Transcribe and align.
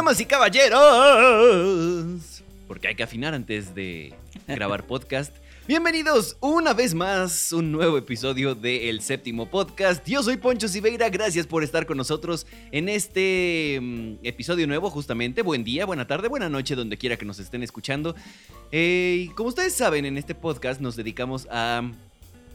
Damas 0.00 0.18
y 0.18 0.24
caballeros, 0.24 0.80
porque 2.66 2.88
hay 2.88 2.94
que 2.94 3.02
afinar 3.02 3.34
antes 3.34 3.74
de 3.74 4.14
grabar 4.48 4.86
podcast. 4.86 5.36
Bienvenidos 5.68 6.38
una 6.40 6.72
vez 6.72 6.94
más, 6.94 7.52
un 7.52 7.70
nuevo 7.70 7.98
episodio 7.98 8.54
de 8.54 8.88
El 8.88 9.02
Séptimo 9.02 9.50
Podcast. 9.50 10.08
Yo 10.08 10.22
soy 10.22 10.38
Poncho 10.38 10.68
Siveira, 10.68 11.10
gracias 11.10 11.46
por 11.46 11.62
estar 11.62 11.84
con 11.84 11.98
nosotros 11.98 12.46
en 12.72 12.88
este 12.88 13.78
mm, 13.78 14.14
episodio 14.22 14.66
nuevo 14.66 14.88
justamente. 14.88 15.42
Buen 15.42 15.64
día, 15.64 15.84
buena 15.84 16.06
tarde, 16.06 16.28
buena 16.28 16.48
noche, 16.48 16.76
donde 16.76 16.96
quiera 16.96 17.18
que 17.18 17.26
nos 17.26 17.38
estén 17.38 17.62
escuchando. 17.62 18.14
Eh, 18.72 19.26
y 19.26 19.28
como 19.34 19.50
ustedes 19.50 19.74
saben, 19.74 20.06
en 20.06 20.16
este 20.16 20.34
podcast 20.34 20.80
nos 20.80 20.96
dedicamos 20.96 21.46
a 21.50 21.82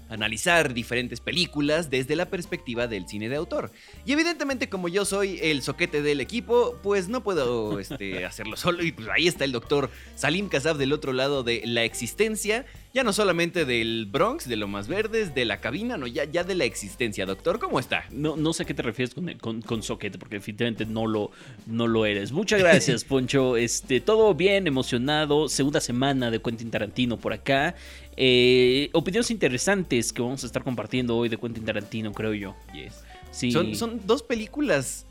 analizar 0.09 0.73
diferentes 0.73 1.20
películas 1.20 1.90
desde 1.90 2.16
la 2.16 2.30
perspectiva 2.30 2.88
del 2.88 3.08
cine 3.08 3.30
de 3.30 3.36
autor. 3.36 3.72
Y 4.05 4.14
evidentemente 4.14 4.70
como 4.70 4.88
yo 4.88 5.05
soy 5.05 5.40
el 5.41 5.62
soquete 5.62 6.02
del 6.02 6.22
equipo, 6.22 6.78
pues 6.84 7.08
no 7.08 7.23
puedo 7.23 7.80
este, 7.80 8.26
hacerlo 8.26 8.58
solo 8.58 8.84
y 8.84 8.91
pues 8.91 9.08
ahí 9.09 9.28
está 9.28 9.45
el 9.45 9.52
doctor 9.52 9.90
Salim 10.16 10.50
Kazab 10.50 10.78
del 10.78 10.94
otro 10.94 11.14
lado 11.14 11.44
de 11.44 11.62
la 11.66 11.84
existencia, 11.84 12.66
ya 12.95 13.04
no 13.04 13.12
solamente 13.12 13.66
del 13.66 14.08
Bronx, 14.09 14.48
de 14.48 14.55
lo 14.55 14.70
más 14.70 14.88
verdes, 14.88 15.36
de 15.36 15.44
la 15.44 15.59
cabina, 15.59 15.98
no, 15.98 16.08
ya, 16.08 16.23
ya 16.23 16.45
de 16.45 16.56
la 16.56 16.64
existencia. 16.64 17.26
Doctor, 17.26 17.59
¿cómo 17.59 17.78
está? 17.78 18.06
No, 18.09 18.38
no 18.38 18.53
sé 18.53 18.64
a 18.64 18.66
qué 18.66 18.73
te 18.73 18.83
refieres 18.83 19.14
con, 19.14 19.33
con, 19.33 19.61
con 19.61 19.83
soquete, 19.83 20.17
porque 20.17 20.38
definitivamente 20.38 20.86
no 20.86 21.06
lo, 21.06 21.31
no 21.66 21.88
lo 21.88 22.06
eres. 22.06 22.31
Muchas 22.31 22.61
gracias, 22.61 23.03
Poncho. 23.06 23.58
Este, 23.58 24.00
todo 24.00 24.33
bien, 24.33 24.66
emocionado. 24.66 25.50
Segunda 25.50 25.81
semana 25.81 26.31
de 26.31 26.42
Quentin 26.42 26.72
Tarantino 26.72 27.17
por 27.17 27.33
acá. 27.33 27.76
Eh, 28.17 28.89
opiniones 28.94 29.30
interesantes 29.31 30.13
que 30.13 30.21
vamos 30.21 30.44
a 30.44 30.47
estar 30.47 30.63
compartiendo 30.63 31.17
hoy 31.17 31.30
de 31.30 31.38
Quentin 31.38 31.66
Tarantino, 31.66 32.13
creo 32.13 32.33
yo. 32.33 32.55
Yes. 32.73 33.03
Sí. 33.31 33.52
Son, 33.52 33.75
son 33.75 34.02
dos 34.05 34.23
películas 34.23 35.05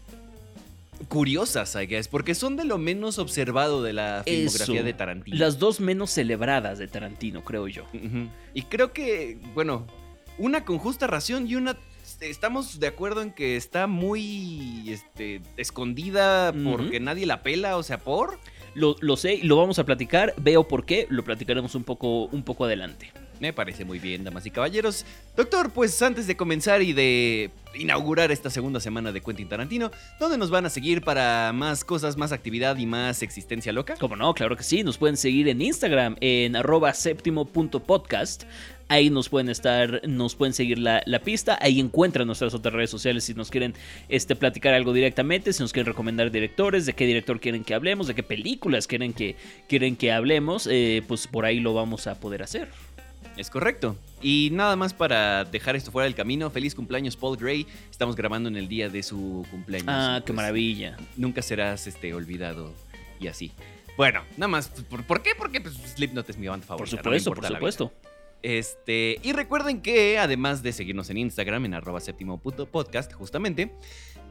curiosas, 1.08 1.75
I 1.75 1.86
guess, 1.86 2.08
porque 2.08 2.34
son 2.34 2.56
de 2.56 2.64
lo 2.64 2.78
menos 2.78 3.19
observado 3.19 3.82
de 3.82 3.92
la 3.92 4.22
filmografía 4.25 4.77
Eso. 4.77 4.84
de 4.84 4.92
Tarantino. 4.92 5.36
Las 5.36 5.58
dos 5.58 5.80
menos 5.80 6.10
celebradas 6.10 6.78
de 6.78 6.88
Tarantino, 6.88 7.44
creo 7.44 7.69
yo. 7.69 7.84
Y 8.55 8.62
creo 8.62 8.92
que, 8.92 9.38
bueno, 9.55 9.86
una 10.38 10.64
con 10.64 10.78
justa 10.78 11.06
ración 11.06 11.47
y 11.48 11.56
una 11.56 11.77
estamos 12.20 12.80
de 12.80 12.86
acuerdo 12.86 13.22
en 13.22 13.32
que 13.32 13.56
está 13.56 13.86
muy 13.86 14.84
este, 14.88 15.42
escondida 15.56 16.52
porque 16.52 17.00
nadie 17.00 17.27
la 17.27 17.42
pela, 17.42 17.77
o 17.77 17.82
sea, 17.82 17.98
por... 17.98 18.38
Lo, 18.75 18.97
lo 19.00 19.17
sé 19.17 19.34
y 19.34 19.42
lo 19.42 19.56
vamos 19.56 19.78
a 19.78 19.84
platicar. 19.84 20.34
Veo 20.36 20.67
por 20.69 20.84
qué. 20.84 21.06
Lo 21.11 21.25
platicaremos 21.25 21.75
un 21.75 21.84
poco, 21.84 22.27
un 22.27 22.42
poco 22.42 22.64
adelante. 22.64 23.12
Me 23.41 23.53
parece 23.53 23.85
muy 23.85 23.99
bien, 23.99 24.25
damas 24.25 24.47
y 24.47 24.51
caballeros. 24.51 25.05
Doctor, 25.37 25.71
pues 25.71 26.01
antes 26.03 26.27
de 26.27 26.37
comenzar 26.37 26.83
y 26.83 26.93
de 26.93 27.51
inaugurar 27.75 28.31
esta 28.31 28.51
segunda 28.51 28.81
semana 28.81 29.13
de 29.13 29.21
Quentin 29.21 29.49
Tarantino, 29.49 29.91
¿dónde 30.21 30.39
nos 30.39 30.51
van 30.51 30.67
a 30.67 30.71
seguir 30.71 31.03
para 31.03 31.53
más 31.53 31.85
cosas, 31.85 32.17
más 32.17 32.33
actividad 32.33 32.77
y 32.77 32.87
más 32.87 33.23
existencia 33.23 33.73
loca? 33.73 33.97
Como 33.97 34.17
no, 34.17 34.33
claro 34.35 34.57
que 34.57 34.62
sí. 34.62 34.85
Nos 34.85 34.99
pueden 34.99 35.17
seguir 35.17 35.49
en 35.49 35.61
Instagram 35.61 36.17
en 36.21 36.57
arroba 36.57 36.95
séptimo.podcast. 36.95 38.45
Ahí 38.89 39.09
nos 39.09 39.29
pueden 39.29 39.49
estar, 39.49 40.07
nos 40.07 40.37
pueden 40.37 40.53
seguir 40.53 40.79
la, 40.79 41.03
pista. 41.25 41.59
Ahí 41.61 41.81
encuentran 41.81 42.27
nuestras 42.27 42.55
otras 42.55 42.75
redes 42.75 42.91
sociales 42.91 43.25
si 43.25 43.35
nos 43.35 43.51
quieren 43.51 43.75
este, 44.09 44.37
platicar 44.37 44.75
algo 44.75 44.93
directamente, 44.93 45.53
si 45.53 45.62
nos 45.62 45.73
quieren 45.73 45.91
recomendar 45.91 46.31
directores, 46.31 46.84
de 46.87 46.93
qué 46.93 47.06
director 47.06 47.41
quieren 47.41 47.65
que 47.65 47.75
hablemos, 47.75 48.06
de 48.06 48.15
qué 48.15 48.23
películas 48.23 48.87
quieren 48.87 49.12
que, 49.12 49.37
quieren 49.69 49.97
que 49.97 50.12
hablemos, 50.12 50.69
eh, 50.71 51.03
pues 51.09 51.27
por 51.27 51.47
ahí 51.47 51.61
lo 51.61 51.73
vamos 51.73 52.06
a 52.06 52.21
poder 52.21 52.43
hacer. 52.43 52.69
Es 53.37 53.50
correcto. 53.50 53.97
Y 54.22 54.50
nada 54.53 54.77
más 54.77 54.95
para 54.95 55.45
dejar 55.45 55.77
esto 55.77 55.91
fuera 55.91 56.05
del 56.05 56.15
camino, 56.15 56.50
feliz 56.50 56.75
cumpleaños 56.75 57.17
Paul 57.17 57.37
Gray. 57.37 57.67
Estamos 57.91 58.17
grabando 58.17 58.49
en 58.49 58.56
el 58.56 58.69
día 58.69 58.89
de 58.89 59.03
su 59.03 59.45
cumpleaños. 59.50 59.89
Ah, 59.89 60.17
qué 60.21 60.28
pues, 60.33 60.37
maravilla. 60.37 60.97
Nunca 61.17 61.43
serás 61.43 61.87
este, 61.87 62.15
olvidado 62.15 62.73
y 63.21 63.27
así. 63.27 63.53
Bueno, 63.97 64.23
nada 64.37 64.49
más. 64.49 64.69
¿Por, 64.69 65.05
por 65.05 65.23
qué? 65.23 65.31
Porque 65.37 65.61
pues, 65.61 65.75
Slipknot 65.75 66.28
es 66.31 66.39
mi 66.39 66.47
banda 66.47 66.67
Por 66.67 66.78
favorita. 66.78 67.03
no 67.03 67.11
me 67.11 67.21
supuesto, 67.21 67.34
por 67.34 67.55
supuesto. 67.55 67.93
Este, 68.43 69.21
y 69.23 69.33
recuerden 69.33 69.81
que 69.81 70.19
además 70.19 70.62
de 70.62 70.73
seguirnos 70.73 71.09
en 71.09 71.17
Instagram, 71.17 71.65
en 71.65 71.75
arroba 71.75 71.99
séptimo 72.00 72.39
punto 72.39 72.67
podcast, 72.67 73.11
justamente, 73.15 73.73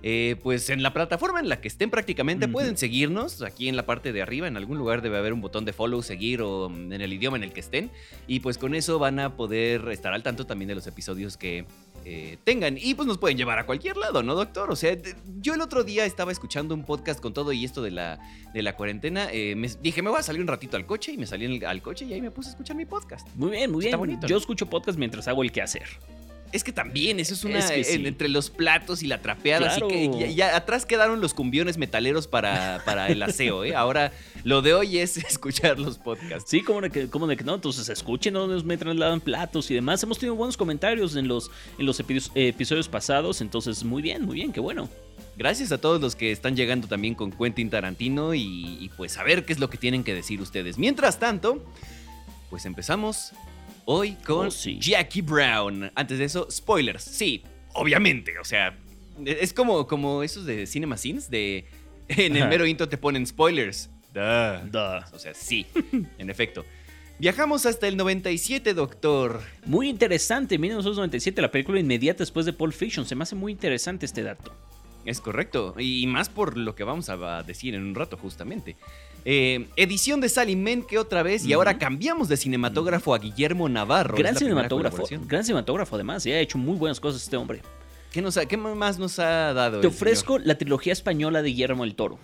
eh, 0.04 0.36
pues 0.44 0.70
en 0.70 0.84
la 0.84 0.94
plataforma 0.94 1.40
en 1.40 1.48
la 1.50 1.62
que 1.62 1.68
estén 1.70 1.90
prácticamente 1.90 2.48
pueden 2.50 2.78
seguirnos. 2.78 3.42
Aquí 3.42 3.70
en 3.70 3.76
la 3.78 3.86
parte 3.86 4.12
de 4.14 4.22
arriba, 4.22 4.48
en 4.48 4.58
algún 4.58 4.78
lugar 4.78 5.02
debe 5.02 5.18
haber 5.18 5.32
un 5.34 5.40
botón 5.42 5.64
de 5.66 5.72
follow, 5.74 6.04
seguir 6.04 6.42
o 6.42 6.70
mm, 6.70 6.92
en 6.94 7.02
el 7.02 7.14
idioma 7.14 7.38
en 7.38 7.44
el 7.44 7.54
que 7.54 7.62
estén. 7.62 7.90
Y 8.28 8.42
pues 8.42 8.58
con 8.58 8.76
eso 8.76 9.00
van 9.00 9.20
a 9.20 9.36
poder 9.38 9.88
estar 9.90 10.14
al 10.14 10.22
tanto 10.22 10.46
también 10.46 10.68
de 10.68 10.76
los 10.76 10.86
episodios 10.88 11.38
que 11.38 11.66
eh, 12.06 12.38
tengan. 12.44 12.78
Y 12.78 12.96
pues 12.96 13.08
nos 13.08 13.18
pueden 13.18 13.38
llevar 13.38 13.60
a 13.60 13.66
cualquier 13.66 13.96
lado, 13.96 14.24
¿no, 14.24 14.36
doctor? 14.36 14.70
O 14.70 14.76
sea, 14.76 14.98
yo 15.40 15.54
el 15.54 15.62
otro 15.62 15.86
día 15.86 16.04
estaba 16.06 16.34
escuchando 16.34 16.76
un 16.76 16.84
podcast 16.84 17.22
con 17.22 17.34
todo 17.34 17.54
y 17.54 17.64
esto 17.64 17.82
de 17.82 17.92
la, 17.92 18.20
de 18.54 18.62
la 18.62 18.76
cuarentena. 18.76 19.30
eh, 19.32 19.56
me- 19.56 19.70
dije, 19.82 20.02
me 20.02 20.10
voy 20.10 20.20
a 20.20 20.24
salir 20.24 20.42
un 20.42 20.48
ratito 20.50 20.76
al 20.76 20.86
coche 20.86 21.14
y 21.14 21.18
me 21.18 21.26
salí 21.26 21.46
el- 21.46 21.66
al 21.66 21.82
coche 21.82 22.04
y 22.04 22.12
ahí 22.12 22.22
me 22.22 22.30
puse 22.30 22.50
a 22.50 22.52
escuchar 22.52 22.76
mi 22.76 22.86
podcast. 22.86 23.26
Muy 23.36 23.52
bien, 23.52 23.72
muy 23.72 23.86
Está 23.86 23.96
bien. 23.96 24.00
bonito, 24.10 24.28
Yo 24.28 24.36
¿no? 24.36 24.40
escucho 24.42 24.66
podcast 24.70 25.00
mientras 25.00 25.30
hago 25.30 25.44
el 25.44 25.52
quehacer. 25.54 25.88
Es 26.54 26.64
que 26.64 26.72
también, 26.72 27.20
eso 27.20 27.34
es 27.34 27.44
una. 27.44 27.60
Es 27.60 27.70
que 27.72 27.78
en- 27.80 28.02
sí. 28.02 28.08
entre 28.08 28.30
los 28.30 28.50
platos 28.50 29.04
y 29.04 29.08
la 29.08 29.22
trapeada. 29.22 29.68
Claro. 29.68 29.88
Así 29.88 29.96
que 30.12 30.20
ya, 30.20 30.28
ya 30.28 30.56
atrás 30.56 30.86
quedaron 30.86 31.20
los 31.20 31.34
cumbiones 31.34 31.78
metaleros 31.78 32.28
para, 32.28 32.82
para 32.86 33.08
el 33.10 33.22
aseo, 33.24 33.64
¿eh? 33.66 33.76
Ahora 33.76 34.14
lo 34.44 34.62
de 34.62 34.74
hoy 34.74 35.00
es 35.00 35.18
escuchar 35.30 35.80
los 35.80 35.98
podcasts. 35.98 36.50
Sí, 36.50 36.62
como 36.62 36.80
de 36.82 36.90
que, 36.92 37.08
como 37.10 37.28
de 37.28 37.36
que 37.36 37.44
no, 37.44 37.56
entonces 37.56 37.90
escuchen 37.90 38.36
donde 38.36 38.54
nos 38.56 38.64
me 38.64 38.78
trasladan 38.78 39.20
platos 39.20 39.70
y 39.72 39.74
demás. 39.74 40.02
Hemos 40.04 40.20
tenido 40.20 40.36
buenos 40.36 40.56
comentarios 40.56 41.16
en 41.16 41.28
los, 41.28 41.50
en 41.78 41.86
los 41.86 42.00
epi- 42.00 42.30
eh, 42.36 42.50
episodios 42.50 42.88
pasados, 42.88 43.42
entonces 43.42 43.84
muy 43.84 44.02
bien, 44.02 44.24
muy 44.24 44.36
bien, 44.36 44.54
qué 44.54 44.60
bueno. 44.60 44.88
Gracias 45.36 45.72
a 45.72 45.80
todos 45.80 46.00
los 46.00 46.16
que 46.16 46.32
están 46.32 46.56
llegando 46.56 46.88
también 46.88 47.16
con 47.16 47.32
Quentin 47.32 47.72
Tarantino 47.72 48.36
y, 48.36 48.78
y 48.80 48.90
pues 48.96 49.18
a 49.18 49.24
ver 49.24 49.46
qué 49.46 49.54
es 49.54 49.60
lo 49.60 49.68
que 49.72 49.80
tienen 49.80 50.04
que 50.04 50.14
decir 50.14 50.40
ustedes. 50.40 50.78
Mientras 50.78 51.18
tanto, 51.18 51.66
pues 52.52 52.68
empezamos 52.68 53.32
hoy 53.86 54.14
con 54.26 54.48
Oh, 54.48 54.52
sí. 54.52 54.78
Jackie 54.80 55.22
Brown. 55.22 55.92
Antes 55.96 56.18
de 56.20 56.26
eso, 56.26 56.48
spoilers. 56.52 57.04
Sí, 57.04 57.44
obviamente. 57.74 58.38
O 58.40 58.44
sea, 58.46 58.78
es 59.26 59.54
como, 59.54 59.88
como 59.88 60.24
esos 60.24 60.46
de 60.46 60.66
Cinema 60.66 60.98
Scenes 60.98 61.30
de. 61.30 61.66
En 62.10 62.36
el 62.36 62.48
mero 62.50 62.66
intro 62.66 62.90
te 62.90 62.98
ponen 62.98 63.26
spoilers. 63.26 63.90
Duh. 64.14 64.70
Duh. 64.70 65.16
O 65.16 65.20
sea, 65.20 65.34
sí, 65.34 65.66
en 66.18 66.30
efecto. 66.30 66.66
Viajamos 67.20 67.66
hasta 67.66 67.88
el 67.88 67.96
97, 67.96 68.74
doctor. 68.74 69.42
Muy 69.66 69.88
interesante, 69.88 70.58
1997, 70.58 71.42
la 71.42 71.50
película 71.52 71.80
inmediata 71.80 72.20
después 72.20 72.46
de 72.46 72.52
Pulp 72.54 72.74
Fiction. 72.74 73.06
Se 73.06 73.16
me 73.16 73.24
hace 73.24 73.36
muy 73.36 73.52
interesante 73.54 74.06
este 74.06 74.24
dato. 74.24 74.54
Es 75.06 75.20
correcto. 75.22 75.76
Y 75.78 76.08
más 76.08 76.30
por 76.30 76.58
lo 76.58 76.76
que 76.76 76.84
vamos 76.84 77.10
a 77.10 77.44
decir 77.44 77.76
en 77.76 77.84
un 77.84 77.96
rato, 77.96 78.18
justamente. 78.18 78.76
Eh, 79.26 79.68
edición 79.76 80.20
de 80.22 80.30
Sally 80.30 80.56
Menke 80.56 80.98
otra 80.98 81.24
vez. 81.24 81.46
Y 81.46 81.54
ahora 81.54 81.78
cambiamos 81.78 82.28
de 82.30 82.38
cinematógrafo 82.38 83.14
a 83.16 83.20
Guillermo 83.20 83.68
Navarro. 83.70 84.16
gran 84.18 84.36
cinematógrafo, 84.36 85.04
gran 85.28 85.44
cinematógrafo 85.44 85.96
además, 85.96 86.26
y 86.26 86.32
ha 86.32 86.40
hecho 86.40 86.58
muy 86.58 86.76
buenas 86.78 87.00
cosas 87.00 87.24
este 87.24 87.38
hombre. 87.38 87.62
¿Qué, 88.12 88.22
nos 88.22 88.38
ha- 88.38 88.46
qué 88.46 88.58
más 88.58 89.00
nos 89.00 89.18
ha 89.20 89.54
dado? 89.54 89.80
Te 89.82 89.88
ofrezco 89.88 90.38
la 90.40 90.58
trilogía 90.58 90.94
española 90.94 91.42
de 91.42 91.50
Guillermo 91.50 91.84
el 91.84 91.96
Toro. 91.96 92.20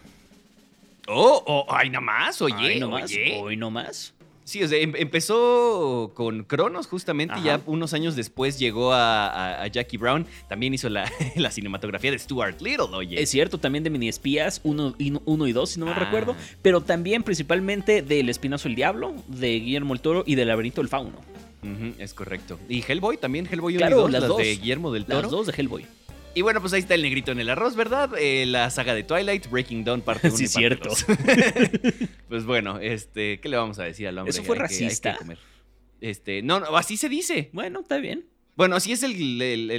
Oh, 1.08 1.44
oh, 1.48 1.66
ay, 1.70 1.90
nada 1.90 2.02
más. 2.02 2.42
Oye, 2.42 2.56
Hoy 2.56 2.80
no 2.80 2.90
más, 2.90 3.06
oye. 3.06 3.40
hoy 3.42 3.58
no 3.58 3.72
más. 3.72 4.14
Sí, 4.50 4.64
o 4.64 4.68
sea, 4.68 4.80
em- 4.80 4.96
empezó 4.96 6.12
con 6.16 6.44
Cronos, 6.44 6.88
justamente, 6.88 7.36
y 7.40 7.44
ya 7.44 7.62
unos 7.68 7.94
años 7.94 8.16
después 8.16 8.58
llegó 8.58 8.94
a, 8.94 9.28
a- 9.28 9.62
a 9.64 9.68
Jackie 9.68 9.98
Brown. 9.98 10.26
También 10.48 10.74
hizo 10.74 10.90
la, 10.90 11.10
la 11.36 11.52
cinematografía 11.52 12.10
de 12.10 12.18
Stuart 12.18 12.60
Little, 12.62 12.88
oye. 12.94 13.22
Es 13.22 13.30
cierto, 13.30 13.60
también 13.60 13.84
de 13.84 13.92
Mini 13.92 14.10
Espías 14.10 14.60
1 14.64 14.96
y 14.98 15.52
2, 15.52 15.70
si 15.70 15.80
no 15.80 15.86
me 15.86 15.92
Ah. 15.92 15.96
recuerdo, 16.00 16.36
pero 16.64 16.82
también 16.82 17.22
principalmente 17.22 18.02
del 18.02 18.28
Espinazo 18.30 18.68
el 18.68 18.76
Diablo, 18.76 19.14
de 19.28 19.60
Guillermo 19.60 19.94
el 19.94 20.02
Toro 20.02 20.24
y 20.26 20.34
del 20.34 20.48
Laberinto 20.48 20.82
del 20.82 20.90
Fauno. 20.90 21.20
Es 22.00 22.14
correcto. 22.14 22.58
Y 22.70 22.82
Hellboy 22.88 23.18
también, 23.18 23.46
Hellboy 23.46 23.74
1 23.76 23.80
Claro, 23.80 23.98
y 23.98 24.02
2, 24.02 24.12
las 24.12 24.22
las, 24.22 24.30
dos. 24.30 24.38
de 24.40 24.56
Guillermo 24.56 24.92
del 24.94 25.06
Toro. 25.06 25.22
Las 25.22 25.32
dos 25.32 25.46
de 25.48 25.54
Hellboy. 25.56 25.86
Y 26.36 26.42
bueno, 26.42 26.62
pues 26.62 26.72
ahí 26.74 26.80
está 26.80 26.96
el 26.96 27.02
negrito 27.02 27.32
en 27.32 27.40
el 27.40 27.50
arroz, 27.50 27.76
¿verdad? 27.76 28.12
Eh, 28.18 28.46
la 28.46 28.70
saga 28.70 28.94
de 28.94 29.04
Twilight, 29.04 29.50
Breaking 29.50 29.84
Dawn, 29.84 30.02
parte 30.02 30.28
1 30.30 30.38
Sí, 30.38 30.44
y 30.46 30.48
parte 30.48 30.60
cierto. 30.60 30.90
2. 30.90 31.06
pues 32.30 32.46
bueno, 32.46 32.80
este, 32.80 33.40
¿qué 33.40 33.50
le 33.50 33.58
vamos 33.58 33.80
a 33.80 33.84
decir 33.84 34.08
al 34.08 34.18
hombre? 34.20 34.30
¿Eso 34.32 34.44
fue 34.44 34.56
Hay 34.56 34.60
que- 34.60 34.74
hay 34.74 34.78
que 34.80 34.84
racista? 34.86 35.16
comer. 35.18 35.38
Este, 36.02 36.42
no, 36.42 36.60
no, 36.62 36.78
así 36.78 36.96
se 36.98 37.10
dice. 37.10 37.50
Bueno, 37.52 37.82
está 37.82 37.98
bien. 37.98 38.26
Bueno, 38.56 38.76
así 38.76 38.92
es 38.92 39.04
el, 39.04 39.42
el- 39.42 39.72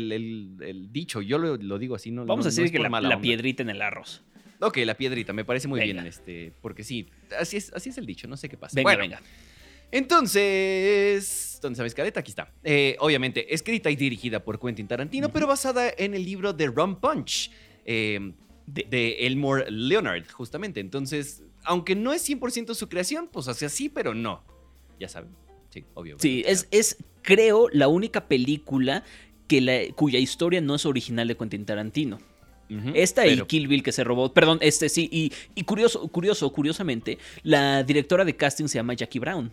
el- 0.63 0.93
dicho. 0.93 1.23
Yo 1.23 1.39
lo, 1.39 1.57
lo 1.57 1.79
digo 1.79 1.95
así, 1.95 2.11
no 2.11 2.27
Vamos 2.27 2.45
no- 2.45 2.49
a 2.49 2.51
no 2.51 2.51
decir 2.51 2.65
es 2.67 2.73
que 2.73 2.79
la, 2.79 3.01
la 3.01 3.21
piedrita 3.21 3.63
en 3.63 3.71
el 3.71 3.81
arroz. 3.81 4.23
Ok, 4.61 4.79
la 4.79 4.95
piedrita, 4.95 5.33
me 5.33 5.45
parece 5.45 5.69
muy 5.69 5.81
Venga. 5.81 5.95
bien, 5.95 6.07
este, 6.07 6.53
porque 6.61 6.85
sí, 6.85 7.07
así 7.39 7.57
es, 7.57 7.73
así 7.73 7.89
es 7.89 7.97
el 7.97 8.05
dicho, 8.05 8.29
no 8.29 8.37
sé 8.37 8.51
qué 8.51 8.59
pasa. 8.59 8.75
Venga, 8.75 8.89
bueno, 8.89 9.01
venga. 9.01 9.23
Entonces, 9.93 11.59
¿dónde 11.61 11.75
está 11.75 11.83
mi 11.83 11.89
escaleta? 11.89 12.21
Aquí 12.21 12.31
está. 12.31 12.53
Eh, 12.63 12.97
obviamente, 13.01 13.53
escrita 13.55 13.91
y 13.91 13.97
dirigida 13.97 14.43
por 14.43 14.61
Quentin 14.61 14.87
Tarantino, 14.87 15.31
pero 15.33 15.47
basada 15.47 15.93
en 15.97 16.15
el 16.15 16.25
libro 16.25 16.53
de 16.53 16.67
Rum 16.67 16.97
Punch, 16.97 17.51
eh, 17.85 18.33
de, 18.67 18.87
de 18.89 19.27
Elmore 19.27 19.71
Leonard, 19.71 20.31
justamente. 20.31 20.81
Entonces, 20.81 21.43
aunque 21.65 21.95
no 21.95 22.13
es 22.13 22.29
100% 22.29 22.75
su 22.75 22.89
creación, 22.89 23.29
pues 23.33 23.49
hace 23.49 23.67
así, 23.67 23.89
pero 23.89 24.15
no. 24.15 24.45
Ya 24.99 25.09
saben. 25.09 25.31
Sí, 25.71 25.85
obvio. 25.95 26.17
Sí, 26.19 26.43
es, 26.47 26.69
es, 26.71 26.97
creo, 27.23 27.69
la 27.73 27.89
única 27.89 28.27
película 28.27 29.05
que 29.47 29.61
la, 29.61 29.81
cuya 29.95 30.19
historia 30.19 30.61
no 30.61 30.75
es 30.75 30.87
original 30.87 31.29
de 31.29 31.37
Quentin 31.37 31.65
Tarantino. 31.65 32.19
Esta 32.95 33.27
y 33.27 33.41
Kill 33.41 33.67
Bill 33.67 33.83
que 33.83 33.91
se 33.91 34.05
robó. 34.05 34.33
Perdón, 34.33 34.59
este 34.61 34.89
sí. 34.89 35.09
Y, 35.11 35.33
y 35.57 35.65
curioso, 35.65 36.07
curioso, 36.07 36.53
curiosamente, 36.53 37.19
la 37.43 37.83
directora 37.83 38.25
de 38.25 38.37
casting 38.37 38.69
se 38.69 38.79
llama 38.79 38.95
Jackie 38.95 39.19
Brown. 39.19 39.51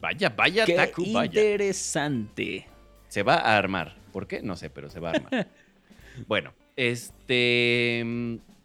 Vaya, 0.00 0.28
vaya, 0.30 0.64
Qué 0.64 0.74
Taku, 0.74 1.12
vaya. 1.12 1.40
interesante. 1.40 2.66
Se 3.08 3.22
va 3.22 3.34
a 3.36 3.56
armar. 3.56 3.96
¿Por 4.12 4.26
qué? 4.26 4.42
No 4.42 4.56
sé, 4.56 4.70
pero 4.70 4.90
se 4.90 5.00
va 5.00 5.10
a 5.10 5.12
armar. 5.14 5.48
bueno, 6.28 6.52
este. 6.76 8.04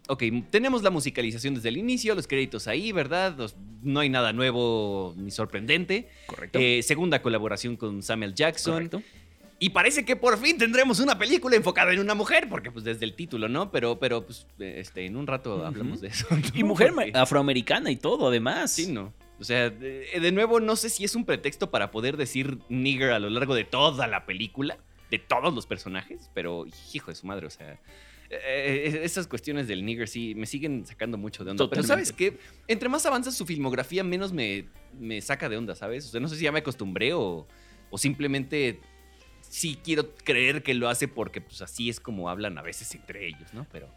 Ok, 0.09 0.21
tenemos 0.49 0.83
la 0.83 0.89
musicalización 0.89 1.55
desde 1.55 1.69
el 1.69 1.77
inicio, 1.77 2.13
los 2.13 2.27
créditos 2.27 2.67
ahí, 2.67 2.91
¿verdad? 2.91 3.35
Los- 3.37 3.55
no 3.83 4.01
hay 4.01 4.09
nada 4.09 4.33
nuevo 4.33 5.13
ni 5.17 5.31
sorprendente. 5.31 6.09
Correcto. 6.27 6.59
Eh, 6.61 6.81
segunda 6.83 7.21
colaboración 7.21 7.75
con 7.77 8.03
Samuel 8.03 8.33
Jackson. 8.33 8.73
Correcto. 8.73 9.01
Y 9.59 9.69
parece 9.69 10.03
que 10.03 10.17
por 10.17 10.37
fin 10.37 10.57
tendremos 10.57 10.99
una 10.99 11.17
película 11.17 11.55
enfocada 11.55 11.93
en 11.93 11.99
una 11.99 12.15
mujer, 12.15 12.49
porque 12.49 12.69
pues 12.69 12.83
desde 12.83 13.05
el 13.05 13.13
título, 13.15 13.47
¿no? 13.47 13.71
Pero, 13.71 13.97
pero 13.97 14.25
pues, 14.25 14.45
este, 14.59 15.05
en 15.05 15.15
un 15.15 15.25
rato 15.25 15.65
hablamos 15.65 16.01
de 16.01 16.09
eso. 16.09 16.27
Y 16.53 16.63
mujer 16.65 16.91
afroamericana 17.13 17.89
y 17.89 17.95
todo, 17.95 18.27
además. 18.27 18.71
Sí, 18.73 18.91
no. 18.91 19.13
O 19.43 19.45
sea, 19.45 19.69
de, 19.69 20.07
de 20.21 20.31
nuevo, 20.31 20.61
no 20.61 20.77
sé 20.77 20.89
si 20.89 21.03
es 21.03 21.15
un 21.15 21.25
pretexto 21.25 21.69
para 21.69 21.91
poder 21.91 22.15
decir 22.15 22.59
nigger 22.69 23.11
a 23.11 23.19
lo 23.19 23.29
largo 23.29 23.55
de 23.55 23.65
toda 23.65 24.07
la 24.07 24.25
película, 24.25 24.77
de 25.11 25.19
todos 25.19 25.53
los 25.53 25.67
personajes, 25.67 26.31
pero 26.33 26.65
hijo 26.93 27.11
de 27.11 27.15
su 27.15 27.27
madre, 27.27 27.47
o 27.47 27.49
sea, 27.49 27.73
eh, 28.29 28.39
eh, 28.93 29.01
esas 29.03 29.27
cuestiones 29.27 29.67
del 29.67 29.83
nigger 29.83 30.07
sí 30.07 30.33
me 30.33 30.45
siguen 30.45 30.85
sacando 30.85 31.17
mucho 31.17 31.43
de 31.43 31.51
onda. 31.51 31.69
Pero. 31.69 31.83
¿sabes 31.83 32.13
qué? 32.13 32.37
Entre 32.69 32.87
más 32.87 33.05
avanza 33.05 33.33
su 33.33 33.45
filmografía, 33.45 34.01
menos 34.05 34.31
me, 34.31 34.69
me 34.97 35.19
saca 35.19 35.49
de 35.49 35.57
onda, 35.57 35.75
¿sabes? 35.75 36.05
O 36.05 36.09
sea, 36.11 36.21
no 36.21 36.29
sé 36.29 36.37
si 36.37 36.45
ya 36.45 36.53
me 36.53 36.59
acostumbré 36.59 37.11
o, 37.11 37.45
o 37.89 37.97
simplemente 37.97 38.79
sí 39.41 39.77
quiero 39.83 40.15
creer 40.15 40.63
que 40.63 40.73
lo 40.73 40.87
hace 40.87 41.09
porque 41.09 41.41
pues 41.41 41.61
así 41.61 41.89
es 41.89 41.99
como 41.99 42.29
hablan 42.29 42.57
a 42.57 42.61
veces 42.61 42.95
entre 42.95 43.27
ellos, 43.27 43.53
¿no? 43.53 43.67
Pero... 43.73 43.89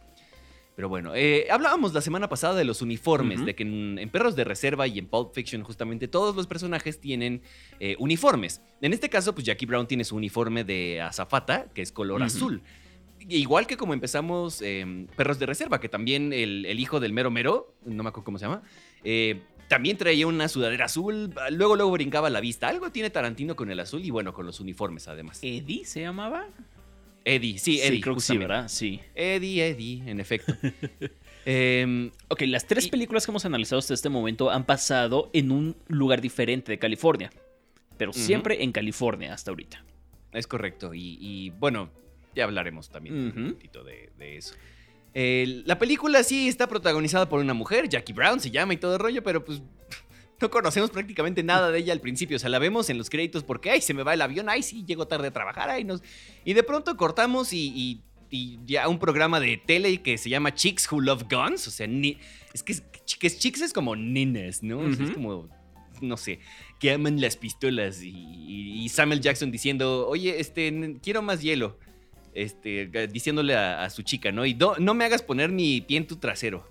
Pero 0.76 0.90
bueno, 0.90 1.14
eh, 1.14 1.46
hablábamos 1.50 1.94
la 1.94 2.02
semana 2.02 2.28
pasada 2.28 2.54
de 2.54 2.64
los 2.64 2.82
uniformes, 2.82 3.44
de 3.46 3.54
que 3.54 3.62
en, 3.62 3.98
en 3.98 4.10
Perros 4.10 4.36
de 4.36 4.44
Reserva 4.44 4.86
y 4.86 4.98
en 4.98 5.06
Pulp 5.06 5.32
Fiction 5.32 5.62
justamente 5.62 6.06
todos 6.06 6.36
los 6.36 6.46
personajes 6.46 7.00
tienen 7.00 7.40
eh, 7.80 7.96
uniformes. 7.98 8.60
En 8.82 8.92
este 8.92 9.08
caso, 9.08 9.34
pues 9.34 9.46
Jackie 9.46 9.64
Brown 9.64 9.86
tiene 9.86 10.04
su 10.04 10.14
uniforme 10.16 10.64
de 10.64 11.00
azafata, 11.00 11.66
que 11.72 11.80
es 11.80 11.92
color 11.92 12.22
azul. 12.22 12.62
Igual 13.28 13.66
que 13.66 13.78
como 13.78 13.94
empezamos 13.94 14.60
eh, 14.60 15.06
Perros 15.16 15.38
de 15.38 15.46
Reserva, 15.46 15.80
que 15.80 15.88
también 15.88 16.34
el, 16.34 16.66
el 16.66 16.78
hijo 16.78 17.00
del 17.00 17.14
mero 17.14 17.30
mero, 17.30 17.74
no 17.86 18.02
me 18.02 18.10
acuerdo 18.10 18.26
cómo 18.26 18.38
se 18.38 18.44
llama, 18.44 18.62
eh, 19.02 19.40
también 19.68 19.96
traía 19.96 20.26
una 20.26 20.46
sudadera 20.46 20.84
azul, 20.84 21.34
luego 21.50 21.74
luego 21.74 21.90
brincaba 21.90 22.28
a 22.28 22.30
la 22.30 22.40
vista. 22.40 22.68
Algo 22.68 22.92
tiene 22.92 23.08
Tarantino 23.10 23.56
con 23.56 23.70
el 23.70 23.80
azul 23.80 24.04
y 24.04 24.10
bueno, 24.10 24.32
con 24.34 24.44
los 24.44 24.60
uniformes 24.60 25.08
además. 25.08 25.38
¿Eddie 25.42 25.86
se 25.86 26.02
llamaba? 26.02 26.46
Eddie, 27.28 27.58
sí, 27.58 27.80
Eddie. 27.80 28.00
creo 28.00 28.14
que 28.14 28.20
sí, 28.20 28.34
justamente. 28.34 28.46
¿verdad? 28.46 28.68
Sí. 28.68 29.00
Eddie, 29.14 29.66
Eddie, 29.68 30.02
en 30.10 30.20
efecto. 30.20 30.54
Em, 31.48 32.10
Ok, 32.28 32.42
las 32.46 32.66
tres 32.66 32.86
Y- 32.86 32.90
películas 32.90 33.24
que 33.24 33.30
hemos 33.30 33.44
analizado 33.44 33.78
hasta 33.78 33.94
este 33.94 34.08
momento 34.08 34.50
han 34.50 34.64
pasado 34.64 35.30
en 35.32 35.52
un 35.52 35.76
lugar 35.86 36.20
diferente 36.20 36.72
de 36.72 36.78
California. 36.78 37.30
Pero 37.96 38.12
siempre 38.12 38.62
en 38.64 38.72
California 38.72 39.32
hasta 39.32 39.50
ahorita. 39.52 39.84
Es 40.32 40.46
correcto. 40.46 40.92
Y, 40.92 41.16
y, 41.20 41.50
bueno, 41.50 41.88
ya 42.34 42.44
hablaremos 42.44 42.90
también 42.90 43.32
un 43.36 43.52
poquito 43.54 43.84
de, 43.84 44.10
de 44.18 44.36
eso. 44.38 44.54
La 45.66 45.78
película 45.78 46.22
sí 46.24 46.48
está 46.48 46.66
protagonizada 46.68 47.28
por 47.28 47.40
una 47.40 47.54
mujer, 47.54 47.88
Jackie 47.88 48.12
Brown 48.12 48.38
se 48.40 48.50
llama 48.50 48.74
y 48.74 48.76
todo 48.76 48.94
el 48.94 48.98
rollo, 49.00 49.22
pero 49.22 49.44
pues 49.44 49.62
no 50.40 50.50
conocemos 50.50 50.90
prácticamente 50.90 51.42
nada 51.42 51.70
de 51.70 51.78
ella 51.78 51.92
al 51.92 52.00
principio. 52.00 52.36
O 52.36 52.40
sea, 52.40 52.50
la 52.50 52.58
vemos 52.58 52.90
en 52.90 52.98
los 52.98 53.08
créditos 53.10 53.42
porque, 53.42 53.70
ay, 53.70 53.80
se 53.80 53.94
me 53.94 54.02
va 54.02 54.14
el 54.14 54.22
avión, 54.22 54.48
ay, 54.48 54.62
sí, 54.62 54.84
llego 54.86 55.06
tarde 55.08 55.28
a 55.28 55.30
trabajar, 55.32 55.70
ay, 55.70 55.84
nos... 55.84 56.02
Y 56.44 56.52
de 56.54 56.62
pronto 56.62 56.96
cortamos 56.96 57.52
y, 57.52 57.72
y- 57.74 58.00
y 58.28 58.58
ya 58.66 58.88
un 58.88 58.98
programa 58.98 59.38
de 59.38 59.56
tele 59.56 60.02
que 60.02 60.18
se 60.18 60.28
llama 60.28 60.52
Chicks 60.52 60.90
Who 60.90 61.00
Love 61.00 61.24
Guns. 61.30 61.68
O 61.68 61.70
sea, 61.70 61.86
ni- 61.86 62.18
es 62.52 62.62
que, 62.62 62.72
es, 62.72 62.82
que 63.18 63.26
es 63.28 63.38
chicks 63.38 63.60
es 63.62 63.72
como 63.72 63.94
nenes, 63.96 64.62
¿no? 64.62 64.78
O 64.80 64.92
sea, 64.92 65.04
Es 65.06 65.12
como, 65.12 65.48
no 66.00 66.16
sé, 66.16 66.40
que 66.80 66.90
aman 66.90 67.20
las 67.20 67.36
pistolas 67.36 68.02
y, 68.02 68.88
Samuel 68.90 69.20
Jackson 69.20 69.50
diciendo, 69.50 70.06
oye, 70.08 70.40
este, 70.40 70.98
quiero 71.02 71.22
más 71.22 71.40
hielo. 71.40 71.78
Este, 72.34 72.86
diciéndole 73.08 73.54
a, 73.54 73.84
a 73.84 73.90
su 73.90 74.02
chica, 74.02 74.30
¿no? 74.30 74.44
Y 74.44 74.54
no, 74.54 74.74
no 74.78 74.92
me 74.92 75.04
hagas 75.06 75.22
poner 75.22 75.50
mi 75.50 75.80
pie 75.80 75.96
en 75.96 76.06
tu 76.06 76.16
trasero. 76.16 76.68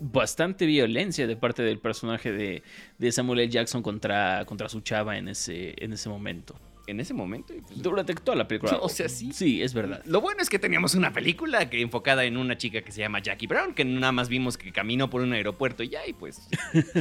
Bastante 0.00 0.66
violencia 0.66 1.26
de 1.26 1.36
parte 1.36 1.62
del 1.62 1.78
personaje 1.78 2.32
de, 2.32 2.62
de 2.98 3.12
Samuel 3.12 3.40
L. 3.40 3.50
Jackson 3.50 3.82
contra, 3.82 4.44
contra 4.44 4.68
su 4.68 4.80
chava 4.80 5.16
en 5.18 5.28
ese, 5.28 5.74
en 5.78 5.92
ese 5.92 6.08
momento. 6.08 6.58
En 6.86 7.00
ese 7.00 7.14
momento. 7.14 7.54
pues, 7.66 7.82
Durante 7.82 8.14
toda 8.14 8.36
la 8.36 8.46
película. 8.46 8.78
O 8.82 8.88
sea, 8.88 9.08
sí. 9.08 9.32
Sí, 9.32 9.62
es 9.62 9.72
verdad. 9.72 10.02
Lo 10.04 10.20
bueno 10.20 10.42
es 10.42 10.50
que 10.50 10.58
teníamos 10.58 10.94
una 10.94 11.12
película 11.12 11.70
que 11.70 11.80
enfocada 11.80 12.24
en 12.24 12.36
una 12.36 12.58
chica 12.58 12.82
que 12.82 12.92
se 12.92 13.00
llama 13.00 13.20
Jackie 13.20 13.46
Brown, 13.46 13.74
que 13.74 13.84
nada 13.84 14.12
más 14.12 14.28
vimos 14.28 14.58
que 14.58 14.72
caminó 14.72 15.08
por 15.08 15.22
un 15.22 15.32
aeropuerto 15.32 15.82
y 15.82 15.88
ya, 15.88 16.06
y 16.06 16.12
pues, 16.12 16.48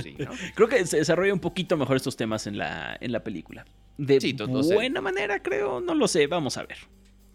sí, 0.02 0.16
¿no? 0.18 0.32
Creo 0.56 0.70
que 0.70 0.86
se 0.86 0.98
desarrolla 0.98 1.34
un 1.34 1.40
poquito 1.40 1.76
mejor 1.78 1.98
estos 1.98 2.16
temas 2.16 2.48
en 2.48 2.58
la, 2.58 2.98
en 3.02 3.12
la 3.12 3.24
película. 3.24 3.66
De 3.98 4.22
Sí, 4.22 4.34
buena 4.34 5.02
manera, 5.02 5.42
creo. 5.42 5.82
No 5.82 5.94
lo 5.96 6.08
sé, 6.08 6.28
vamos 6.28 6.58
a 6.58 6.64
ver. 6.64 6.78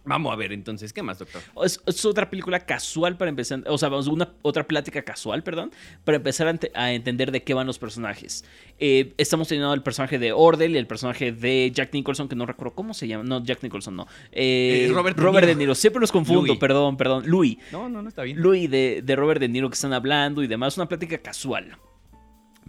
Vamos 0.09 0.33
a 0.33 0.37
ver 0.37 0.53
entonces, 0.53 0.93
¿qué 0.93 1.03
más, 1.03 1.19
doctor? 1.19 1.43
Es, 1.65 1.81
es 1.87 2.05
otra 2.05 2.29
película 2.31 2.61
casual 2.61 3.17
para 3.17 3.29
empezar, 3.29 3.63
o 3.67 3.77
sea, 3.79 3.89
vamos, 3.89 4.07
una 4.09 4.33
otra 4.43 4.67
plática 4.67 5.03
casual, 5.03 5.43
perdón, 5.43 5.71
para 6.05 6.17
empezar 6.17 6.49
a, 6.49 6.53
ente- 6.53 6.71
a 6.75 6.93
entender 6.93 7.31
de 7.31 7.43
qué 7.43 7.55
van 7.55 7.67
los 7.67 7.79
personajes. 7.79 8.45
Eh, 8.79 9.13
estamos 9.19 9.49
teniendo 9.49 9.73
el 9.75 9.83
personaje 9.83 10.19
de 10.19 10.33
Ordel 10.33 10.75
y 10.75 10.79
el 10.79 10.87
personaje 10.87 11.33
de 11.33 11.71
Jack 11.75 11.93
Nicholson, 11.93 12.29
que 12.29 12.37
no 12.37 12.47
recuerdo 12.47 12.75
cómo 12.75 12.95
se 12.95 13.07
llama, 13.07 13.25
no, 13.25 13.45
Jack 13.45 13.63
Nicholson 13.63 13.95
no. 13.97 14.07
Eh, 14.33 14.87
Eh, 14.89 14.93
Robert 14.93 15.19
Robert, 15.19 15.47
De 15.47 15.53
de 15.53 15.55
Niro. 15.55 15.59
Niro, 15.69 15.75
siempre 15.75 16.01
los 16.01 16.11
confundo, 16.13 16.47
Louis. 16.47 16.59
perdón, 16.59 16.97
perdón, 16.97 17.25
Louis. 17.27 17.59
No, 17.73 17.89
no, 17.89 18.01
no 18.03 18.09
está 18.09 18.23
bien. 18.23 18.41
Louis 18.41 18.71
de, 18.71 19.03
de 19.05 19.17
Robert 19.17 19.41
De 19.41 19.49
Niro 19.49 19.69
que 19.69 19.75
están 19.75 19.93
hablando 19.93 20.43
y 20.43 20.47
demás, 20.47 20.77
una 20.79 20.87
plática 20.89 21.19
casual. 21.19 21.77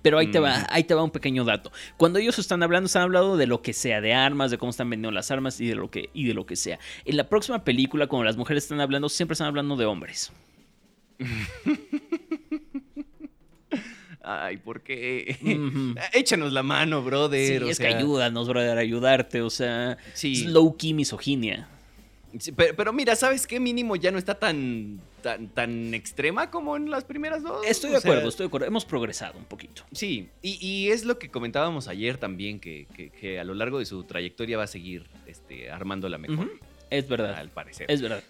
Pero 0.02 0.18
ahí 0.18 0.28
te 0.32 0.40
va, 0.40 0.58
Ujú. 0.58 0.66
ahí 0.70 0.84
te 0.84 0.94
va 0.94 1.04
un 1.04 1.12
pequeño 1.12 1.44
dato. 1.44 1.72
Cuando 1.98 2.20
ellos 2.20 2.40
están 2.40 2.64
hablando, 2.64 2.88
están 2.88 3.02
hablando 3.04 3.36
de 3.38 3.48
lo 3.48 3.62
que 3.62 3.74
sea, 3.74 4.00
de 4.02 4.14
armas, 4.14 4.50
de 4.52 4.58
cómo 4.58 4.70
están 4.70 4.90
vendiendo 4.90 5.12
las 5.12 5.30
armas 5.32 5.60
y 5.60 5.68
de 5.68 5.76
lo 5.76 5.90
que, 5.92 6.10
y 6.14 6.26
de 6.28 6.34
lo 6.34 6.46
que 6.46 6.56
sea. 6.56 6.80
En 7.06 7.18
la 7.18 7.28
próxima 7.28 7.64
película, 7.64 8.08
cuando 8.08 8.24
las 8.26 8.38
mujeres 8.38 8.64
están 8.64 8.80
hablando, 8.82 9.10
siempre 9.10 9.34
están 9.34 9.48
hablando 9.48 9.76
de 9.76 9.86
hombres. 9.86 10.32
Ay, 14.22 14.58
¿por 14.58 14.82
qué? 14.84 15.38
Échanos 16.14 16.52
la 16.54 16.62
mano, 16.62 17.00
Sí, 17.02 17.06
brother. 17.06 17.64
o 17.64 17.70
es 17.70 17.78
que 17.80 17.86
sea, 17.90 17.98
ayúdanos, 17.98 18.48
brother, 18.48 18.78
a 18.78 18.82
ayudarte. 18.82 19.42
O 19.42 19.50
sea, 19.50 19.98
Sí. 20.14 20.34
es 20.34 20.46
low 20.46 20.76
key 20.78 20.94
misoginia. 20.94 21.68
Sí, 22.38 22.52
pero, 22.52 22.76
pero 22.76 22.94
mira, 22.94 23.16
¿sabes 23.16 23.48
qué? 23.48 23.60
Mínimo 23.60 23.96
ya 23.96 24.12
no 24.12 24.18
está 24.20 24.36
tan, 24.38 25.00
tan, 25.24 25.48
tan 25.50 25.94
extrema 25.94 26.52
como 26.52 26.76
en 26.78 26.90
las 26.92 27.04
primeras 27.04 27.42
dos. 27.42 27.66
Estoy 27.66 27.90
O 27.90 27.94
de 27.94 28.02
sea, 28.02 28.12
acuerdo, 28.12 28.30
estoy 28.30 28.44
de 28.44 28.48
acuerdo. 28.50 28.68
Hemos 28.68 28.86
progresado 28.86 29.38
un 29.38 29.46
poquito. 29.46 29.84
Sí, 29.92 30.30
y, 30.42 30.64
y 30.66 30.90
es 30.92 31.06
lo 31.06 31.18
que 31.18 31.30
comentábamos 31.30 31.88
ayer 31.88 32.18
también, 32.18 32.60
que, 32.60 32.86
que- 32.96 33.10
que 33.10 33.40
a 33.40 33.44
lo 33.44 33.54
largo 33.56 33.80
de 33.80 33.86
su 33.86 34.04
trayectoria 34.04 34.58
va 34.58 34.66
a 34.66 34.68
seguir 34.68 35.06
este, 35.26 35.72
armándola 35.72 36.18
mejor, 36.18 36.46
Ujú. 36.46 36.56
Es 36.90 37.08
verdad. 37.10 37.34
al 37.36 37.50
parecer. 37.50 37.90
Es 37.90 38.02
verdad. 38.02 38.24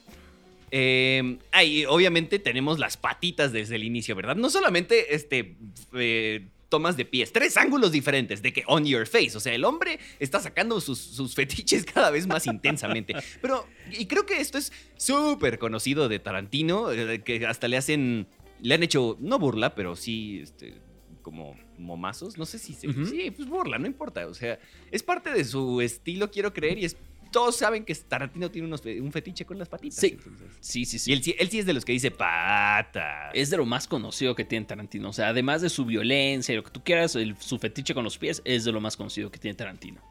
Eh, 0.72 1.38
ah, 1.51 1.63
y 1.63 1.86
obviamente 1.86 2.38
tenemos 2.39 2.77
las 2.79 2.96
patitas 2.96 3.51
desde 3.51 3.75
el 3.75 3.84
inicio, 3.84 4.15
¿verdad? 4.15 4.36
No 4.36 4.50
solamente 4.50 5.15
este, 5.15 5.56
eh, 5.96 6.46
tomas 6.69 6.95
de 6.95 7.05
pies, 7.05 7.33
tres 7.33 7.57
ángulos 7.57 7.91
diferentes 7.91 8.41
de 8.41 8.53
que 8.53 8.63
on 8.67 8.85
your 8.85 9.07
face. 9.07 9.35
O 9.35 9.39
sea, 9.39 9.53
el 9.53 9.65
hombre 9.65 9.99
está 10.19 10.39
sacando 10.39 10.79
sus, 10.79 10.99
sus 10.99 11.35
fetiches 11.35 11.83
cada 11.83 12.11
vez 12.11 12.27
más 12.27 12.47
intensamente. 12.47 13.15
Pero, 13.41 13.67
y 13.91 14.05
creo 14.05 14.25
que 14.25 14.39
esto 14.39 14.57
es 14.57 14.71
súper 14.95 15.59
conocido 15.59 16.07
de 16.07 16.19
Tarantino, 16.19 16.91
eh, 16.91 17.21
que 17.21 17.45
hasta 17.45 17.67
le 17.67 17.77
hacen, 17.77 18.27
le 18.61 18.75
han 18.75 18.83
hecho, 18.83 19.17
no 19.19 19.39
burla, 19.39 19.73
pero 19.73 19.95
sí, 19.95 20.41
este, 20.43 20.75
como 21.21 21.55
momazos. 21.77 22.38
No 22.38 22.45
sé 22.45 22.59
si 22.59 22.73
se, 22.73 22.91
sí, 23.05 23.31
pues 23.31 23.47
burla, 23.47 23.77
no 23.77 23.88
importa. 23.88 24.27
O 24.27 24.33
sea, 24.33 24.59
es 24.91 25.03
parte 25.03 25.31
de 25.31 25.43
su 25.43 25.81
estilo, 25.81 26.31
quiero 26.31 26.53
creer, 26.53 26.77
y 26.77 26.85
es. 26.85 26.97
Todos 27.31 27.55
saben 27.57 27.86
que 27.86 27.93
Tarantino 27.95 28.50
tiene 28.50 28.67
unos 28.67 28.81
un 28.86 29.12
fetiche 29.12 29.45
con 29.45 29.57
las 29.59 29.69
patitas. 29.69 30.00
Sí. 30.00 30.17
entonces. 30.17 30.48
Sí, 30.59 30.86
sí, 30.86 30.95
Y 30.95 31.00
sí. 31.00 31.13
él, 31.13 31.24
sí- 31.24 31.36
él 31.38 31.50
sí 31.50 31.59
es 31.59 31.65
de 31.65 31.74
los 31.74 31.86
que 31.86 31.91
dice 31.91 32.12
pata. 32.12 33.29
Es 33.33 33.50
de 33.50 33.57
lo 33.57 33.65
más 33.65 33.88
conocido 33.88 34.36
que 34.36 34.45
tiene 34.45 34.65
Tarantino. 34.65 35.09
O 35.09 35.13
sea, 35.13 35.29
además 35.29 35.62
de 35.62 35.69
su 35.69 35.86
violencia 35.86 36.53
y 36.53 36.55
lo 36.55 36.63
que 36.63 36.71
tú 36.71 36.83
quieras, 36.83 37.15
el- 37.15 37.38
su 37.38 37.57
fetiche 37.59 37.93
con 37.93 38.03
los 38.03 38.17
pies 38.17 38.41
es 38.45 38.63
de 38.65 38.71
lo 38.71 38.81
más 38.81 38.98
conocido 38.98 39.31
que 39.31 39.39
tiene 39.39 39.55
Tarantino. 39.55 40.01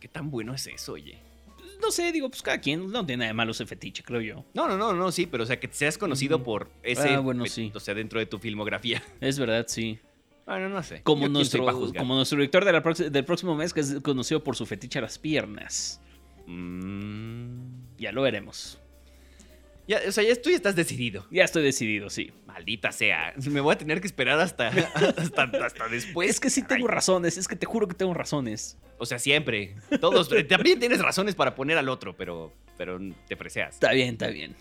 ¿Qué 0.00 0.08
tan 0.08 0.30
bueno 0.30 0.54
es 0.54 0.66
eso, 0.66 0.92
oye? 0.92 1.18
Pues, 1.56 1.68
no 1.80 1.90
sé, 1.90 2.12
digo, 2.12 2.28
pues 2.28 2.42
cada 2.42 2.58
quien 2.60 2.90
no 2.90 3.04
tiene 3.06 3.20
nada 3.20 3.28
de 3.28 3.34
malo 3.34 3.52
ese 3.52 3.66
fetiche, 3.66 4.02
creo 4.02 4.20
yo. 4.20 4.44
No, 4.54 4.68
no, 4.68 4.76
no, 4.76 4.92
no, 4.92 5.10
sí, 5.12 5.26
pero 5.26 5.44
o 5.44 5.46
sea, 5.46 5.58
que 5.58 5.68
seas 5.72 5.96
conocido 5.98 6.36
Ujú. 6.36 6.44
por 6.44 6.70
ese. 6.82 7.14
Ah, 7.14 7.20
bueno, 7.20 7.46
sí. 7.46 7.72
O 7.74 7.80
sea, 7.80 7.94
dentro 7.94 8.18
de 8.20 8.26
tu 8.26 8.38
filmografía. 8.38 9.02
Es 9.20 9.38
verdad, 9.38 9.64
sí. 9.68 9.98
Bueno, 10.46 10.68
no 10.68 10.80
sé. 10.82 11.02
Como 11.02 11.22
Yo 11.22 11.28
nuestro, 11.28 11.64
como 11.96 12.14
nuestro 12.14 12.38
director 12.38 12.64
de 12.64 12.72
la 12.72 12.80
prox- 12.82 13.08
del 13.10 13.24
próximo 13.24 13.56
mes, 13.56 13.74
que 13.74 13.80
es 13.80 13.96
conocido 14.00 14.44
por 14.44 14.54
su 14.54 14.64
fetiche 14.64 15.00
a 15.00 15.02
las 15.02 15.18
piernas. 15.18 16.00
Mm, 16.46 17.96
Ya 17.98 18.12
lo 18.12 18.22
veremos. 18.22 18.78
ya, 19.88 20.00
o 20.08 20.12
sea, 20.12 20.24
ya 20.24 20.34
tú 20.40 20.50
ya 20.50 20.56
estás 20.56 20.74
decidido. 20.76 21.26
Ya 21.30 21.44
estoy 21.44 21.62
decidido, 21.62 22.10
sí. 22.10 22.32
Maldita 22.46 22.90
sea. 22.92 23.34
Me 23.50 23.60
voy 23.60 23.74
a 23.74 23.78
tener 23.78 24.00
que 24.00 24.06
esperar 24.06 24.38
hasta, 24.40 24.68
hasta, 25.18 25.42
hasta 25.64 25.88
después. 25.88 26.30
es 26.30 26.40
que 26.40 26.50
sí 26.50 26.62
tengo 26.62 26.86
razones, 26.88 27.36
es 27.36 27.46
que 27.48 27.56
te 27.56 27.66
juro 27.66 27.86
que 27.88 27.94
tengo 27.94 28.14
razones. 28.14 28.78
O 28.98 29.06
sea, 29.06 29.18
siempre. 29.18 29.76
Todos. 30.00 30.28
también 30.48 30.78
tienes 30.80 31.00
razones 31.00 31.34
para 31.34 31.54
poner 31.54 31.76
al 31.78 31.88
otro, 31.88 32.16
pero, 32.16 32.52
pero 32.78 32.98
te 33.28 33.36
preseas. 33.36 33.74
Está 33.74 33.92
bien, 33.92 34.10
está 34.14 34.28
bien. 34.28 34.54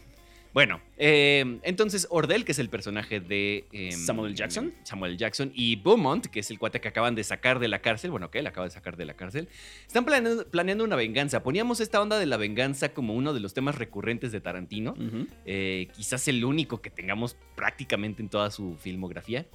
Bueno, 0.55 0.79
eh, 0.97 1.59
entonces 1.63 2.07
Ordell, 2.09 2.45
que 2.45 2.53
es 2.53 2.59
el 2.59 2.69
personaje 2.69 3.19
de 3.19 3.65
eh, 3.73 3.91
Samuel. 3.91 4.35
Jackson. 4.35 4.73
Samuel 4.83 5.17
Jackson, 5.17 5.51
y 5.53 5.75
Beaumont, 5.75 6.27
que 6.27 6.39
es 6.39 6.49
el 6.49 6.59
cuate 6.59 6.79
que 6.79 6.87
acaban 6.87 7.13
de 7.13 7.25
sacar 7.25 7.59
de 7.59 7.67
la 7.67 7.79
cárcel, 7.79 8.09
bueno, 8.09 8.31
que 8.31 8.39
él 8.39 8.47
acaba 8.47 8.65
de 8.65 8.71
sacar 8.71 8.95
de 8.95 9.03
la 9.03 9.15
cárcel, 9.15 9.49
están 9.85 10.05
planeando, 10.05 10.47
planeando 10.47 10.85
una 10.85 10.95
venganza. 10.95 11.43
Poníamos 11.43 11.81
esta 11.81 12.01
onda 12.01 12.17
de 12.17 12.25
la 12.25 12.37
venganza 12.37 12.93
como 12.93 13.15
uno 13.15 13.33
de 13.33 13.41
los 13.41 13.53
temas 13.53 13.75
recurrentes 13.75 14.31
de 14.31 14.39
Tarantino, 14.39 14.95
eh, 15.45 15.89
quizás 15.93 16.25
el 16.29 16.45
único 16.45 16.81
que 16.81 16.89
tengamos 16.89 17.35
prácticamente 17.57 18.21
en 18.21 18.29
toda 18.29 18.49
su 18.49 18.77
filmografía. 18.79 19.45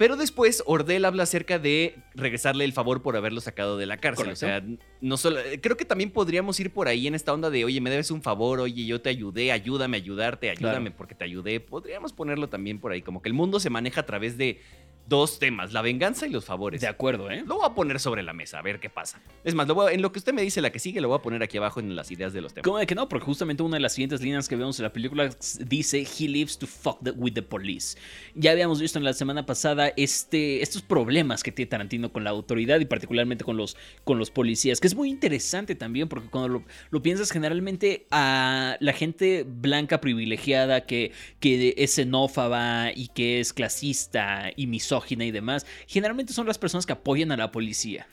Pero 0.00 0.16
después 0.16 0.62
Ordell 0.64 1.04
habla 1.04 1.24
acerca 1.24 1.58
de 1.58 1.94
regresarle 2.14 2.64
el 2.64 2.72
favor 2.72 3.02
por 3.02 3.18
haberlo 3.18 3.42
sacado 3.42 3.76
de 3.76 3.84
la 3.84 3.98
cárcel. 3.98 4.24
Correcto. 4.28 4.46
O 4.46 4.48
sea, 4.48 4.64
no 5.02 5.18
solo, 5.18 5.40
creo 5.60 5.76
que 5.76 5.84
también 5.84 6.10
podríamos 6.10 6.58
ir 6.58 6.72
por 6.72 6.88
ahí 6.88 7.06
en 7.06 7.14
esta 7.14 7.34
onda 7.34 7.50
de, 7.50 7.66
oye, 7.66 7.82
me 7.82 7.90
debes 7.90 8.10
un 8.10 8.22
favor, 8.22 8.60
oye, 8.60 8.86
yo 8.86 9.02
te 9.02 9.10
ayudé, 9.10 9.52
ayúdame 9.52 9.98
a 9.98 10.00
ayudarte, 10.00 10.48
ayúdame 10.48 10.86
Claro. 10.86 10.96
porque 10.96 11.14
te 11.14 11.24
ayudé. 11.24 11.60
Podríamos 11.60 12.14
ponerlo 12.14 12.48
también 12.48 12.78
por 12.80 12.92
ahí, 12.92 13.02
como 13.02 13.20
que 13.20 13.28
el 13.28 13.34
mundo 13.34 13.60
se 13.60 13.68
maneja 13.68 14.00
a 14.00 14.06
través 14.06 14.38
de 14.38 14.62
dos 15.10 15.38
temas, 15.38 15.72
la 15.74 15.82
venganza 15.82 16.26
y 16.26 16.30
los 16.30 16.44
favores. 16.46 16.80
De 16.80 16.86
acuerdo, 16.86 17.30
¿eh? 17.30 17.42
Lo 17.44 17.56
voy 17.56 17.66
a 17.66 17.74
poner 17.74 17.98
sobre 18.00 18.22
la 18.22 18.32
mesa, 18.32 18.60
a 18.60 18.62
ver 18.62 18.78
qué 18.80 18.88
pasa. 18.88 19.20
Es 19.44 19.54
más, 19.54 19.66
lo 19.68 19.74
voy 19.74 19.90
a- 19.90 19.92
en 19.94 20.00
lo 20.02 20.12
que 20.12 20.20
usted 20.20 20.32
me 20.32 20.40
dice, 20.40 20.62
la 20.62 20.70
que 20.70 20.78
sigue, 20.78 21.00
lo 21.00 21.08
voy 21.08 21.18
a 21.18 21.22
poner 21.22 21.42
aquí 21.42 21.58
abajo 21.58 21.80
en 21.80 21.96
las 21.96 22.10
ideas 22.12 22.32
de 22.32 22.40
los 22.40 22.54
temas. 22.54 22.64
¿Cómo 22.64 22.78
de 22.78 22.86
que 22.86 22.94
no? 22.94 23.08
Porque 23.08 23.26
justamente 23.26 23.62
una 23.64 23.76
de 23.76 23.80
las 23.80 23.92
siguientes 23.92 24.20
líneas 24.22 24.48
que 24.48 24.54
vemos 24.54 24.78
en 24.78 24.84
la 24.84 24.92
película 24.92 25.28
dice 25.66 26.06
He 26.18 26.28
lives 26.28 26.56
to 26.58 26.66
fuck 26.68 27.02
the- 27.02 27.10
with 27.10 27.32
the 27.32 27.42
police. 27.42 27.98
Ya 28.36 28.52
habíamos 28.52 28.80
visto 28.80 28.98
en 29.00 29.04
la 29.04 29.12
semana 29.12 29.44
pasada 29.44 29.92
este, 29.96 30.62
estos 30.62 30.80
problemas 30.82 31.42
que 31.42 31.50
tiene 31.50 31.68
Tarantino 31.68 32.12
con 32.12 32.22
la 32.22 32.30
autoridad 32.30 32.78
y 32.78 32.84
particularmente 32.84 33.44
con 33.44 33.56
los, 33.56 33.76
con 34.04 34.16
los 34.18 34.30
policías, 34.30 34.78
que 34.80 34.86
es 34.86 34.94
muy 34.94 35.10
interesante 35.10 35.74
también 35.74 36.08
porque 36.08 36.28
cuando 36.30 36.48
lo, 36.48 36.64
lo 36.90 37.02
piensas 37.02 37.32
generalmente 37.32 38.06
a 38.12 38.76
la 38.78 38.92
gente 38.92 39.44
blanca 39.44 40.00
privilegiada 40.00 40.86
que, 40.86 41.10
que 41.40 41.74
es 41.76 41.94
xenófoba 41.96 42.92
y 42.94 43.08
que 43.08 43.40
es 43.40 43.52
clasista 43.52 44.50
y 44.54 44.68
misógina 44.68 44.99
y 45.26 45.30
demás, 45.30 45.66
generalmente 45.86 46.32
son 46.32 46.46
las 46.46 46.58
personas 46.58 46.86
que 46.86 46.92
apoyan 46.92 47.32
a 47.32 47.36
la 47.36 47.50
policía. 47.50 48.06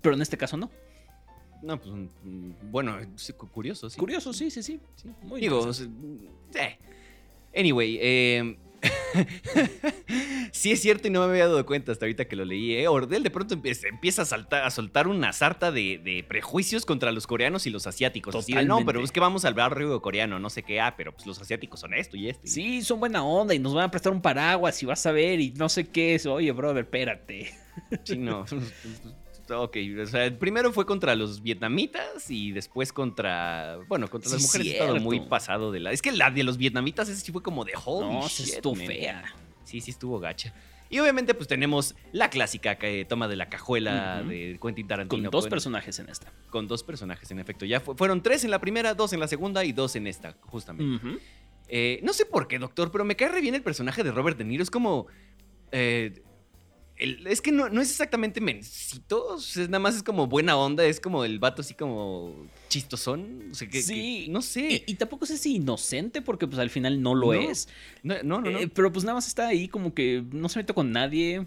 Pero 0.00 0.14
en 0.14 0.22
este 0.22 0.36
caso 0.36 0.56
no. 0.56 0.70
No, 1.62 1.80
pues, 1.80 1.92
mm, 1.92 2.50
bueno, 2.70 2.98
curioso, 3.52 3.90
sí. 3.90 3.98
Curioso, 3.98 4.32
sí, 4.32 4.50
sí, 4.50 4.62
sí. 4.62 4.80
Sí. 4.94 5.10
Muy 5.22 5.40
Digo, 5.40 5.60
sea, 5.72 5.86
eh. 6.54 6.78
Anyway, 7.56 7.98
eh, 8.00 8.56
sí 10.52 10.72
es 10.72 10.80
cierto 10.80 11.08
y 11.08 11.10
no 11.10 11.20
me 11.20 11.26
había 11.32 11.46
dado 11.46 11.64
cuenta 11.66 11.92
hasta 11.92 12.04
ahorita 12.06 12.26
que 12.26 12.36
lo 12.36 12.44
leí. 12.44 12.74
¿eh? 12.74 12.88
Ordel 12.88 13.22
de 13.22 13.30
pronto 13.30 13.54
empieza, 13.54 14.22
a, 14.22 14.24
saltar, 14.24 14.64
a 14.64 14.70
soltar 14.70 15.08
una 15.08 15.32
sarta 15.32 15.70
de, 15.72 15.98
de 15.98 16.24
prejuicios 16.24 16.84
contra 16.84 17.12
los 17.12 17.26
coreanos 17.26 17.66
y 17.66 17.70
los 17.70 17.86
asiáticos. 17.86 18.34
Así 18.34 18.52
de, 18.52 18.64
no, 18.64 18.84
pero 18.84 19.02
es 19.02 19.12
que 19.12 19.20
vamos 19.20 19.44
al 19.44 19.54
barrio 19.54 20.00
coreano, 20.02 20.38
no 20.38 20.50
sé 20.50 20.62
qué, 20.62 20.80
ah, 20.80 20.94
pero 20.96 21.12
pues 21.12 21.26
los 21.26 21.40
asiáticos 21.40 21.80
son 21.80 21.94
esto 21.94 22.16
y 22.16 22.28
esto. 22.28 22.42
y- 22.44 22.48
Sí, 22.50 22.82
son 22.82 23.00
buena 23.00 23.22
onda 23.24 23.54
y 23.54 23.58
nos 23.58 23.74
van 23.74 23.84
a 23.84 23.90
prestar 23.90 24.12
un 24.12 24.20
paraguas 24.22 24.82
y 24.82 24.86
vas 24.86 25.04
a 25.06 25.12
ver 25.12 25.40
y 25.40 25.50
no 25.52 25.68
sé 25.68 25.88
qué 25.88 26.14
es. 26.14 26.26
Oye, 26.26 26.50
brother, 26.52 26.84
espérate. 26.84 27.52
Sí, 28.04 28.16
no. 28.16 28.44
Ok, 29.50 29.76
o 30.02 30.06
sea, 30.06 30.38
primero 30.38 30.72
fue 30.72 30.84
contra 30.86 31.14
los 31.14 31.42
vietnamitas 31.42 32.30
y 32.30 32.52
después 32.52 32.92
contra, 32.92 33.78
bueno, 33.88 34.08
contra 34.08 34.30
las 34.32 34.42
mujeres. 34.42 34.66
he 34.66 34.70
estado 34.72 34.90
cierto. 34.92 35.04
muy 35.04 35.20
pasado 35.20 35.72
de 35.72 35.80
la... 35.80 35.92
Es 35.92 36.02
que 36.02 36.12
la 36.12 36.30
de 36.30 36.42
los 36.42 36.56
vietnamitas 36.58 37.08
ese 37.08 37.20
sí 37.20 37.32
fue 37.32 37.42
como 37.42 37.64
de 37.64 37.72
holy 37.84 38.14
no, 38.14 38.28
se 38.28 38.42
estuvo 38.42 38.74
man. 38.74 38.86
fea. 38.86 39.24
Sí, 39.64 39.80
sí 39.80 39.90
estuvo 39.90 40.18
gacha. 40.18 40.54
Y 40.90 40.98
obviamente 41.00 41.34
pues 41.34 41.46
tenemos 41.48 41.94
la 42.12 42.30
clásica 42.30 42.76
que 42.76 43.04
toma 43.04 43.28
de 43.28 43.36
la 43.36 43.50
cajuela 43.50 44.22
de 44.22 44.58
Quentin 44.62 44.86
Tarantino. 44.88 45.24
Con 45.24 45.30
dos 45.30 45.46
personajes 45.48 45.98
en 45.98 46.08
esta. 46.08 46.32
Con 46.50 46.66
dos 46.66 46.82
personajes, 46.82 47.30
en 47.30 47.38
efecto. 47.38 47.66
Ya 47.66 47.80
fu- 47.80 47.94
fueron 47.94 48.22
tres 48.22 48.44
en 48.44 48.50
la 48.50 48.58
primera, 48.60 48.94
dos 48.94 49.12
en 49.12 49.20
la 49.20 49.28
segunda 49.28 49.64
y 49.64 49.72
dos 49.72 49.96
en 49.96 50.06
esta, 50.06 50.36
justamente. 50.46 51.18
Eh, 51.68 52.00
no 52.02 52.14
sé 52.14 52.24
por 52.24 52.48
qué, 52.48 52.58
doctor, 52.58 52.90
pero 52.90 53.04
me 53.04 53.16
cae 53.16 53.28
re 53.28 53.42
bien 53.42 53.54
el 53.54 53.62
personaje 53.62 54.02
de 54.02 54.10
Robert 54.12 54.38
De 54.38 54.44
Niro. 54.44 54.62
Es 54.62 54.70
como... 54.70 55.06
eh, 55.72 56.22
el- 56.98 57.26
es 57.26 57.40
que 57.40 57.52
no, 57.52 57.68
no 57.68 57.80
es 57.80 57.90
exactamente 57.90 58.40
mencito, 58.40 59.26
o 59.34 59.38
sea, 59.40 59.62
es 59.62 59.68
nada 59.68 59.78
más 59.80 59.96
es 59.96 60.02
como 60.02 60.26
buena 60.26 60.56
onda, 60.56 60.84
es 60.84 61.00
como 61.00 61.24
el 61.24 61.38
vato 61.38 61.62
así 61.62 61.74
como 61.74 62.34
chistosón. 62.68 63.48
O 63.52 63.54
sea, 63.54 63.68
que, 63.68 63.82
Sí. 63.82 64.24
que- 64.26 64.30
no 64.32 64.42
sé. 64.42 64.84
Y, 64.86 64.92
y 64.92 64.94
tampoco 64.94 65.26
sé 65.26 65.36
si 65.38 65.56
inocente, 65.56 66.22
porque 66.22 66.46
pues 66.46 66.58
al 66.58 66.70
final 66.70 67.00
no 67.02 67.14
lo 67.14 67.28
No, 67.28 67.32
es. 67.34 67.68
No, 68.02 68.14
no, 68.22 68.40
no. 68.40 68.50
no. 68.50 68.58
Eh, 68.58 68.68
pero 68.68 68.92
pues 68.92 69.04
nada 69.04 69.14
más 69.14 69.26
está 69.26 69.48
ahí 69.48 69.68
como 69.68 69.94
que 69.94 70.24
no 70.32 70.48
se 70.48 70.58
mete 70.60 70.74
con 70.74 70.92
nadie. 70.92 71.46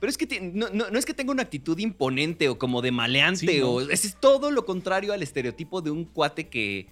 Pero 0.00 0.10
es 0.10 0.18
que 0.18 0.40
no, 0.40 0.68
no- 0.70 0.90
no 0.90 0.98
es 0.98 1.06
que 1.06 1.14
tenga 1.14 1.30
una 1.32 1.42
actitud 1.44 1.78
imponente 1.78 2.48
o 2.48 2.58
como 2.58 2.82
de 2.82 2.90
maleante, 2.90 3.46
Sí, 3.46 3.60
o 3.60 3.80
ese 3.82 4.08
es 4.08 4.16
todo 4.20 4.50
lo 4.50 4.64
contrario 4.66 5.12
al 5.12 5.22
estereotipo 5.22 5.80
de 5.80 5.92
un 5.92 6.04
cuate 6.04 6.48
que, 6.48 6.88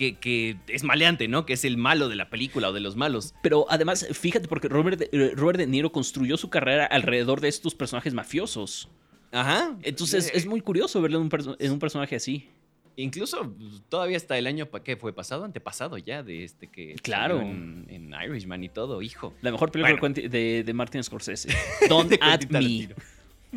que, 0.00 0.14
que 0.18 0.56
es 0.68 0.82
maleante, 0.82 1.28
¿no? 1.28 1.44
Que 1.44 1.52
es 1.52 1.64
el 1.66 1.76
malo 1.76 2.08
de 2.08 2.16
la 2.16 2.30
película 2.30 2.70
o 2.70 2.72
de 2.72 2.80
los 2.80 2.96
malos. 2.96 3.34
Pero 3.42 3.66
además, 3.68 4.06
fíjate, 4.12 4.48
porque 4.48 4.68
Robert 4.68 4.98
de, 4.98 5.10
eh, 5.12 5.32
Robert 5.36 5.58
De 5.58 5.66
Niro 5.66 5.92
construyó 5.92 6.38
su 6.38 6.48
carrera 6.48 6.86
alrededor 6.86 7.40
de 7.42 7.48
estos 7.48 7.74
personajes 7.74 8.14
mafiosos. 8.14 8.88
Ajá. 9.32 9.76
Entonces 9.82 10.28
Eh, 10.28 10.32
es 10.34 10.46
muy 10.46 10.62
curioso 10.62 11.02
verlo 11.02 11.18
en 11.18 11.24
un, 11.24 11.30
perso- 11.30 11.56
en 11.58 11.70
un 11.72 11.78
personaje 11.78 12.16
así. 12.16 12.48
Incluso 12.96 13.52
pues, 13.56 13.82
todavía 13.88 14.16
hasta 14.16 14.36
el 14.38 14.46
año 14.46 14.68
que 14.82 14.96
fue 14.96 15.12
pasado, 15.12 15.44
antepasado 15.44 15.98
ya, 15.98 16.22
de 16.22 16.44
este 16.44 16.66
que 16.68 16.94
Claro. 17.02 17.40
En, 17.42 17.86
en 17.88 18.12
Irishman 18.24 18.64
y 18.64 18.68
todo, 18.70 19.02
hijo. 19.02 19.34
La 19.42 19.52
mejor 19.52 19.70
película 19.70 19.96
Bueno. 20.00 20.14
de 20.28 20.72
Martin 20.74 21.02
Scorsese. 21.04 21.48
Don't 21.88 22.12
at 22.20 22.46
me. 22.50 22.88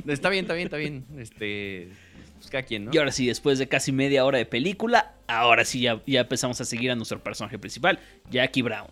Está 0.07 0.29
bien, 0.29 0.43
está 0.45 0.53
bien, 0.55 0.65
está 0.67 0.77
bien. 0.77 1.05
Este. 1.17 1.89
Pues 2.43 2.51
cada 2.51 2.63
quien, 2.63 2.85
¿no? 2.85 2.91
Y 2.93 2.97
ahora 2.97 3.13
sí, 3.13 3.25
después 3.25 3.57
de 3.57 3.69
casi 3.69 3.93
media 3.93 4.25
hora 4.25 4.38
de 4.38 4.45
película, 4.45 5.15
ahora 5.27 5.63
sí 5.63 5.79
ya, 5.79 6.01
ya 6.05 6.21
empezamos 6.21 6.59
a 6.59 6.65
seguir 6.65 6.91
a 6.91 6.95
nuestro 6.95 7.23
personaje 7.23 7.57
principal, 7.57 8.00
Jackie 8.29 8.62
Brown. 8.62 8.88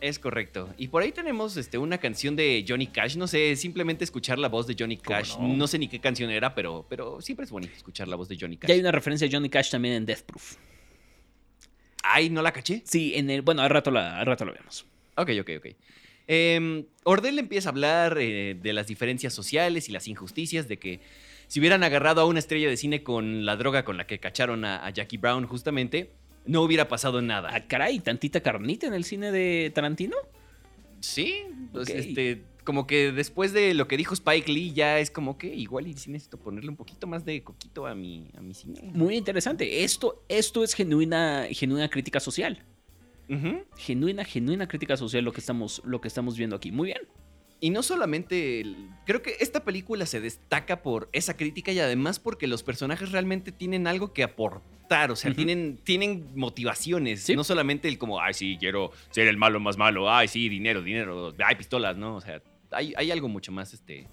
Es 0.00 0.18
correcto. 0.18 0.72
Y 0.78 0.88
por 0.88 1.02
ahí 1.02 1.12
tenemos 1.12 1.58
este, 1.58 1.76
una 1.76 1.98
canción 1.98 2.36
de 2.36 2.64
Johnny 2.66 2.86
Cash. 2.86 3.16
No 3.16 3.26
sé, 3.26 3.54
simplemente 3.56 4.02
escuchar 4.02 4.38
la 4.38 4.48
voz 4.48 4.66
de 4.66 4.74
Johnny 4.78 4.96
¿Cómo 4.96 5.10
Cash. 5.18 5.36
no? 5.38 5.48
No? 5.48 5.66
sé 5.66 5.78
ni 5.78 5.88
qué 5.88 6.00
canción 6.00 6.30
era, 6.30 6.54
pero, 6.54 6.86
pero 6.88 7.20
siempre 7.20 7.44
es 7.44 7.50
bonito 7.50 7.74
escuchar 7.76 8.08
la 8.08 8.16
voz 8.16 8.28
de 8.28 8.38
Johnny 8.40 8.56
Cash. 8.56 8.68
Ya 8.68 8.74
hay 8.74 8.80
una 8.80 8.92
referencia 8.92 9.28
a 9.28 9.30
Johnny 9.30 9.50
Cash 9.50 9.70
también 9.70 9.94
en 9.94 10.06
Death 10.06 10.22
Proof. 10.22 10.56
Ay, 12.02 12.30
no 12.30 12.40
la 12.40 12.52
caché. 12.52 12.82
Sí, 12.86 13.12
en 13.14 13.28
el, 13.28 13.42
bueno, 13.42 13.60
al 13.60 13.68
rato, 13.68 13.90
la, 13.90 14.18
al 14.18 14.24
rato 14.24 14.46
lo 14.46 14.54
vemos. 14.54 14.86
Ok, 15.16 15.32
ok, 15.40 15.50
ok. 15.58 15.66
Eh, 16.28 16.84
Ordell 17.04 17.38
empieza 17.38 17.68
a 17.68 17.72
hablar 17.72 18.16
eh, 18.18 18.56
de 18.60 18.72
las 18.72 18.86
diferencias 18.86 19.34
sociales 19.34 19.90
y 19.90 19.92
las 19.92 20.08
injusticias, 20.08 20.66
de 20.66 20.78
que 20.78 21.00
si 21.48 21.60
hubieran 21.60 21.84
agarrado 21.84 22.20
a 22.20 22.24
una 22.24 22.38
estrella 22.38 22.68
de 22.68 22.76
cine 22.76 23.02
con 23.02 23.44
la 23.44 23.56
droga 23.56 23.84
con 23.84 23.96
la 23.96 24.06
que 24.06 24.18
cacharon 24.18 24.64
a, 24.64 24.84
a 24.84 24.90
Jackie 24.90 25.16
Brown, 25.16 25.46
justamente, 25.46 26.12
no 26.46 26.62
hubiera 26.62 26.88
pasado 26.88 27.22
nada. 27.22 27.50
Ah, 27.52 27.66
caray, 27.66 28.00
tantita 28.00 28.40
carnita 28.40 28.86
en 28.86 28.94
el 28.94 29.04
cine 29.04 29.32
de 29.32 29.70
Tarantino. 29.74 30.16
Sí, 31.00 31.44
pues, 31.72 31.88
este, 31.90 32.42
como 32.64 32.86
que 32.86 33.12
después 33.12 33.52
de 33.52 33.74
lo 33.74 33.86
que 33.86 33.96
dijo 33.96 34.14
Spike 34.14 34.50
Lee, 34.50 34.72
ya 34.72 34.98
es 34.98 35.10
como 35.10 35.38
que 35.38 35.54
igual 35.54 35.86
y 35.86 35.94
sí 35.94 36.10
necesito 36.10 36.38
ponerle 36.38 36.70
un 36.70 36.76
poquito 36.76 37.06
más 37.06 37.24
de 37.24 37.42
coquito 37.42 37.86
a 37.86 37.94
mi, 37.94 38.28
a 38.36 38.40
mi 38.40 38.54
cine. 38.54 38.80
Muy 38.92 39.16
interesante. 39.16 39.84
Esto, 39.84 40.24
esto 40.28 40.64
es 40.64 40.74
genuina, 40.74 41.46
genuina 41.50 41.88
crítica 41.88 42.20
social. 42.20 42.62
Genuina, 43.76 44.24
genuina 44.24 44.68
crítica 44.68 44.96
social 44.96 45.24
lo 45.24 45.32
que 45.32 45.40
estamos, 45.40 45.82
lo 45.84 46.00
que 46.00 46.08
estamos 46.08 46.36
viendo 46.36 46.54
aquí. 46.56 46.70
Muy 46.70 46.86
bien. 46.86 47.00
Y 47.60 47.70
no 47.70 47.82
solamente, 47.82 48.60
el- 48.60 48.90
creo 49.06 49.22
que 49.22 49.36
esta 49.40 49.64
película 49.64 50.04
se 50.06 50.20
destaca 50.20 50.82
por 50.82 51.08
esa 51.12 51.36
crítica 51.36 51.72
y 51.72 51.78
además 51.80 52.18
porque 52.18 52.46
los 52.46 52.62
personajes 52.62 53.12
realmente 53.12 53.50
tienen 53.50 53.86
algo 53.86 54.12
que 54.12 54.22
aportar, 54.22 55.10
o 55.10 55.16
sea, 55.16 55.32
tienen, 55.34 55.78
tienen 55.82 56.28
motivaciones, 56.34 57.22
Sí. 57.22 57.34
no 57.34 57.44
solamente 57.44 57.88
el 57.88 57.96
como, 57.98 58.20
ay, 58.20 58.34
sí, 58.34 58.56
quiero 58.60 58.92
ser 59.10 59.26
el 59.28 59.36
malo 59.38 59.58
más 59.58 59.76
malo, 59.78 60.10
ay, 60.12 60.28
sí, 60.28 60.48
dinero, 60.50 60.82
dinero, 60.82 61.34
ay, 61.44 61.54
pistolas, 61.56 61.96
¿no? 61.96 62.16
O 62.16 62.20
sea, 62.20 62.42
hay, 62.72 62.92
hay 62.96 63.10
algo 63.10 63.28
mucho 63.28 63.52
más, 63.52 63.72
este, 63.72 64.06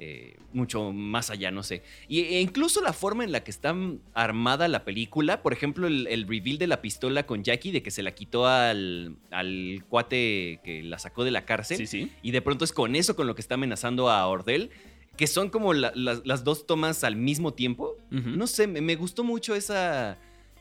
eh, 0.00 0.36
mucho 0.52 0.92
más 0.92 1.30
allá, 1.30 1.50
no 1.50 1.62
sé. 1.62 1.82
Y, 2.08 2.20
e 2.20 2.40
incluso 2.40 2.80
la 2.80 2.92
forma 2.92 3.24
en 3.24 3.32
la 3.32 3.42
que 3.42 3.50
está 3.50 3.74
armada 4.14 4.68
la 4.68 4.84
película, 4.84 5.42
por 5.42 5.52
ejemplo, 5.52 5.86
el, 5.86 6.06
el 6.06 6.26
reveal 6.28 6.58
de 6.58 6.66
la 6.66 6.80
pistola 6.80 7.26
con 7.26 7.42
Jackie, 7.44 7.72
de 7.72 7.82
que 7.82 7.90
se 7.90 8.02
la 8.02 8.12
quitó 8.14 8.46
al, 8.46 9.16
al 9.30 9.84
cuate 9.88 10.60
que 10.64 10.82
la 10.84 10.98
sacó 10.98 11.24
de 11.24 11.30
la 11.30 11.44
cárcel. 11.44 11.76
Sí, 11.78 11.86
sí. 11.86 12.12
Y 12.22 12.30
de 12.30 12.42
pronto 12.42 12.64
es 12.64 12.72
con 12.72 12.94
eso 12.96 13.16
con 13.16 13.26
lo 13.26 13.34
que 13.34 13.40
está 13.40 13.54
amenazando 13.54 14.08
a 14.08 14.26
Ordel, 14.26 14.70
que 15.16 15.26
son 15.26 15.50
como 15.50 15.74
la- 15.74 15.92
la- 15.96 16.20
las 16.24 16.44
dos 16.44 16.64
tomas 16.66 17.02
al 17.02 17.16
mismo 17.16 17.52
tiempo. 17.52 17.96
No 18.10 18.46
sé, 18.46 18.66
me, 18.68 18.80
me 18.80 18.94
gustó 18.94 19.24
mucho 19.24 19.54
esa, 19.56 20.16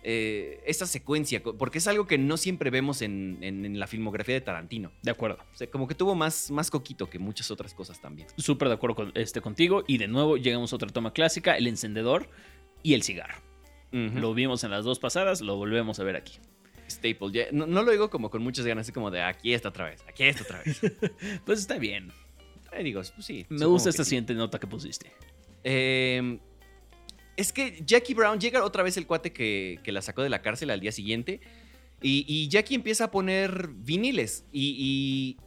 eh, 0.09 0.61
esa 0.65 0.85
secuencia, 0.85 1.43
porque 1.43 1.79
es 1.79 1.87
algo 1.87 2.07
que 2.07 2.17
no 2.17 2.37
siempre 2.37 2.69
vemos 2.69 3.01
en, 3.01 3.39
en- 3.41 3.65
en 3.65 3.77
la 3.77 3.87
filmografía 3.87 4.35
de 4.35 4.39
Tarantino. 4.41 4.89
De 5.03 5.11
acuerdo. 5.11 5.39
O 5.53 5.57
sea, 5.57 5.69
como 5.69 5.85
que 5.85 5.95
tuvo 5.95 6.15
más, 6.15 6.49
más 6.49 6.71
coquito 6.71 7.09
que 7.09 7.19
muchas 7.19 7.51
otras 7.51 7.73
cosas 7.73 7.99
también. 7.99 8.29
Súper 8.37 8.69
de 8.69 8.75
acuerdo 8.75 8.95
con, 8.95 9.11
este, 9.15 9.41
contigo. 9.41 9.83
Y 9.85 9.97
de 9.97 10.07
nuevo 10.07 10.37
llegamos 10.37 10.71
a 10.71 10.77
otra 10.77 10.87
toma 10.87 11.11
clásica, 11.11 11.57
el 11.57 11.67
encendedor 11.67 12.29
y 12.83 12.93
el 12.93 13.03
cigarro. 13.03 13.41
Lo 13.91 14.33
vimos 14.33 14.63
en 14.63 14.71
las 14.71 14.85
dos 14.85 14.99
pasadas, 14.99 15.41
lo 15.41 15.57
volvemos 15.57 15.99
a 15.99 16.03
ver 16.05 16.15
aquí. 16.15 16.37
Staple. 16.89 17.31
ya- 17.33 17.47
no, 17.51 17.67
no 17.67 17.83
lo 17.83 17.91
digo 17.91 18.09
como 18.09 18.29
con 18.29 18.41
muchas 18.41 18.65
ganas, 18.65 18.85
así 18.85 18.93
como 18.93 19.11
de 19.11 19.21
aquí 19.21 19.53
está 19.53 19.67
otra 19.69 19.85
vez, 19.89 20.05
aquí 20.07 20.23
está 20.23 20.43
otra 20.43 20.61
vez. 20.63 20.79
Pues 21.45 21.59
está 21.59 21.77
bien. 21.77 22.13
Eh, 22.71 22.81
digo, 22.83 23.01
pues 23.13 23.25
sí. 23.25 23.45
Me 23.49 23.65
gusta 23.65 23.89
esta 23.89 24.05
sí. 24.05 24.11
siguiente 24.11 24.33
nota 24.33 24.57
que 24.57 24.67
pusiste. 24.67 25.11
Eh, 25.65 26.39
es 27.37 27.53
que 27.53 27.81
Jackie 27.85 28.15
Brown 28.15 28.39
llega 28.39 28.63
otra 28.63 28.83
vez 28.83 28.97
el 28.97 29.05
cuate 29.05 29.31
que, 29.31 29.79
que 29.83 29.91
la 29.91 30.01
sacó 30.01 30.23
de 30.23 30.29
la 30.29 30.41
cárcel 30.41 30.71
al 30.71 30.79
día 30.79 30.91
siguiente. 30.91 31.39
Y, 32.01 32.25
y 32.27 32.47
Jackie 32.49 32.75
empieza 32.75 33.05
a 33.05 33.11
poner 33.11 33.69
viniles. 33.69 34.45
Y, 34.51 35.37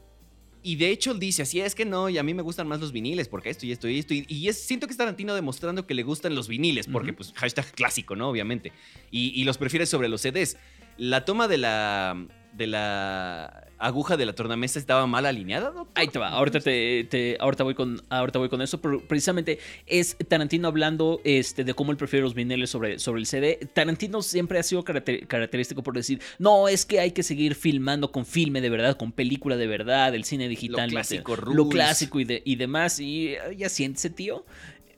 y, 0.62 0.70
y 0.72 0.76
de 0.76 0.90
hecho 0.90 1.10
él 1.10 1.18
dice, 1.18 1.42
así 1.42 1.60
es 1.60 1.74
que 1.74 1.84
no, 1.84 2.08
y 2.08 2.18
a 2.18 2.22
mí 2.22 2.32
me 2.32 2.42
gustan 2.42 2.68
más 2.68 2.80
los 2.80 2.92
viniles, 2.92 3.28
porque 3.28 3.50
esto 3.50 3.66
y 3.66 3.72
esto 3.72 3.88
y 3.88 3.98
esto. 3.98 4.14
Y, 4.14 4.48
es, 4.48 4.60
siento 4.60 4.86
que 4.86 4.92
es 4.92 4.96
Tarantino 4.96 5.34
demostrando 5.34 5.86
que 5.86 5.94
le 5.94 6.04
gustan 6.04 6.34
los 6.34 6.48
viniles, 6.48 6.86
porque 6.86 7.12
pues 7.12 7.32
hashtag 7.34 7.72
clásico, 7.72 8.14
¿no? 8.14 8.30
Obviamente. 8.30 8.72
Y, 9.10 9.32
y 9.34 9.44
los 9.44 9.58
prefiere 9.58 9.84
sobre 9.84 10.08
los 10.08 10.20
CDs. 10.20 10.56
La 10.96 11.24
toma 11.24 11.48
de 11.48 11.58
la, 11.58 12.26
de 12.52 12.66
la 12.66 13.66
aguja 13.78 14.16
de 14.18 14.26
la 14.26 14.34
tornamesa 14.34 14.78
estaba 14.78 15.06
mal 15.06 15.24
alineada, 15.24 15.70
doctor? 15.70 15.88
Ahí 15.94 16.08
te 16.08 16.18
va, 16.18 16.28
ahorita, 16.28 16.60
te, 16.60 17.04
te- 17.04 17.36
ahorita, 17.40 17.64
voy 17.64 17.74
con, 17.74 18.02
ahorita 18.10 18.38
voy 18.38 18.48
con 18.50 18.60
eso, 18.60 18.80
pero 18.80 19.00
precisamente 19.00 19.58
es 19.86 20.16
Tarantino 20.28 20.68
hablando 20.68 21.20
este, 21.24 21.64
de 21.64 21.72
cómo 21.74 21.90
él 21.90 21.96
prefiere 21.96 22.22
los 22.22 22.34
viniles 22.34 22.68
sobre, 22.68 22.98
sobre 22.98 23.20
el 23.20 23.26
CD. 23.26 23.58
Tarantino 23.72 24.20
siempre 24.20 24.58
ha 24.58 24.62
sido 24.62 24.84
caracter- 24.84 25.26
característico 25.26 25.82
por 25.82 25.94
decir, 25.94 26.20
no, 26.38 26.68
es 26.68 26.84
que 26.84 27.00
hay 27.00 27.12
que 27.12 27.22
seguir 27.22 27.54
filmando 27.54 28.12
con 28.12 28.26
filme 28.26 28.60
de 28.60 28.68
verdad, 28.68 28.96
con 28.96 29.12
película 29.12 29.56
de 29.56 29.66
verdad, 29.66 30.14
el 30.14 30.24
cine 30.24 30.48
digital. 30.48 30.88
Lo 30.90 30.92
clásico, 30.92 31.36
lo 31.36 31.68
clásico 31.68 32.20
y, 32.20 32.24
de- 32.24 32.42
y 32.44 32.56
demás, 32.56 33.00
y 33.00 33.34
ya 33.56 33.68
siéntese, 33.70 34.10
tío. 34.10 34.44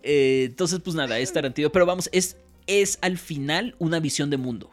Eh, 0.03 0.47
entonces, 0.49 0.81
pues 0.83 0.97
nada, 0.97 1.19
es 1.21 1.33
Tarantino, 1.33 1.71
pero 1.71 1.87
vamos, 1.87 2.09
es, 2.13 2.37
es 2.67 2.99
al 3.03 3.17
final 3.19 3.77
una 3.79 4.01
visión 4.01 4.31
de 4.31 4.37
mundo 4.39 4.71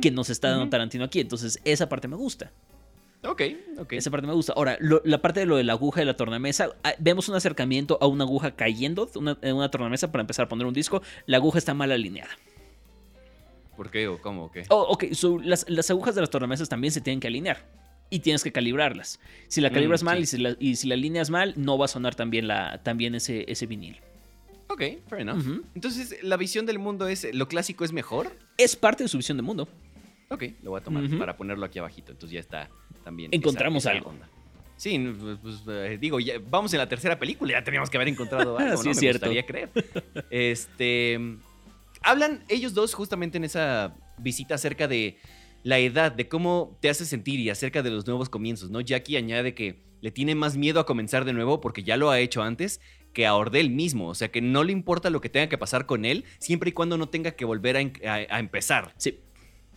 Que 0.00 0.10
nos 0.10 0.30
está 0.30 0.50
dando. 0.50 0.68
Tarantino 0.68 1.04
aquí, 1.04 1.20
entonces 1.20 1.58
esa 1.64 1.88
parte 1.88 2.06
me 2.08 2.16
gusta. 2.16 2.50
Ok, 3.22 3.42
ok. 3.78 3.92
Esa 3.94 4.10
parte 4.10 4.26
me 4.26 4.32
gusta. 4.32 4.54
Ahora, 4.54 4.76
lo- 4.80 5.02
la 5.04 5.20
parte 5.20 5.40
de 5.40 5.46
lo 5.46 5.56
de 5.56 5.64
la 5.64 5.74
aguja 5.74 6.00
de 6.00 6.06
la 6.06 6.16
tornamesa, 6.16 6.70
ah, 6.84 6.94
vemos 6.98 7.28
un 7.28 7.34
acercamiento 7.34 7.98
a 8.00 8.06
una 8.06 8.24
aguja 8.24 8.52
cayendo 8.56 9.08
una- 9.14 9.36
en 9.42 9.56
una 9.56 9.70
tornamesa 9.70 10.10
para 10.10 10.22
empezar 10.22 10.46
a 10.46 10.48
poner 10.48 10.66
un 10.66 10.72
disco. 10.74 11.02
La 11.26 11.36
aguja 11.36 11.58
está 11.58 11.74
mal 11.74 11.92
alineada. 11.92 12.30
¿Por 13.76 13.90
qué 13.90 14.08
o 14.08 14.20
cómo 14.20 14.44
o 14.44 14.50
qué? 14.52 14.64
Oh, 14.68 14.86
ok, 14.90 15.12
so, 15.12 15.38
las, 15.38 15.64
las 15.68 15.90
agujas 15.90 16.14
de 16.14 16.20
las 16.20 16.30
tornamesas 16.30 16.68
también 16.68 16.92
se 16.92 17.00
tienen 17.00 17.20
que 17.20 17.28
alinear. 17.28 17.58
Y 18.10 18.18
tienes 18.20 18.42
que 18.42 18.52
calibrarlas. 18.52 19.20
Si 19.48 19.60
la 19.60 19.70
Mm, 19.70 19.74
calibras 19.74 20.02
mal 20.02 20.16
sí. 20.18 20.22
y, 20.22 20.26
si 20.26 20.38
la, 20.38 20.56
y 20.58 20.76
si 20.76 20.88
la 20.88 20.94
alineas 20.94 21.30
mal, 21.30 21.54
no 21.56 21.78
va 21.78 21.84
a 21.84 21.88
sonar 21.88 22.14
también, 22.14 22.48
la, 22.48 22.82
también 22.82 23.14
ese, 23.14 23.44
ese 23.50 23.66
vinil. 23.66 23.98
Ok, 24.72 24.82
fair 25.08 25.22
enough. 25.22 25.62
Entonces, 25.74 26.16
¿la 26.22 26.36
visión 26.36 26.64
del 26.64 26.78
mundo 26.78 27.08
es 27.08 27.26
lo 27.34 27.48
clásico 27.48 27.84
es 27.84 27.92
mejor? 27.92 28.30
Es 28.56 28.76
parte 28.76 29.02
de 29.02 29.08
su 29.08 29.16
visión 29.16 29.36
de 29.36 29.42
mundo. 29.42 29.68
Ok, 30.28 30.44
lo 30.62 30.70
voy 30.70 30.80
a 30.80 30.84
tomar 30.84 31.02
para 31.18 31.36
ponerlo 31.36 31.66
aquí 31.66 31.80
abajito. 31.80 32.12
Entonces 32.12 32.34
ya 32.34 32.40
está 32.40 32.70
también. 33.02 33.30
Encontramos 33.34 33.84
algo. 33.86 34.10
onda. 34.10 34.28
Sí, 34.76 34.96
pues, 35.20 35.38
pues, 35.42 35.56
eh, 35.68 35.98
digo, 36.00 36.20
ya, 36.20 36.34
vamos 36.48 36.72
en 36.72 36.78
la 36.78 36.88
tercera 36.88 37.18
película, 37.18 37.52
ya 37.52 37.64
teníamos 37.64 37.90
que 37.90 37.96
haber 37.98 38.08
encontrado 38.08 38.56
algo, 38.58 38.76
Sí, 38.78 38.84
¿no? 38.84 38.90
es 38.92 38.96
Me 38.96 39.00
cierto. 39.00 39.26
gustaría 39.26 39.44
creer. 39.44 39.68
Este, 40.30 41.18
hablan 42.02 42.44
ellos 42.48 42.72
dos 42.72 42.94
justamente 42.94 43.36
en 43.38 43.44
esa 43.44 43.94
visita 44.18 44.54
acerca 44.54 44.88
de 44.88 45.18
la 45.64 45.78
edad, 45.78 46.12
de 46.12 46.28
cómo 46.28 46.78
te 46.80 46.88
hace 46.88 47.04
sentir 47.04 47.40
y 47.40 47.50
acerca 47.50 47.82
de 47.82 47.90
los 47.90 48.06
nuevos 48.06 48.30
comienzos, 48.30 48.70
¿no? 48.70 48.80
Jackie 48.80 49.16
añade 49.16 49.54
que 49.54 49.82
le 50.00 50.10
tiene 50.10 50.34
más 50.34 50.56
miedo 50.56 50.80
a 50.80 50.86
comenzar 50.86 51.26
de 51.26 51.34
nuevo 51.34 51.60
porque 51.60 51.82
ya 51.82 51.98
lo 51.98 52.08
ha 52.10 52.18
hecho 52.20 52.42
antes 52.42 52.80
que 53.12 53.26
a 53.26 53.34
Ordel 53.34 53.70
mismo, 53.70 54.08
o 54.08 54.14
sea 54.14 54.30
que 54.30 54.40
no 54.40 54.62
le 54.64 54.72
importa 54.72 55.10
lo 55.10 55.20
que 55.20 55.28
tenga 55.28 55.48
que 55.48 55.58
pasar 55.58 55.86
con 55.86 56.04
él, 56.04 56.24
siempre 56.38 56.70
y 56.70 56.72
cuando 56.72 56.96
no 56.98 57.08
tenga 57.08 57.32
que 57.32 57.44
volver 57.44 57.76
a, 57.76 57.80
en- 57.80 57.92
a- 58.06 58.34
a 58.36 58.38
empezar. 58.38 58.94
Sí. 58.96 59.18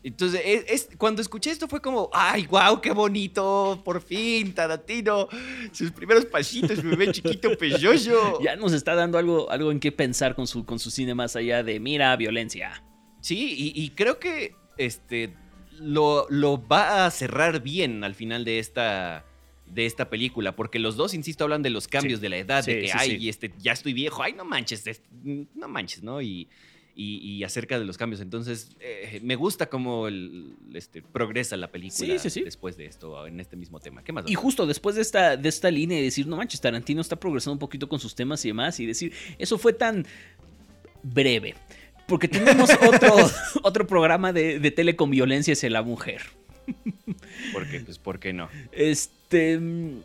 Entonces, 0.06 0.42
es, 0.44 0.66
es- 0.68 0.90
cuando 0.98 1.22
escuché 1.22 1.50
esto 1.50 1.68
fue 1.70 1.82
como, 1.82 2.10
ay, 2.12 2.46
wow, 2.48 2.82
qué 2.82 2.92
bonito, 2.92 3.82
por 3.86 4.02
fin, 4.02 4.54
Tarantino, 4.54 5.30
sus 5.72 5.92
primeros 5.92 6.26
pasitos, 6.26 6.84
bebé 6.84 7.12
chiquito 7.12 7.58
peyoyo. 7.58 8.40
Ya 8.44 8.56
nos 8.58 8.74
está 8.74 8.96
dando 8.96 9.18
algo, 9.18 9.50
algo 9.50 9.72
en 9.72 9.80
qué 9.80 9.92
pensar 9.94 10.36
con 10.36 10.46
su, 10.46 10.66
con 10.66 10.78
su 10.78 10.92
cine 10.92 11.16
más 11.16 11.36
allá 11.38 11.64
de, 11.64 11.80
mira, 11.80 12.16
violencia. 12.18 12.84
Sí, 13.22 13.56
y, 13.58 13.82
y 13.82 13.92
creo 13.92 14.20
que 14.20 14.56
este 14.78 15.34
lo, 15.80 16.28
lo 16.30 16.68
va 16.68 17.06
a 17.06 17.12
cerrar 17.12 17.62
bien 17.64 18.04
al 18.04 18.14
final 18.14 18.44
de 18.44 18.60
esta, 18.60 19.26
de 19.74 19.86
esta 19.86 20.10
película, 20.10 20.56
porque 20.56 20.80
los 20.80 20.96
dos, 20.96 21.14
insisto, 21.14 21.44
hablan 21.44 21.62
de 21.64 21.70
los 21.70 21.88
cambios 21.88 22.20
Sí. 22.20 22.24
de 22.24 22.30
la 22.30 22.38
edad, 22.38 22.66
de 22.66 22.82
que, 22.82 22.88
sí, 22.88 22.94
ay, 22.96 23.30
este, 23.30 23.52
ya 23.60 23.72
estoy 23.74 23.94
viejo, 23.94 24.22
ay, 24.24 24.34
no 24.34 24.46
manches, 24.46 24.86
es- 24.88 25.02
no 25.24 25.68
manches, 25.68 26.04
¿no? 26.04 26.22
Y, 26.22 26.48
y, 26.96 27.18
y 27.18 27.44
acerca 27.44 27.80
de 27.80 27.86
los 27.86 27.98
cambios. 27.98 28.22
Entonces, 28.22 28.70
eh, 28.80 29.20
me 29.24 29.36
gusta 29.36 29.68
cómo 29.68 30.08
el, 30.08 30.54
este, 30.76 31.02
progresa 31.02 31.58
la 31.58 31.72
película 31.72 32.06
Sí, 32.08 32.20
sí, 32.20 32.30
sí. 32.30 32.42
después 32.44 32.78
de 32.78 32.86
esto, 32.86 33.26
en 33.26 33.40
este 33.40 33.56
mismo 33.56 33.80
tema. 33.80 34.04
¿Qué 34.04 34.12
más? 34.14 34.30
Y 34.30 34.36
justo 34.36 34.68
después 34.68 34.96
de 34.96 35.02
esta, 35.02 35.36
de 35.36 35.50
esta 35.50 35.72
línea 35.72 35.98
de 35.98 36.04
decir, 36.04 36.28
no 36.28 36.38
manches, 36.38 36.62
Tarantino 36.62 37.02
está 37.02 37.16
progresando 37.16 37.54
un 37.54 37.60
poquito 37.60 37.90
con 37.90 38.00
sus 38.00 38.14
temas 38.14 38.46
y 38.46 38.50
demás, 38.50 38.80
y 38.80 38.86
decir, 38.86 39.12
eso 39.40 39.58
fue 39.58 39.74
tan 39.74 40.06
breve. 41.02 41.56
Porque 42.08 42.28
tenemos 42.28 42.70
otro, 42.88 43.16
otro 43.64 43.88
programa 43.88 44.32
de, 44.34 44.60
de 44.60 44.70
tele 44.72 44.96
con 44.96 45.10
violencia 45.10 45.54
hacia 45.54 45.70
la 45.72 45.82
mujer. 45.82 46.22
Porque, 47.54 47.80
pues, 47.82 47.98
¿por 47.98 48.20
qué 48.20 48.34
no? 48.34 48.50
Este. 48.72 49.12
Mm, 49.34 50.00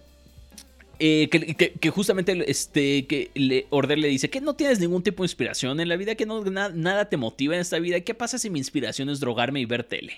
eh, 1.00 1.28
que, 1.30 1.54
que- 1.54 1.72
que 1.72 1.90
justamente 1.90 2.50
este, 2.50 3.06
que 3.06 3.30
le, 3.34 3.66
Order 3.70 3.98
le 3.98 4.08
dice 4.08 4.28
que 4.30 4.40
no 4.40 4.54
tienes 4.54 4.80
ningún 4.80 5.02
tipo 5.02 5.22
de 5.22 5.26
inspiración 5.26 5.78
en 5.80 5.88
la 5.88 5.96
vida, 5.96 6.14
que 6.16 6.26
no, 6.26 6.42
na- 6.44 6.70
nada 6.70 7.08
te 7.08 7.16
motiva 7.16 7.54
en 7.54 7.60
esta 7.60 7.78
vida. 7.78 8.00
¿Qué 8.00 8.14
pasa 8.14 8.38
si 8.38 8.50
mi 8.50 8.58
inspiración 8.58 9.08
es 9.08 9.20
drogarme 9.20 9.60
y 9.60 9.64
ver 9.64 9.84
tele? 9.84 10.14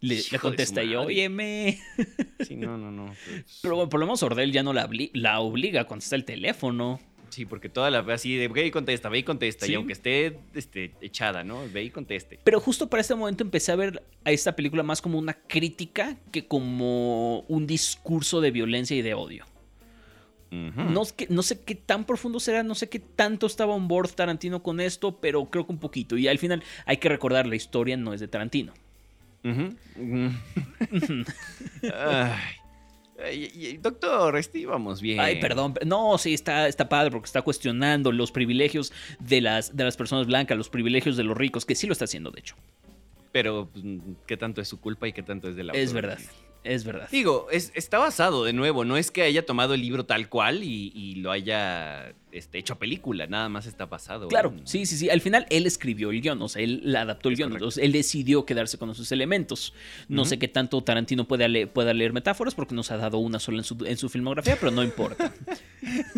Le, 0.00 0.20
contesta 0.40 0.82
yo, 0.82 1.02
óyeme. 1.02 1.78
Sí, 2.46 2.56
no, 2.56 2.76
no, 2.76 2.90
no. 2.90 3.14
pues, 3.26 3.58
Pero 3.62 3.76
bueno, 3.76 3.88
por 3.88 4.00
lo 4.00 4.06
menos 4.06 4.22
Ordel 4.22 4.52
ya 4.52 4.62
no 4.62 4.72
la 4.74 5.40
obliga 5.40 5.82
a 5.82 5.86
contestar 5.86 6.18
el 6.18 6.24
teléfono. 6.26 7.00
Sí, 7.34 7.46
porque 7.46 7.68
toda 7.68 7.90
la 7.90 7.98
así 8.14 8.36
de 8.36 8.46
ve 8.46 8.66
y 8.66 8.70
contesta, 8.70 9.08
ve 9.08 9.18
y 9.18 9.22
contesta. 9.24 9.66
Sí. 9.66 9.72
Y 9.72 9.74
aunque 9.74 9.92
esté 9.92 10.38
este, 10.54 10.92
echada, 11.00 11.42
¿no? 11.42 11.68
Ve 11.72 11.82
y 11.82 11.90
conteste. 11.90 12.38
Pero 12.44 12.60
justo 12.60 12.88
para 12.88 13.00
este 13.00 13.16
momento 13.16 13.42
empecé 13.42 13.72
a 13.72 13.76
ver 13.76 14.04
a 14.24 14.30
esta 14.30 14.54
película 14.54 14.84
más 14.84 15.02
como 15.02 15.18
una 15.18 15.32
crítica 15.34 16.16
que 16.30 16.46
como 16.46 17.40
un 17.48 17.66
discurso 17.66 18.40
de 18.40 18.52
violencia 18.52 18.96
y 18.96 19.02
de 19.02 19.14
odio. 19.14 19.46
Ujú. 20.52 20.82
No, 20.92 21.02
es 21.02 21.12
que- 21.12 21.26
no 21.28 21.42
sé 21.42 21.58
qué 21.64 21.74
tan 21.74 22.04
profundo 22.04 22.38
será, 22.38 22.62
no 22.62 22.76
sé 22.76 22.88
qué 22.88 23.00
tanto 23.00 23.48
estaba 23.48 23.74
on 23.74 23.88
board 23.88 24.10
Tarantino 24.10 24.62
con 24.62 24.78
esto, 24.78 25.18
pero 25.20 25.44
creo 25.46 25.66
que 25.66 25.72
un 25.72 25.80
poquito. 25.80 26.16
Y 26.16 26.28
al 26.28 26.38
final 26.38 26.62
hay 26.86 26.98
que 26.98 27.08
recordar, 27.08 27.48
la 27.48 27.56
historia 27.56 27.96
no 27.96 28.14
es 28.14 28.20
de 28.20 28.28
Tarantino. 28.28 28.74
Ay, 31.92 32.32
ay, 33.22 33.78
Doctor, 33.80 34.40
íbamos 34.54 35.00
bien. 35.00 35.20
Ay, 35.20 35.40
perdón. 35.40 35.74
No, 35.84 36.18
sí, 36.18 36.34
está, 36.34 36.68
está 36.68 36.88
padre 36.88 37.10
porque 37.10 37.26
está 37.26 37.42
cuestionando 37.42 38.12
los 38.12 38.32
privilegios 38.32 38.92
de 39.18 39.40
las, 39.40 39.76
de 39.76 39.84
las 39.84 39.96
personas 39.96 40.26
blancas, 40.26 40.56
los 40.56 40.68
privilegios 40.68 41.16
de 41.16 41.24
los 41.24 41.36
ricos, 41.36 41.64
que 41.64 41.74
sí 41.74 41.86
lo 41.86 41.92
está 41.92 42.06
haciendo, 42.06 42.30
de 42.30 42.40
hecho. 42.40 42.56
Pero, 43.32 43.68
pues, 43.72 43.84
¿qué 44.26 44.36
tanto 44.36 44.60
es 44.60 44.68
su 44.68 44.80
culpa 44.80 45.08
y 45.08 45.12
qué 45.12 45.22
tanto 45.22 45.48
es 45.48 45.56
de 45.56 45.64
la 45.64 45.72
Es 45.72 45.92
verdad, 45.92 46.18
es 46.64 46.84
verdad. 46.84 47.08
Digo, 47.12 47.46
es- 47.52 47.70
está 47.74 47.98
basado 47.98 48.44
de 48.44 48.52
nuevo, 48.52 48.84
no 48.84 48.96
es 48.96 49.10
que 49.10 49.22
haya 49.22 49.44
tomado 49.46 49.74
el 49.74 49.82
libro 49.82 50.04
tal 50.06 50.28
cual 50.28 50.64
y, 50.64 50.90
y 50.94 51.16
lo 51.16 51.30
haya 51.30 52.14
este, 52.32 52.58
hecho 52.58 52.76
película, 52.78 53.26
nada 53.28 53.48
más 53.48 53.66
está 53.66 53.86
basado. 53.86 54.28
Claro, 54.28 54.52
en- 54.56 54.66
sí, 54.66 54.86
sí, 54.86 54.96
sí. 54.96 55.08
Al 55.10 55.20
final 55.20 55.46
él 55.50 55.66
escribió 55.66 56.10
el 56.10 56.20
guion, 56.20 56.40
o 56.42 56.48
sea, 56.48 56.62
él 56.62 56.94
adaptó 56.96 57.28
el 57.28 57.34
Es 57.34 57.38
guion. 57.38 57.50
correcto. 57.50 57.64
Entonces 57.66 57.84
él 57.84 57.92
decidió 57.92 58.44
quedarse 58.44 58.76
con 58.78 58.90
esos 58.90 59.10
elementos. 59.12 59.72
No 60.08 60.24
sé 60.24 60.38
qué 60.38 60.48
tanto 60.48 60.82
Tarantino 60.82 61.26
pueda 61.28 61.46
leer 61.48 62.12
metáforas 62.12 62.54
porque 62.54 62.74
nos 62.74 62.90
ha 62.90 62.96
dado 62.96 63.18
una 63.18 63.38
sola 63.38 63.58
en 63.58 63.64
su, 63.64 63.76
en 63.86 63.96
su 63.96 64.08
filmografía, 64.08 64.56
pero 64.58 64.72
no 64.72 64.82
importa. 64.82 65.32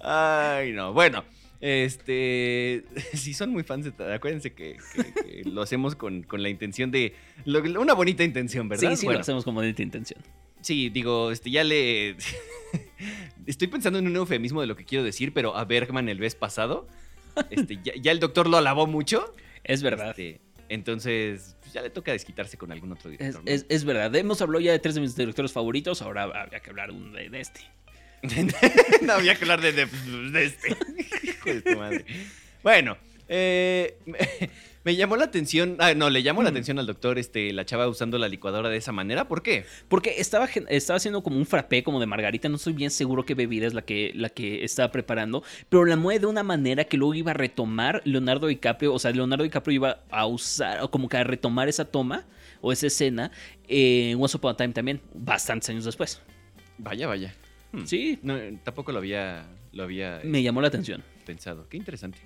Ay, 0.00 0.72
no. 0.72 0.92
Bueno, 0.92 1.24
este. 1.64 2.84
Si 3.14 3.32
son 3.34 3.50
muy 3.50 3.62
fans 3.62 3.86
de. 3.96 4.14
Acuérdense 4.14 4.52
que, 4.52 4.76
que- 4.94 5.12
que 5.42 5.42
lo 5.48 5.62
hacemos 5.62 5.96
con, 5.96 6.22
con 6.22 6.42
la 6.42 6.48
intención 6.50 6.90
de. 6.90 7.14
lo- 7.46 7.60
una 7.80 7.94
bonita 7.94 8.22
intención, 8.22 8.68
¿verdad? 8.68 8.90
Sí, 8.90 8.96
sí, 8.96 9.06
Bueno, 9.06 9.18
lo 9.18 9.22
hacemos 9.22 9.44
con 9.44 9.54
bonita 9.54 9.82
intención. 9.82 10.20
sí, 10.60 10.90
digo, 10.90 11.30
este, 11.30 11.50
ya 11.50 11.64
le. 11.64 12.16
Estoy 13.46 13.68
pensando 13.68 13.98
en 13.98 14.06
un 14.06 14.16
eufemismo 14.16 14.60
de 14.60 14.66
lo 14.66 14.76
que 14.76 14.84
quiero 14.84 15.04
decir, 15.04 15.32
pero 15.32 15.56
a 15.56 15.64
Bergman 15.64 16.08
el 16.08 16.18
vez 16.18 16.34
pasado. 16.34 16.86
Este, 17.50 17.78
ya, 17.82 17.92
ya 18.00 18.12
el 18.12 18.20
doctor 18.20 18.48
lo 18.48 18.56
alabó 18.56 18.86
mucho. 18.86 19.34
Es 19.64 19.82
verdad. 19.82 20.10
este, 20.10 20.40
entonces, 20.68 21.56
pues, 21.60 21.72
ya 21.72 21.82
le 21.82 21.90
toca 21.90 22.12
desquitarse 22.12 22.56
con 22.56 22.72
algún 22.72 22.92
otro 22.92 23.10
Es, 23.10 23.18
director. 23.18 23.44
¿no? 23.44 23.50
es- 23.50 23.66
es 23.68 23.84
verdad. 23.84 24.14
Hemos 24.14 24.40
hablado 24.40 24.60
ya 24.60 24.72
de 24.72 24.78
tres 24.78 24.94
de 24.94 25.00
mis 25.00 25.16
directores 25.16 25.52
favoritos, 25.52 26.00
ahora 26.02 26.22
habría 26.24 26.60
que 26.60 26.70
hablar 26.70 26.92
de, 26.92 27.28
de 27.30 27.40
este. 27.40 27.60
no 29.02 29.12
había 29.12 29.34
que 29.34 29.44
hablar 29.44 29.60
de, 29.60 29.72
de- 29.72 29.86
de 29.86 30.44
este. 30.44 30.76
Hijo 31.22 31.44
de 31.52 31.60
tu 31.62 31.78
madre. 31.78 32.04
Bueno, 32.62 32.96
eh, 33.28 33.96
me, 34.06 34.18
me 34.84 34.96
llamó 34.96 35.16
la 35.16 35.24
atención. 35.26 35.76
Ah, 35.78 35.94
no, 35.94 36.08
le 36.10 36.22
llamó 36.22 36.42
la 36.42 36.48
atención 36.50 36.78
al 36.78 36.86
doctor 36.86 37.18
este, 37.18 37.52
la 37.52 37.64
chava 37.64 37.86
usando 37.88 38.16
la 38.18 38.28
licuadora 38.28 38.68
de 38.68 38.76
esa 38.78 38.92
manera. 38.92 39.28
¿Por 39.28 39.42
qué? 39.42 39.64
Porque 39.88 40.14
estaba, 40.18 40.46
estaba 40.68 40.96
haciendo 40.96 41.22
como 41.22 41.36
un 41.36 41.46
frappé 41.46 41.82
como 41.82 42.00
de 42.00 42.06
margarita, 42.06 42.48
no 42.48 42.56
estoy 42.56 42.72
bien 42.72 42.90
seguro 42.90 43.24
qué 43.24 43.34
bebida 43.34 43.66
es 43.66 43.74
la 43.74 43.82
que, 43.82 44.12
la 44.14 44.28
que 44.30 44.64
estaba 44.64 44.90
preparando, 44.90 45.42
pero 45.68 45.84
la 45.84 45.96
mueve 45.96 46.20
de 46.20 46.26
una 46.26 46.42
manera 46.42 46.84
que 46.84 46.96
luego 46.96 47.14
iba 47.14 47.30
a 47.32 47.34
retomar 47.34 48.00
Leonardo 48.04 48.46
DiCaprio, 48.46 48.94
o 48.94 48.98
sea, 48.98 49.10
Leonardo 49.10 49.44
DiCaprio 49.44 49.74
iba 49.74 50.04
a 50.10 50.26
usar, 50.26 50.82
o 50.82 50.90
como 50.90 51.08
que 51.08 51.16
a 51.18 51.24
retomar 51.24 51.68
esa 51.68 51.84
toma 51.84 52.24
o 52.62 52.72
esa 52.72 52.86
escena 52.86 53.30
en 53.68 54.20
Once 54.20 54.36
Upon 54.36 54.52
a 54.52 54.56
Time 54.56 54.72
también, 54.72 55.00
bastantes 55.14 55.68
años 55.70 55.84
después. 55.84 56.20
Vaya, 56.78 57.06
vaya. 57.06 57.34
Hmm. 57.74 57.86
Sí, 57.86 58.18
No, 58.22 58.38
tampoco 58.62 58.92
lo 58.92 58.98
había, 58.98 59.46
lo 59.72 59.82
había 59.84 60.20
me 60.24 60.42
llamó 60.42 60.60
la 60.60 60.68
atención. 60.68 61.02
pensado. 61.26 61.68
Qué 61.68 61.76
interesante. 61.76 62.18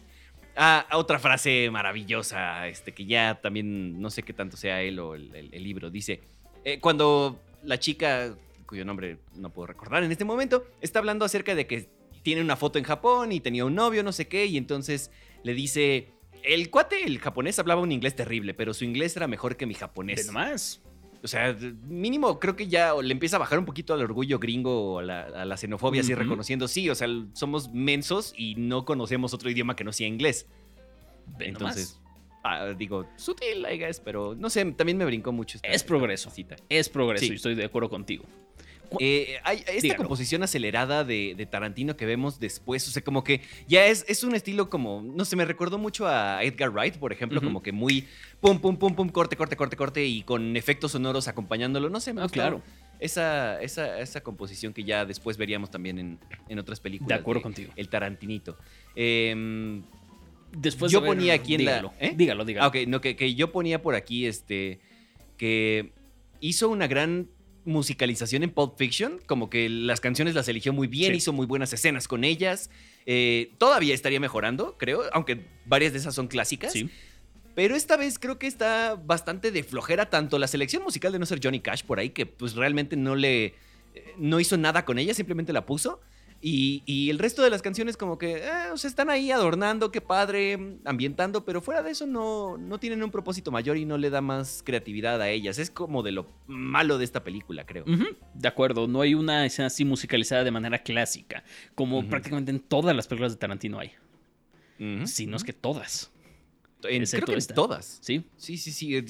Ah, 0.57 0.87
otra 0.93 1.19
frase 1.19 1.71
maravillosa, 1.71 2.67
este, 2.69 2.93
que 2.93 3.05
ya 3.07 3.41
también 3.41 4.01
no 4.01 4.11
sé 4.11 4.23
qué 4.25 4.33
tanto 4.33 4.57
sea 4.57 4.83
él 4.83 4.99
o 4.99 5.15
el, 5.15 5.35
el- 5.35 5.55
el 5.55 5.63
libro. 5.63 5.89
Dice, 5.91 6.21
eh, 6.65 6.81
cuando 6.81 7.41
la 7.63 7.79
chica, 7.79 8.37
cuyo 8.67 8.85
nombre 8.85 9.19
no 9.37 9.51
puedo 9.51 9.67
recordar 9.67 10.03
en 10.03 10.11
este 10.13 10.25
momento, 10.25 10.67
está 10.81 10.99
hablando 10.99 11.25
acerca 11.25 11.55
de 11.55 11.67
que 11.67 11.89
tiene 12.23 12.43
una 12.43 12.57
foto 12.57 12.79
en 12.79 12.85
Japón 12.85 13.31
y 13.33 13.41
tenía 13.41 13.65
un 13.65 13.75
novio, 13.77 14.03
no 14.03 14.11
sé 14.13 14.27
qué, 14.27 14.47
y 14.47 14.57
entonces 14.57 15.11
le 15.45 15.55
dice, 15.55 16.09
el 16.43 16.71
cuate, 16.71 17.05
el 17.05 17.19
japonés, 17.21 17.59
hablaba 17.61 17.81
un 17.81 17.93
inglés 17.93 18.17
terrible, 18.17 18.53
pero 18.53 18.75
su 18.75 18.85
inglés 18.85 19.17
era 19.17 19.29
mejor 19.29 19.57
que 19.57 19.65
mi 19.67 19.75
japonés. 19.75 20.27
nomás. 20.27 20.83
O 21.23 21.27
sea, 21.27 21.57
mínimo 21.89 22.39
creo 22.39 22.55
que 22.55 22.69
ya 22.69 22.95
le 22.95 23.13
empieza 23.13 23.37
a 23.37 23.39
bajar 23.41 23.59
un 23.59 23.65
poquito 23.65 23.93
al 23.93 24.01
orgullo 24.03 24.39
gringo 24.39 24.95
o 24.95 24.99
a 25.01 25.03
la, 25.03 25.23
a 25.23 25.45
la 25.45 25.57
xenofobia, 25.57 26.01
así 26.03 26.13
Ujú. 26.13 26.23
reconociendo, 26.23 26.69
sí, 26.69 26.89
o 26.91 26.95
sea, 26.95 27.09
somos 27.33 27.73
mensos 27.73 28.33
y 28.37 28.55
no 28.57 28.85
conocemos 28.85 29.35
otro 29.35 29.51
idioma 29.51 29.75
que 29.75 29.83
no 29.85 29.93
sea 29.93 30.07
inglés. 30.07 30.47
Entonces, 31.41 32.01
ah, 32.45 32.73
digo, 32.77 33.07
sutil, 33.17 33.67
I 33.71 33.79
guess, 33.79 34.01
pero 34.01 34.35
no 34.37 34.49
sé, 34.49 34.65
también 34.73 34.97
me 34.97 35.05
brincó 35.05 35.33
mucho. 35.33 35.57
esta- 35.59 35.69
Es 35.69 35.77
esta 35.77 35.89
progreso. 35.89 36.29
cosita. 36.31 36.57
Es 36.69 36.89
progreso 36.89 37.27
Sí. 37.27 37.33
y 37.33 37.35
estoy 37.37 37.55
de 37.55 37.65
acuerdo 37.65 37.89
contigo. 37.91 38.25
Eh, 39.01 39.39
hay 39.45 39.59
esta 39.59 39.73
Dígalo. 39.81 39.99
composición 39.99 40.43
acelerada 40.43 41.05
de, 41.05 41.35
de 41.37 41.47
Tarantino 41.47 41.97
que 41.97 42.07
vemos 42.07 42.41
después, 42.41 42.87
o 42.89 42.91
sea, 42.91 43.03
como 43.03 43.23
que 43.25 43.43
ya 43.67 43.87
es, 43.87 44.05
es 44.09 44.25
un 44.25 44.35
estilo 44.35 44.71
como, 44.71 45.03
no 45.03 45.25
sé, 45.25 45.37
me 45.37 45.45
recordó 45.45 45.77
mucho 45.79 46.07
a 46.07 46.43
Edgar 46.43 46.71
Wright, 46.71 46.97
por 46.97 47.13
ejemplo, 47.13 47.41
como 47.43 47.63
que 47.63 47.73
muy 47.73 48.07
pum, 48.41 48.59
pum, 48.59 48.77
pum, 48.77 48.95
pum, 48.95 49.09
corte, 49.11 49.37
corte, 49.37 49.57
corte, 49.57 49.77
corte 49.77 50.05
y 50.07 50.23
con 50.23 50.57
efectos 50.57 50.93
sonoros 50.93 51.29
acompañándolo, 51.29 51.91
no 51.91 52.01
sé, 52.01 52.13
me 52.15 52.23
Ah, 52.23 52.29
claro. 52.29 52.63
esa, 52.99 53.61
esa, 53.61 54.01
esa 54.01 54.21
composición 54.23 54.73
que 54.73 54.85
ya 54.85 55.05
después 55.05 55.37
veríamos 55.37 55.71
también 55.71 55.99
en, 55.99 56.19
en 56.49 56.59
otras 56.59 56.81
películas. 56.81 57.09
De 57.09 57.21
acuerdo 57.21 57.43
contigo. 57.43 57.73
El 57.77 57.89
Tarantinito. 57.89 58.57
Em, 58.97 59.83
Después 60.51 60.91
yo 60.91 61.01
de 61.03 61.09
ver- 61.11 61.17
ponía 61.19 61.35
aquí 61.35 61.55
en 61.57 61.65
la- 61.67 61.73
dígalo, 61.73 61.93
¿eh? 62.01 62.13
Dígalo, 62.17 62.45
dígalo. 62.47 62.65
Ah, 62.65 62.69
ok, 62.69 62.77
no, 62.89 63.01
que, 63.03 63.17
que 63.17 63.35
yo 63.35 63.53
ponía 63.53 63.83
por 63.83 63.95
aquí, 63.95 64.25
este, 64.27 64.81
que 65.37 65.93
hizo 66.41 66.71
una 66.71 66.87
gran 66.87 67.29
musicalización 67.65 68.43
en 68.43 68.51
Pulp 68.51 68.77
Fiction, 68.79 69.21
como 69.27 69.51
que 69.51 69.69
las 69.69 70.01
canciones 70.01 70.35
las 70.35 70.49
eligió 70.49 70.73
muy 70.73 70.87
bien, 70.89 71.13
Sí. 71.13 71.19
hizo 71.19 71.33
muy 71.33 71.47
buenas 71.47 71.73
escenas 71.73 72.09
con 72.09 72.25
ellas. 72.25 72.71
Eh, 73.07 73.53
todavía 73.59 73.95
estaría 73.95 74.21
mejorando, 74.21 74.77
creo, 74.79 75.03
aunque 75.13 75.45
varias 75.67 75.93
de 75.93 75.99
esas 75.99 76.15
son 76.15 76.29
clásicas. 76.29 76.73
Sí. 76.73 76.89
Pero 77.55 77.75
esta 77.75 77.97
vez 77.97 78.19
creo 78.19 78.39
que 78.39 78.47
está 78.47 78.95
bastante 78.95 79.51
de 79.51 79.63
flojera 79.65 80.09
tanto 80.11 80.39
la 80.39 80.47
selección 80.47 80.83
musical 80.83 81.13
de 81.13 81.19
no 81.19 81.27
ser 81.27 81.41
Johnny 81.43 81.61
Cash 81.61 81.83
por 81.83 81.99
ahí, 81.99 82.11
que 82.11 82.25
pues 82.27 82.55
realmente 82.55 82.97
no 82.97 83.17
le... 83.17 83.47
eh, 83.47 83.55
no 84.19 84.39
hizo 84.41 84.57
nada 84.57 84.85
con 84.85 84.99
ella, 84.99 85.13
simplemente 85.15 85.53
la 85.53 85.67
puso. 85.67 86.01
Y, 86.41 86.85
y 86.87 87.11
el 87.11 87.19
resto 87.19 87.43
de 87.43 87.51
las 87.51 87.63
canciones 87.63 87.97
como 87.97 88.17
que 88.17 88.37
eh, 88.37 88.71
o 88.73 88.77
sea, 88.77 88.89
están 88.89 89.11
ahí 89.11 89.33
adornando, 89.33 89.91
qué 89.91 90.01
padre, 90.01 90.79
ambientando, 90.85 91.45
pero 91.45 91.61
fuera 91.61 91.83
de 91.83 91.91
eso 91.91 92.07
no, 92.07 92.57
no 92.57 92.79
tienen 92.79 93.03
un 93.03 93.11
propósito 93.11 93.51
mayor 93.51 93.77
y 93.77 93.85
no 93.85 93.99
le 93.99 94.09
da 94.09 94.21
más 94.21 94.63
creatividad 94.65 95.21
a 95.21 95.29
ellas. 95.31 95.59
Es 95.59 95.69
como 95.71 96.05
de 96.05 96.13
lo 96.13 96.29
malo 96.47 96.97
de 96.97 97.05
esta 97.05 97.25
película, 97.25 97.67
creo. 97.67 97.85
De 98.35 98.47
acuerdo, 98.47 98.87
no 98.87 99.01
hay 99.01 99.15
una 99.15 99.45
escena 99.47 99.67
así 99.67 99.85
musicalizada 99.85 100.45
de 100.45 100.53
manera 100.53 100.79
clásica, 100.79 101.43
como 101.75 102.09
prácticamente 102.09 102.53
en 102.53 102.61
todas 102.61 102.95
las 102.95 103.09
películas 103.09 103.33
de 103.33 103.39
Tarantino 103.39 103.81
hay. 103.81 103.91
Ujú. 104.79 105.09
Si 105.09 105.27
no 105.27 105.37
es 105.37 105.43
que 105.43 105.53
todas, 105.53 106.13
En- 106.85 107.05
creo 107.05 107.25
que 107.27 107.33
en 107.35 107.47
todas. 107.49 107.99
¿sí? 108.01 108.25
Sí, 108.37 108.57
sí, 108.59 108.71
sí. 108.71 108.95
eh, 108.95 109.05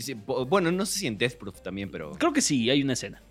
Bueno, 0.47 0.73
no 0.73 0.87
sé 0.87 1.01
si 1.01 1.07
en 1.07 1.19
Death 1.19 1.35
Proof 1.37 1.61
también, 1.61 1.91
pero... 1.91 2.13
Creo 2.13 2.33
que 2.33 2.41
sí, 2.41 2.71
hay 2.71 2.83
una 2.83 2.95
escena. 2.95 3.23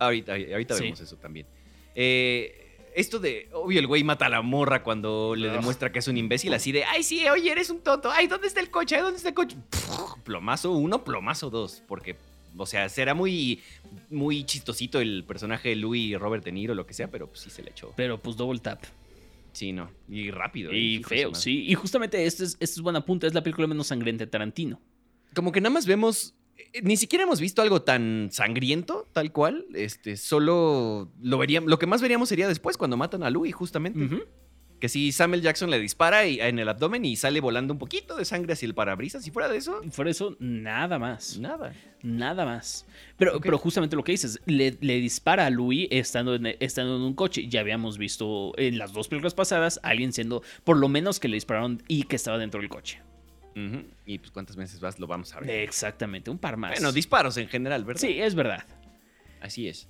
Ahorita, 0.00 0.32
ahorita 0.32 0.74
Sí. 0.74 0.82
vemos 0.82 1.00
eso 1.00 1.16
también. 1.18 1.46
Eh, 1.94 2.64
esto 2.98 3.18
de, 3.18 3.48
obvio, 3.52 3.78
el 3.78 3.86
güey 3.86 4.02
mata 4.02 4.26
a 4.26 4.28
la 4.28 4.42
morra 4.42 4.82
cuando 4.82 5.34
le 5.36 5.48
Ugh. 5.48 5.54
demuestra 5.54 5.92
que 5.92 6.00
es 6.00 6.08
un 6.08 6.16
imbécil, 6.16 6.52
así 6.54 6.72
de, 6.72 6.84
ay, 6.84 7.02
sí, 7.02 7.26
oye, 7.28 7.50
eres 7.50 7.70
un 7.70 7.80
tonto, 7.80 8.10
ay, 8.10 8.26
¿dónde 8.26 8.48
está 8.48 8.60
el 8.60 8.70
coche? 8.70 8.96
Ay, 8.96 9.02
¿Dónde 9.02 9.16
está 9.16 9.28
el 9.28 9.34
coche? 9.34 9.56
Pff, 9.70 10.22
plomazo 10.24 10.72
uno, 10.72 11.04
plomazo 11.04 11.50
dos, 11.50 11.82
porque, 11.86 12.16
o 12.56 12.66
sea, 12.66 12.88
será 12.88 13.14
muy, 13.14 13.62
muy 14.10 14.44
chistosito 14.44 15.00
el 15.00 15.24
personaje 15.24 15.70
de 15.70 15.76
Louis 15.76 16.18
Robert 16.18 16.44
De 16.44 16.52
Niro, 16.52 16.74
lo 16.74 16.86
que 16.86 16.94
sea, 16.94 17.08
pero 17.08 17.28
pues, 17.28 17.40
sí 17.40 17.50
se 17.50 17.62
le 17.62 17.70
echó. 17.70 17.92
Pero 17.96 18.18
pues 18.18 18.36
double 18.36 18.58
tap. 18.58 18.82
Sí, 19.52 19.72
no, 19.72 19.90
y 20.08 20.30
rápido. 20.30 20.72
Y 20.72 21.02
su 21.02 21.08
feo, 21.08 21.34
sí. 21.34 21.64
Y 21.68 21.74
justamente 21.74 22.24
este 22.26 22.44
es, 22.44 22.56
este 22.60 22.76
es 22.76 22.80
buena 22.80 23.04
punta, 23.04 23.26
es 23.26 23.34
la 23.34 23.42
película 23.42 23.66
menos 23.66 23.88
sangrienta 23.88 24.24
de 24.24 24.30
Tarantino. 24.30 24.80
Como 25.34 25.52
que 25.52 25.60
nada 25.60 25.72
más 25.72 25.86
vemos. 25.86 26.34
Eh, 26.72 26.80
Ni 26.82 26.96
siquiera 26.96 27.24
hemos 27.24 27.40
visto 27.40 27.62
algo 27.62 27.82
tan 27.82 28.28
sangriento, 28.32 29.06
tal 29.12 29.32
cual. 29.32 29.64
Este, 29.74 30.16
solo 30.16 31.10
lo 31.22 31.38
veríamos. 31.38 31.70
Lo 31.70 31.78
que 31.78 31.86
más 31.86 32.02
veríamos 32.02 32.28
sería 32.28 32.48
después, 32.48 32.76
cuando 32.76 32.96
matan 32.96 33.22
a 33.22 33.30
Louis, 33.30 33.54
justamente. 33.54 34.08
Que 34.80 34.88
si 34.88 35.10
Samuel 35.10 35.42
Jackson 35.42 35.70
le 35.70 35.80
dispara 35.80 36.24
y- 36.28 36.38
en 36.40 36.60
el 36.60 36.68
abdomen 36.68 37.04
y 37.04 37.16
sale 37.16 37.40
volando 37.40 37.72
un 37.72 37.80
poquito 37.80 38.14
de 38.16 38.24
sangre 38.24 38.52
hacia 38.52 38.66
el 38.66 38.74
parabrisas, 38.74 39.26
y 39.26 39.32
fuera 39.32 39.48
de 39.48 39.56
eso, 39.56 39.80
Y 39.82 39.88
Por 39.90 40.06
eso, 40.06 40.36
nada 40.38 41.00
más. 41.00 41.36
nada. 41.36 41.72
Nada 42.00 42.44
más. 42.44 42.86
Pero, 43.16 43.40
pero 43.40 43.58
justamente 43.58 43.96
lo 43.96 44.04
que 44.04 44.12
dices, 44.12 44.38
le, 44.46 44.78
le 44.80 45.00
dispara 45.00 45.46
a 45.46 45.50
Louis 45.50 45.88
estando 45.90 46.36
en, 46.36 46.46
estando 46.60 46.94
en 46.94 47.02
un 47.02 47.14
coche. 47.14 47.48
Ya 47.48 47.58
habíamos 47.58 47.98
visto 47.98 48.52
en 48.56 48.78
las 48.78 48.92
dos 48.92 49.08
películas 49.08 49.34
pasadas 49.34 49.80
a 49.82 49.88
alguien 49.88 50.12
siendo, 50.12 50.44
por 50.62 50.76
lo 50.76 50.88
menos 50.88 51.18
que 51.18 51.26
le 51.26 51.34
dispararon 51.34 51.82
y 51.88 52.04
que 52.04 52.14
estaba 52.14 52.38
dentro 52.38 52.60
del 52.60 52.68
coche. 52.70 53.00
Y 54.06 54.18
pues 54.18 54.30
cuántas 54.30 54.56
veces 54.56 54.80
vas, 54.80 54.98
lo 54.98 55.06
vamos 55.06 55.34
a 55.34 55.40
ver. 55.40 55.50
Exactamente, 55.50 56.30
un 56.30 56.38
par 56.38 56.56
más. 56.56 56.72
Bueno, 56.72 56.92
disparos 56.92 57.36
en 57.36 57.48
general, 57.48 57.84
¿verdad? 57.84 58.00
Sí, 58.00 58.20
es 58.20 58.34
verdad. 58.34 58.64
Así 59.40 59.68
es. 59.68 59.88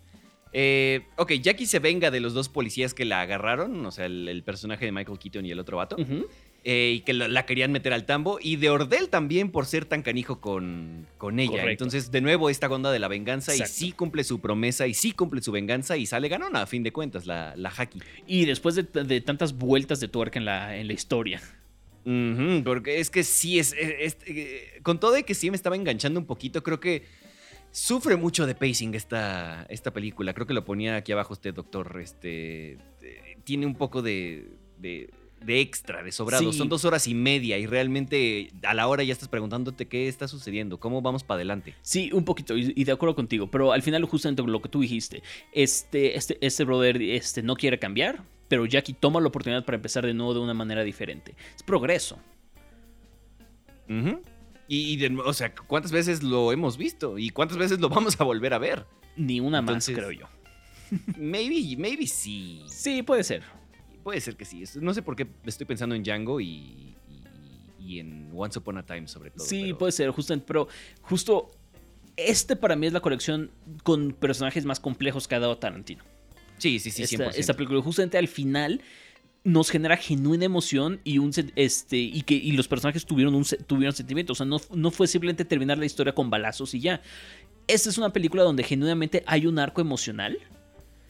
Eh, 0.53 1.03
ok, 1.17 1.33
Jackie 1.35 1.67
se 1.67 1.79
venga 1.79 2.11
de 2.11 2.21
los 2.21 2.33
dos 2.33 2.49
policías 2.49 2.95
que 2.95 3.05
la 3.05 3.21
agarraron, 3.21 3.85
o 3.85 3.91
sea, 3.91 4.07
el, 4.07 4.29
el 4.29 4.43
personaje 4.43 4.87
de 4.87 4.93
Michael 4.93 5.19
Keaton 5.19 5.45
y 5.45 5.51
el 5.51 5.59
otro 5.59 5.77
vato. 5.77 5.97
Eh, 6.65 6.95
y 6.97 7.01
que 7.01 7.13
la, 7.13 7.29
la 7.29 7.47
querían 7.47 7.71
meter 7.71 7.93
al 7.93 8.05
tambo. 8.05 8.39
Y 8.43 8.57
de 8.57 8.69
Ordel 8.69 9.09
también 9.11 9.51
por 9.51 9.65
ser 9.65 9.85
tan 9.85 10.03
canijo 10.03 10.41
con, 10.41 11.07
con 11.17 11.39
ella. 11.39 11.53
Correcto. 11.53 11.85
Entonces, 11.85 12.11
de 12.11 12.21
nuevo, 12.21 12.51
esta 12.51 12.67
onda 12.67 12.91
de 12.91 12.99
la 12.99 13.09
venganza. 13.09 13.53
Exacto. 13.53 13.73
Y 13.73 13.77
sí 13.77 13.93
cumple 13.93 14.25
su 14.25 14.41
promesa. 14.41 14.87
Y 14.87 14.93
sí 14.93 15.13
cumple 15.13 15.41
su 15.41 15.53
venganza. 15.53 15.97
Y 15.97 16.05
sale 16.07 16.29
ganona, 16.29 16.63
a 16.63 16.67
fin 16.67 16.83
de 16.83 16.93
cuentas, 16.93 17.27
la, 17.27 17.55
la 17.57 17.73
Haki. 17.75 18.01
Y 18.27 18.45
después 18.45 18.75
de, 18.75 18.83
de 18.83 19.21
tantas 19.21 19.57
vueltas 19.57 20.01
de 20.01 20.09
tuerca 20.09 20.39
en 20.39 20.47
la, 20.47 20.77
en 20.77 20.89
la 20.89 20.93
historia. 20.95 21.41
Porque 22.65 23.01
es 23.01 23.11
que 23.11 23.23
sí, 23.25 23.59
es, 23.59 23.73
es- 23.79 23.95
es- 23.99 24.17
eh, 24.27 24.81
con 24.83 24.99
todo 25.01 25.13
de 25.13 25.25
que 25.25 25.35
sí 25.35 25.51
me 25.51 25.57
estaba 25.57 25.77
enganchando 25.77 26.19
un 26.21 26.27
poquito, 26.27 26.63
creo 26.63 26.81
que 26.81 27.05
sufre 27.71 28.17
mucho 28.17 28.47
de 28.47 28.55
pacing 28.55 28.95
esta, 28.95 29.67
esta 29.69 29.93
película. 29.93 30.33
Creo 30.35 30.47
que 30.47 30.55
lo 30.55 30.65
ponía 30.65 30.97
aquí 30.97 31.13
abajo 31.13 31.35
usted, 31.35 31.53
doctor. 31.55 32.01
Este, 32.03 32.73
eh, 33.03 33.37
tiene 33.45 33.67
un 33.67 33.75
poco 33.75 34.01
de, 34.01 34.49
de, 34.79 35.11
de 35.45 35.61
extra, 35.61 36.03
de 36.03 36.11
sobrado. 36.11 36.51
Sí. 36.51 36.57
Son 36.59 36.69
dos 36.71 36.85
horas 36.87 37.07
y 37.07 37.15
media 37.15 37.59
y 37.59 37.67
realmente 37.67 38.51
a 38.63 38.73
la 38.75 38.89
hora 38.89 39.03
ya 39.05 39.13
estás 39.13 39.29
preguntándote 39.29 39.87
qué 39.87 40.09
está 40.09 40.29
sucediendo, 40.29 40.81
cómo 40.81 41.03
vamos 41.03 41.25
para 41.25 41.37
adelante. 41.37 41.75
Sí, 41.83 42.11
un 42.13 42.25
poquito, 42.25 42.57
y, 42.57 42.73
y 42.75 42.85
de 42.85 42.93
acuerdo 42.93 43.15
contigo, 43.15 43.51
pero 43.51 43.73
al 43.73 43.83
final 43.83 44.03
justamente 44.07 44.43
lo 44.43 44.63
que 44.63 44.69
tú 44.71 44.81
dijiste, 44.81 45.23
este, 45.53 46.17
este, 46.17 46.39
este 46.41 46.65
brother 46.65 47.01
este, 47.03 47.43
no 47.43 47.55
quiere 47.55 47.79
cambiar, 47.79 48.25
pero 48.49 48.67
Jackie 48.67 48.95
toma 48.95 49.21
la 49.21 49.29
oportunidad 49.29 49.65
para 49.65 49.77
empezar 49.77 50.05
de 50.07 50.15
nuevo 50.15 50.35
de 50.35 50.41
una 50.41 50.55
manera 50.55 50.83
diferente. 50.83 51.35
Es 51.55 51.63
progreso. 51.63 52.19
Y, 53.89 54.93
y 54.93 54.97
de 54.97 55.11
nue- 55.11 55.23
o 55.25 55.33
sea, 55.33 55.55
¿cuántas 55.55 55.93
veces 55.93 56.23
lo 56.23 56.53
hemos 56.53 56.77
visto? 56.77 57.19
¿Y 57.19 57.31
cuántas 57.31 57.57
veces 57.57 57.81
lo 57.81 57.89
vamos 57.89 58.21
a 58.21 58.25
volver 58.25 58.53
a 58.53 58.59
ver? 58.59 58.87
Ni 59.17 59.41
una 59.41 59.59
Entonces- 59.61 59.97
más, 59.97 60.05
creo 60.05 60.13
yo. 60.13 60.27
Maybe, 61.19 61.77
maybe 61.77 62.07
sí. 62.07 62.63
Sí, 62.69 63.03
puede 63.03 63.25
ser. 63.25 63.43
Puede 64.03 64.21
ser 64.21 64.37
que 64.37 64.45
sí. 64.45 64.65
No 64.81 64.93
sé 64.95 65.03
por 65.03 65.17
qué 65.17 65.27
estoy 65.45 65.67
pensando 65.67 65.95
en 65.95 66.03
Django 66.03 66.41
y, 66.41 66.47
y- 66.47 66.95
y 67.79 67.99
en 68.01 68.31
Once 68.35 68.59
Upon 68.59 68.79
a 68.79 68.83
Time 68.85 69.09
sobre 69.09 69.31
todo. 69.31 69.45
Sí, 69.45 69.63
pero- 69.65 69.79
puede 69.79 69.93
ser, 69.93 70.11
justamente, 70.11 70.45
pero 70.47 70.69
justo 71.03 71.51
este 72.17 72.57
para 72.57 72.77
mí 72.77 72.87
es 72.87 72.93
la 72.93 73.01
colección 73.01 73.51
con 73.85 74.13
personajes 74.13 74.65
más 74.67 74.81
complejos 74.81 75.27
que 75.29 75.35
ha 75.35 75.41
dado 75.41 75.57
Tarantino. 75.59 76.05
Sí, 76.59 76.79
sí, 76.79 76.91
sí, 76.91 77.03
100%. 77.03 77.05
esta, 77.31 77.41
esta 77.41 77.55
película 77.55 77.81
justamente 77.83 78.19
al 78.19 78.29
final 78.29 78.81
nos 79.45 79.71
genera 79.71 79.97
genuina 79.97 80.45
emoción 80.45 81.01
y 81.05 81.19
un 81.19 81.31
este 81.57 81.97
y 81.97 82.23
que 82.23 82.35
y 82.35 82.53
los 82.53 82.69
personajes 82.69 83.07
tuvieron 83.07 83.35
un 83.35 83.45
tuvieron 83.67 83.95
sentimiento, 83.95 84.33
o 84.33 84.37
sea, 84.37 84.45
no, 84.45 84.61
no 84.75 84.91
fue 84.91 85.07
simplemente 85.07 85.45
terminar 85.45 85.79
la 85.79 85.87
historia 85.87 86.13
con 86.15 86.29
balazos 86.31 86.75
y 86.75 86.81
ya. 86.81 87.01
Esta 87.67 87.89
es 87.91 87.99
una 87.99 88.11
película 88.13 88.43
donde 88.43 88.63
genuinamente 88.65 89.23
hay 89.27 89.47
un 89.47 89.59
arco 89.59 89.81
emocional 89.81 90.39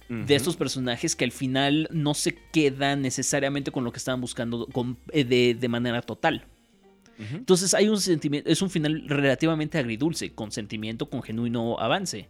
de 0.08 0.34
estos 0.34 0.56
personajes 0.56 1.14
que 1.14 1.24
al 1.24 1.32
final 1.32 1.87
no 1.92 2.14
se 2.14 2.34
quedan 2.52 3.02
necesariamente 3.02 3.70
con 3.70 3.84
lo 3.84 3.92
que 3.92 3.98
estaban 3.98 4.20
buscando 4.22 4.66
con- 4.66 4.96
eh, 5.12 5.24
de, 5.24 5.54
de 5.54 5.68
manera 5.68 6.00
total. 6.02 6.44
Entonces 7.18 7.74
hay 7.74 7.88
un 7.88 8.00
sentimiento, 8.00 8.48
es 8.48 8.62
un 8.62 8.70
final 8.70 9.04
relativamente 9.08 9.76
agridulce, 9.78 10.32
con 10.32 10.50
sentimiento, 10.52 11.11
con 11.11 11.22
genuino 11.22 11.78
avance. 11.78 12.26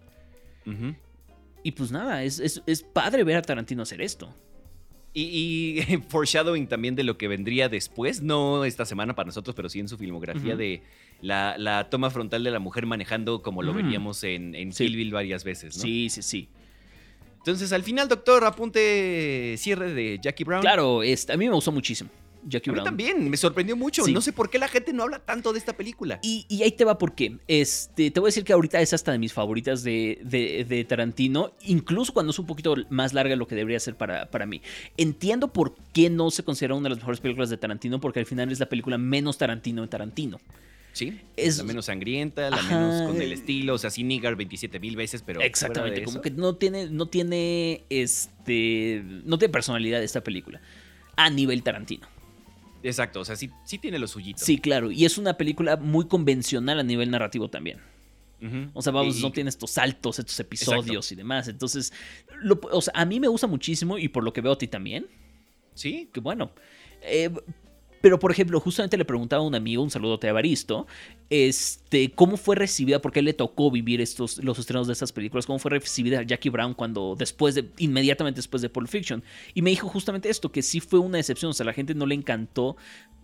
Ujú. 0.66 0.94
Y 1.68 1.72
pues 1.72 1.90
nada, 1.92 2.22
es, 2.24 2.38
es, 2.40 2.62
es 2.66 2.82
padre 2.82 3.24
ver 3.24 3.36
a 3.36 3.42
Tarantino 3.42 3.82
hacer 3.82 4.00
esto. 4.00 4.34
Y, 5.12 5.80
y 5.82 5.96
foreshadowing 6.08 6.66
también 6.66 6.94
de 6.94 7.02
lo 7.02 7.18
que 7.18 7.28
vendría 7.28 7.68
después, 7.68 8.22
no 8.22 8.64
esta 8.64 8.86
semana 8.86 9.14
para 9.14 9.26
nosotros, 9.26 9.54
pero 9.54 9.68
sí 9.68 9.78
en 9.80 9.86
su 9.88 9.98
filmografía 9.98 10.56
de 10.56 10.80
la, 11.20 11.56
la 11.58 11.90
toma 11.90 12.08
frontal 12.08 12.42
de 12.42 12.50
la 12.50 12.58
mujer 12.58 12.86
manejando 12.86 13.42
como 13.42 13.62
lo 13.62 13.74
Mm. 13.74 13.76
veríamos 13.76 14.24
en, 14.24 14.54
en 14.54 14.72
Sí. 14.72 14.86
Kill 14.86 14.96
Bill 14.96 15.12
varias 15.12 15.44
veces, 15.44 15.76
¿no? 15.76 15.82
Sí, 15.82 16.08
sí, 16.08 16.22
sí. 16.22 16.48
Entonces, 17.36 17.70
al 17.74 17.82
final, 17.82 18.08
doctor, 18.08 18.44
apunte 18.44 19.54
cierre 19.58 19.92
de 19.92 20.18
Jackie 20.22 20.44
Brown. 20.44 20.62
Claro, 20.62 21.02
este, 21.02 21.34
a 21.34 21.36
mí 21.36 21.46
me 21.48 21.54
gustó 21.54 21.70
muchísimo. 21.70 22.08
Jackie 22.46 22.70
A 22.70 22.72
mí 22.72 22.76
Brown. 22.76 22.84
también, 22.84 23.30
me 23.30 23.36
sorprendió 23.36 23.76
mucho. 23.76 24.04
Sí. 24.04 24.12
No 24.12 24.20
sé 24.20 24.32
por 24.32 24.50
qué 24.50 24.58
la 24.58 24.68
gente 24.68 24.92
no 24.92 25.02
habla 25.02 25.18
tanto 25.18 25.52
de 25.52 25.58
esta 25.58 25.76
película. 25.76 26.18
Y, 26.22 26.46
y 26.48 26.62
ahí 26.62 26.72
te 26.72 26.84
va 26.84 26.98
por 26.98 27.14
qué. 27.14 27.38
Este, 27.48 28.10
te 28.10 28.20
voy 28.20 28.28
a 28.28 28.30
decir 28.30 28.44
que 28.44 28.52
ahorita 28.52 28.80
es 28.80 28.92
hasta 28.92 29.12
de 29.12 29.18
mis 29.18 29.32
favoritas 29.32 29.82
de, 29.82 30.20
de- 30.24 30.64
de 30.68 30.84
Tarantino, 30.84 31.52
incluso 31.64 32.12
cuando 32.12 32.30
es 32.30 32.38
un 32.38 32.46
poquito 32.46 32.74
más 32.90 33.12
larga 33.14 33.30
de 33.30 33.36
lo 33.36 33.46
que 33.48 33.54
debería 33.54 33.80
ser 33.80 33.96
para, 33.96 34.30
para 34.30 34.46
mí. 34.46 34.62
Entiendo 34.96 35.52
por 35.52 35.74
qué 35.92 36.10
no 36.10 36.30
se 36.30 36.42
considera 36.42 36.74
una 36.74 36.84
de 36.84 36.90
las 36.90 36.98
mejores 36.98 37.20
películas 37.20 37.50
de 37.50 37.56
Tarantino, 37.56 38.00
porque 38.00 38.20
al 38.20 38.26
final 38.26 38.50
es 38.52 38.60
la 38.60 38.66
película 38.68 38.98
menos 38.98 39.38
Tarantino 39.38 39.82
de 39.82 39.88
Tarantino. 39.88 40.40
Sí, 40.92 41.20
Es- 41.36 41.58
la 41.58 41.64
menos 41.64 41.84
sangrienta, 41.84 42.50
la 42.50 42.56
Ajá. 42.56 42.76
menos 42.76 43.02
con 43.12 43.22
el 43.22 43.30
estilo, 43.32 43.74
o 43.74 43.78
sea, 43.78 43.90
sí 43.90 44.02
Nigar 44.02 44.34
27 44.34 44.80
mil 44.80 44.96
veces, 44.96 45.22
pero 45.24 45.40
Exactamente, 45.40 46.02
como 46.02 46.20
que 46.20 46.30
no 46.30 46.56
tiene, 46.56 46.88
no 46.90 47.06
tiene, 47.06 47.84
este, 47.90 49.02
no 49.24 49.38
tiene 49.38 49.52
personalidad 49.52 50.02
esta 50.02 50.22
película 50.22 50.60
a 51.16 51.30
nivel 51.30 51.62
Tarantino. 51.62 52.08
Exacto, 52.88 53.20
o 53.20 53.24
sea, 53.24 53.36
sí, 53.36 53.50
sí 53.64 53.78
tiene 53.78 53.98
lo 53.98 54.06
suyito. 54.08 54.44
Sí, 54.44 54.58
claro, 54.58 54.90
y 54.90 55.04
es 55.04 55.18
una 55.18 55.34
película 55.36 55.76
muy 55.76 56.06
convencional 56.08 56.78
a 56.80 56.82
nivel 56.82 57.10
narrativo 57.10 57.48
también. 57.48 57.78
O 58.72 58.82
sea, 58.82 58.92
vamos, 58.92 59.18
Y- 59.18 59.22
no 59.22 59.32
tiene 59.32 59.50
estos 59.50 59.72
saltos, 59.72 60.18
estos 60.20 60.38
episodios 60.38 61.10
y 61.10 61.16
demás. 61.16 61.48
Entonces, 61.48 61.92
lo- 62.40 62.60
o 62.70 62.80
sea, 62.80 62.92
a 62.96 63.04
mí 63.04 63.18
me 63.18 63.26
gusta 63.26 63.48
muchísimo 63.48 63.98
y 63.98 64.08
por 64.08 64.22
lo 64.22 64.32
que 64.32 64.40
veo 64.40 64.52
a 64.52 64.58
ti 64.58 64.68
también. 64.68 65.06
Sí, 65.74 66.08
Que 66.12 66.20
bueno. 66.20 66.52
Eh, 67.02 67.30
pero, 68.00 68.18
por 68.18 68.30
ejemplo, 68.30 68.60
justamente 68.60 68.96
le 68.96 69.04
preguntaba 69.04 69.42
a 69.42 69.46
un 69.46 69.54
amigo, 69.54 69.82
un 69.82 69.90
saludote 69.90 70.28
a 70.28 70.32
Baristo, 70.32 70.86
este, 71.30 72.10
cómo 72.12 72.36
fue 72.36 72.56
recibida, 72.56 73.00
porque 73.00 73.18
a 73.18 73.20
él 73.20 73.26
le 73.26 73.32
tocó 73.32 73.70
vivir 73.70 74.00
estos, 74.00 74.42
los 74.42 74.58
estrenos 74.58 74.86
de 74.86 74.92
estas 74.92 75.12
películas, 75.12 75.46
cómo 75.46 75.58
fue 75.58 75.70
recibida 75.72 76.22
Jackie 76.22 76.50
Brown 76.50 76.74
cuando, 76.74 77.16
después 77.18 77.54
de, 77.54 77.70
inmediatamente 77.78 78.38
después 78.38 78.62
de 78.62 78.68
Pulp 78.68 78.88
Fiction. 78.88 79.22
Y 79.54 79.62
me 79.62 79.70
dijo 79.70 79.88
justamente 79.88 80.28
esto, 80.28 80.50
que 80.52 80.62
sí 80.62 80.80
fue 80.80 80.98
una 80.98 81.18
decepción, 81.18 81.50
o 81.50 81.52
sea, 81.54 81.64
a 81.64 81.66
la 81.66 81.72
gente 81.72 81.94
no 81.94 82.06
le 82.06 82.14
encantó 82.14 82.76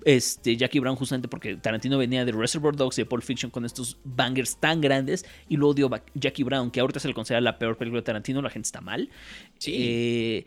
este, 0.04 0.56
Jackie 0.56 0.80
Brown 0.80 0.96
justamente 0.96 1.28
porque 1.28 1.56
Tarantino 1.56 1.96
venía 1.96 2.24
de 2.24 2.32
Reservoir 2.32 2.76
Dogs 2.76 2.98
y 2.98 3.02
de 3.02 3.06
Pulp 3.06 3.22
Fiction 3.22 3.50
con 3.50 3.64
estos 3.64 3.98
bangers 4.04 4.56
tan 4.56 4.80
grandes 4.80 5.24
y 5.48 5.56
luego 5.56 5.74
dio 5.74 5.90
Jackie 6.14 6.42
Brown, 6.42 6.70
que 6.70 6.80
ahorita 6.80 7.00
se 7.00 7.08
le 7.08 7.14
considera 7.14 7.40
la 7.40 7.58
peor 7.58 7.76
película 7.76 8.00
de 8.00 8.04
Tarantino, 8.04 8.42
la 8.42 8.50
gente 8.50 8.66
está 8.66 8.80
mal. 8.80 9.08
Sí. 9.58 9.72
Eh, 9.76 10.44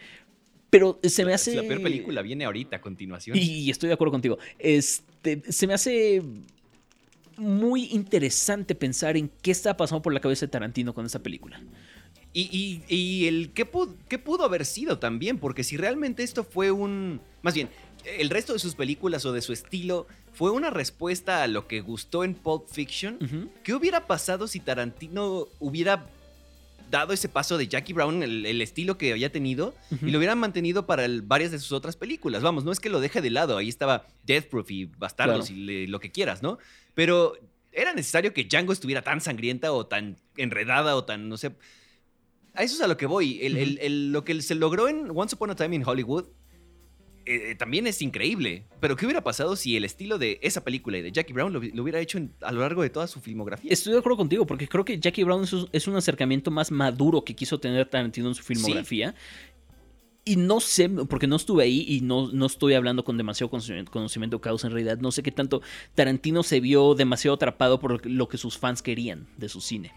pero 0.69 0.99
se 1.03 1.23
me 1.25 1.33
hace... 1.33 1.55
La 1.55 1.61
peor 1.63 1.81
película 1.81 2.21
viene 2.21 2.45
ahorita 2.45 2.77
a 2.77 2.81
continuación. 2.81 3.37
Y 3.37 3.69
estoy 3.69 3.87
de 3.87 3.93
acuerdo 3.93 4.11
contigo. 4.11 4.37
Este, 4.59 5.41
se 5.51 5.67
me 5.67 5.73
hace 5.73 6.21
muy 7.37 7.85
interesante 7.91 8.73
pensar 8.75 9.15
en 9.15 9.29
qué 9.41 9.51
está 9.51 9.77
pasando 9.77 10.01
por 10.01 10.13
la 10.13 10.19
cabeza 10.19 10.45
de 10.45 10.51
Tarantino 10.51 10.93
con 10.93 11.05
esta 11.05 11.19
película. 11.19 11.61
Y, 12.33 12.81
y- 12.89 12.95
y 12.95 13.27
el 13.27 13.51
qué 13.53 13.65
pudo, 13.65 13.95
qué 14.09 14.17
pudo 14.19 14.43
haber 14.43 14.65
sido 14.65 14.99
también, 14.99 15.37
porque 15.39 15.63
si 15.63 15.77
realmente 15.77 16.23
esto 16.23 16.43
fue 16.43 16.71
un. 16.71 17.21
Más 17.41 17.53
bien, 17.53 17.69
el 18.17 18.29
resto 18.29 18.53
de 18.53 18.59
sus 18.59 18.75
películas 18.75 19.25
o 19.25 19.31
de 19.33 19.41
su 19.41 19.53
estilo 19.53 20.07
fue 20.33 20.51
una 20.51 20.69
respuesta 20.69 21.43
a 21.43 21.47
lo 21.47 21.67
que 21.67 21.81
gustó 21.81 22.23
en 22.23 22.33
Pulp 22.35 22.67
Fiction. 22.69 23.49
¿Qué 23.63 23.73
hubiera 23.73 24.05
pasado 24.07 24.47
si 24.47 24.59
Tarantino 24.59 25.47
hubiera 25.59 26.07
dado 26.89 27.13
ese 27.13 27.29
paso 27.29 27.57
de 27.57 27.67
Jackie 27.67 27.93
Brown, 27.93 28.23
el, 28.23 28.45
el 28.45 28.61
estilo 28.61 28.97
que 28.97 29.11
había 29.11 29.31
tenido, 29.31 29.73
y 30.01 30.11
lo 30.11 30.17
hubieran 30.17 30.37
mantenido 30.39 30.85
para 30.85 31.05
el- 31.05 31.21
varias 31.21 31.51
de 31.51 31.59
sus 31.59 31.71
otras 31.71 31.95
películas? 31.95 32.41
Vamos, 32.43 32.63
no 32.63 32.71
es 32.71 32.79
que 32.79 32.89
lo 32.89 32.99
deje 32.99 33.21
de 33.21 33.29
lado, 33.29 33.57
ahí 33.57 33.69
estaba 33.69 34.05
Death 34.25 34.45
Proof 34.45 34.71
y 34.71 34.85
Bastardos 34.85 35.47
Claro. 35.47 35.61
y 35.61 35.65
le- 35.65 35.87
lo 35.87 35.99
que 35.99 36.11
quieras, 36.11 36.41
¿no? 36.41 36.57
Pero 36.93 37.33
era 37.71 37.93
necesario 37.93 38.33
que 38.33 38.43
Django 38.45 38.73
estuviera 38.73 39.01
tan 39.01 39.21
sangrienta 39.21 39.71
o 39.71 39.85
tan 39.85 40.17
enredada 40.37 40.95
o 40.95 41.03
tan, 41.05 41.29
no 41.29 41.37
sé. 41.37 41.51
A 42.53 42.63
eso 42.63 42.75
es 42.75 42.81
a 42.81 42.87
lo 42.87 42.97
que 42.97 43.05
voy. 43.05 43.39
El- 43.41 44.11
lo 44.11 44.23
que 44.23 44.41
se 44.41 44.55
logró 44.55 44.87
en 44.87 45.11
Once 45.13 45.35
Upon 45.35 45.51
a 45.51 45.55
Time 45.55 45.75
in 45.75 45.83
Hollywood 45.85 46.25
eh, 47.27 47.55
también 47.55 47.85
es 47.87 48.01
increíble. 48.01 48.65
Pero 48.79 48.95
¿qué 48.95 49.05
hubiera 49.05 49.23
pasado 49.23 49.55
si 49.55 49.75
el 49.75 49.83
estilo 49.85 50.17
de 50.17 50.39
esa 50.41 50.63
película 50.63 50.97
y 50.97 51.01
de 51.01 51.11
Jackie 51.11 51.33
Brown 51.33 51.51
lo, 51.53 51.59
lo 51.61 51.83
hubiera 51.83 51.99
hecho 51.99 52.17
en- 52.17 52.33
a 52.41 52.51
lo 52.51 52.61
largo 52.61 52.81
de 52.81 52.89
toda 52.89 53.07
su 53.07 53.19
filmografía? 53.19 53.71
Estoy 53.71 53.93
de 53.93 53.99
acuerdo 53.99 54.17
contigo, 54.17 54.45
porque 54.45 54.67
creo 54.67 54.85
que 54.85 54.99
Jackie 54.99 55.23
Brown 55.23 55.43
es, 55.43 55.53
es 55.71 55.87
un 55.87 55.95
acercamiento 55.95 56.51
más 56.51 56.71
maduro 56.71 57.23
que 57.23 57.35
quiso 57.35 57.59
tener 57.59 57.87
Tarantino 57.89 58.27
en 58.29 58.35
su 58.35 58.43
filmografía. 58.43 59.13
Y 60.25 60.35
no 60.35 60.59
sé, 60.59 60.89
porque 60.89 61.25
no 61.25 61.37
estuve 61.37 61.63
ahí 61.63 61.85
y 61.87 62.01
no, 62.01 62.29
no 62.33 62.47
estoy 62.47 62.73
hablando 62.73 63.05
con 63.05 63.17
demasiado 63.17 63.49
conocimiento, 63.49 63.91
conocimiento 63.91 64.37
de 64.37 64.41
causa 64.41 64.67
en 64.67 64.73
realidad. 64.73 64.97
No 64.99 65.11
sé 65.11 65.23
qué 65.23 65.31
tanto 65.31 65.61
Tarantino 65.95 66.43
se 66.43 66.59
vio 66.59 66.95
demasiado 66.95 67.35
atrapado 67.35 67.79
por 67.79 68.05
lo 68.05 68.27
que 68.27 68.37
sus 68.37 68.57
fans 68.57 68.81
querían 68.81 69.27
de 69.37 69.47
su 69.47 69.61
cine. 69.61 69.93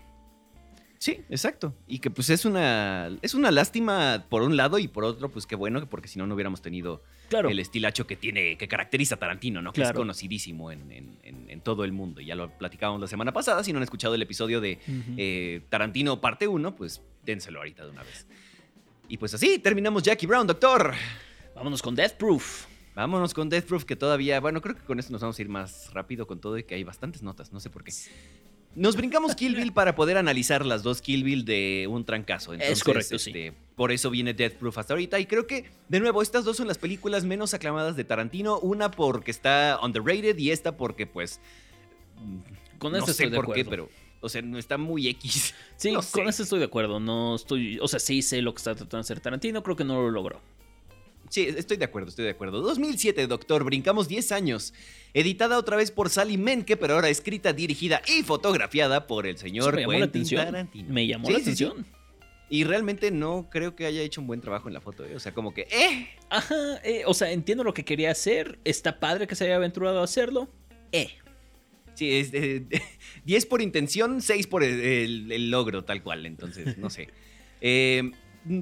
Sí, 1.01 1.23
exacto. 1.31 1.75
Y 1.89 1.99
que 2.01 2.11
pues 2.11 2.29
es 2.29 2.45
una, 2.45 3.11
es 3.23 3.33
una 3.33 3.51
lástima 3.51 4.27
por 4.29 4.43
un 4.43 4.59
lado 4.59 4.79
y 4.79 4.87
por 4.87 5.03
otro, 5.05 5.31
pues 5.31 5.47
qué 5.47 5.57
bueno, 5.57 5.89
porque 5.89 6.09
si 6.09 6.19
no, 6.19 6.27
no 6.27 6.35
hubiéramos 6.35 6.61
tenido 6.61 7.03
Claro. 7.31 7.49
el 7.49 7.59
estilacho 7.59 8.07
que 8.07 8.17
tiene, 8.17 8.59
que 8.59 8.69
caracteriza 8.69 9.15
a 9.15 9.19
Tarantino, 9.19 9.63
¿no? 9.63 9.73
Que 9.73 9.81
es 9.81 9.93
conocidísimo 9.93 10.71
en, 10.71 10.93
en- 10.93 11.17
en- 11.23 11.49
en 11.49 11.61
todo 11.63 11.85
el 11.85 11.93
mundo. 11.93 12.21
Ya 12.21 12.35
lo 12.35 12.51
platicábamos 12.51 13.01
la 13.01 13.07
semana 13.07 13.33
pasada. 13.33 13.65
Si 13.65 13.73
no 13.73 13.79
han 13.79 13.83
escuchado 13.83 14.15
el 14.15 14.21
episodio 14.21 14.61
de 14.61 14.79
eh, 15.17 15.63
Tarantino 15.71 16.21
parte 16.21 16.47
1, 16.47 16.77
pues 16.77 17.01
dénselo 17.25 17.61
ahorita 17.61 17.85
de 17.87 17.93
una 17.93 18.03
vez. 18.03 18.27
Y 19.09 19.17
pues 19.17 19.33
así, 19.33 19.59
terminamos 19.59 20.03
Jackie 20.03 20.27
Brown, 20.27 20.47
doctor. 20.47 20.93
Vámonos 21.55 21.81
con 21.81 21.95
Death 21.95 22.13
Proof. 22.19 22.67
Vámonos 22.95 23.33
con 23.33 23.49
Death 23.49 23.65
Proof, 23.65 23.85
que 23.85 23.97
todavía, 23.97 24.39
bueno, 24.41 24.61
creo 24.61 24.75
que 24.75 24.83
con 24.83 24.99
esto 24.99 25.13
nos 25.13 25.23
vamos 25.23 25.39
a 25.39 25.43
ir 25.43 25.49
más 25.49 25.91
rápido 25.95 26.27
con 26.27 26.41
todo 26.41 26.59
y 26.59 26.65
que 26.65 26.75
hay 26.75 26.85
bastantes 26.85 27.23
notas, 27.23 27.53
no 27.53 27.61
sé 27.61 27.71
por 27.71 27.85
qué. 27.85 27.93
Nos 28.77 28.97
brincamos 28.97 29.35
Kill 29.35 29.57
Bill 29.57 29.73
para 29.73 29.97
poder 29.97 30.17
analizar 30.17 30.65
las 30.65 30.83
dos 30.83 31.03
Kill 31.03 31.25
Bill 31.25 31.45
de 31.45 31.87
un 31.91 32.05
trancazo. 32.05 32.55
Entonces, 32.55 32.85
correcto, 32.85 33.19
sí. 33.19 33.31
este, 33.31 33.53
Por 33.75 33.91
eso 33.91 34.11
viene 34.11 34.33
Death 34.33 34.55
Proof 34.55 34.79
hasta 34.79 34.95
ahorita. 34.95 35.19
Y 35.19 35.27
creo 35.27 35.47
que, 35.47 35.71
de 35.89 35.99
nuevo, 36.01 36.23
estas 36.23 36.45
dos 36.45 36.57
son 36.57 36.69
las 36.69 36.79
películas 36.79 37.25
menos 37.25 37.53
aclamadas 37.53 37.97
de 37.97 38.05
Tarantino. 38.05 38.59
Una 38.61 38.91
porque 38.93 39.33
está 39.33 39.79
underrated 39.83 40.39
y 40.39 40.53
esta 40.53 40.77
porque, 40.77 41.07
pues. 41.07 41.41
Con 42.79 42.93
no 42.93 43.05
sé 43.05 43.11
estoy 43.11 43.31
de 43.31 43.37
por 43.37 43.47
qué, 43.47 43.63
acuerdo. 43.63 43.71
pero. 43.71 43.91
O 44.23 44.29
sea, 44.29 44.43
no 44.43 44.59
está 44.59 44.79
muy 44.79 45.09
X. 45.09 45.55
Sí, 45.77 45.93
No 45.93 46.01
con 46.03 46.29
eso 46.29 46.43
estoy 46.43 46.59
de 46.61 46.67
acuerdo. 46.67 47.01
No 47.01 47.35
estoy. 47.35 47.79
O 47.81 47.89
sea, 47.89 47.99
sí 47.99 48.23
sé 48.23 48.41
lo 48.43 48.53
que 48.55 48.59
está 48.59 48.75
tratando 48.75 48.99
de 48.99 49.01
hacer 49.01 49.21
Tarantino. 49.21 49.63
Creo 49.63 49.77
que 49.77 49.85
no 49.85 49.95
lo 50.01 50.11
logró. 50.11 50.41
Sí, 51.31 51.43
estoy 51.57 51.77
de 51.79 51.85
acuerdo, 51.87 52.09
estoy 52.11 52.25
de 52.27 52.33
acuerdo. 52.33 52.61
2007, 52.61 53.27
Doctor, 53.29 53.65
brincamos 53.65 54.09
10 54.09 54.33
años. 54.33 54.75
Editada 55.15 55.57
otra 55.59 55.77
vez 55.77 55.91
por 55.93 56.11
Sally 56.11 56.37
Menke, 56.37 56.77
pero 56.77 56.95
ahora 56.95 57.09
escrita, 57.09 57.53
dirigida 57.53 58.03
y 58.07 58.23
fotografiada 58.25 59.07
por 59.07 59.27
el 59.27 59.39
señor 59.39 59.75
me 59.77 59.83
llamó 59.83 59.93
la 59.95 60.05
atención. 60.05 60.45
Tarantino. 60.45 60.93
Me 60.93 61.07
llamó 61.07 61.27
Sí, 61.29 61.33
la 61.33 61.39
sí, 61.39 61.45
sí. 61.45 61.65
atención. 61.65 61.87
Y 62.49 62.65
realmente 62.65 63.13
no 63.13 63.49
creo 63.49 63.77
que 63.77 63.87
haya 63.87 64.03
hecho 64.03 64.21
un 64.21 64.27
buen 64.27 64.41
trabajo 64.41 64.67
en 64.67 64.75
la 64.75 64.81
foto, 64.81 65.07
¿eh? 65.07 65.15
O 65.15 65.21
sea, 65.21 65.33
como 65.33 65.55
que, 65.55 65.69
¡eh! 65.71 66.09
Ajá, 66.31 66.81
eh, 66.83 67.05
o 67.07 67.15
sea, 67.15 67.31
entiendo 67.31 67.63
lo 67.63 67.73
que 67.73 67.85
quería 67.85 68.11
hacer. 68.11 68.59
Está 68.65 68.99
padre 68.99 69.29
que 69.29 69.37
se 69.37 69.45
haya 69.45 69.55
aventurado 69.55 70.01
a 70.01 70.05
hacerlo. 70.05 70.49
Eh. 70.91 71.11
Sí, 71.95 72.11
es 72.13 72.31
eh, 72.35 72.65
10 73.25 73.47
por 73.47 73.63
intención, 73.63 74.21
6 74.21 74.49
por 74.49 74.65
el, 74.65 74.81
el- 74.81 75.31
el 75.33 75.51
logro, 75.51 75.85
tal 75.85 76.03
cual. 76.03 76.27
Entonces, 76.27 76.77
no 76.77 76.91
sé. 76.91 77.09
Eh, 77.63 78.11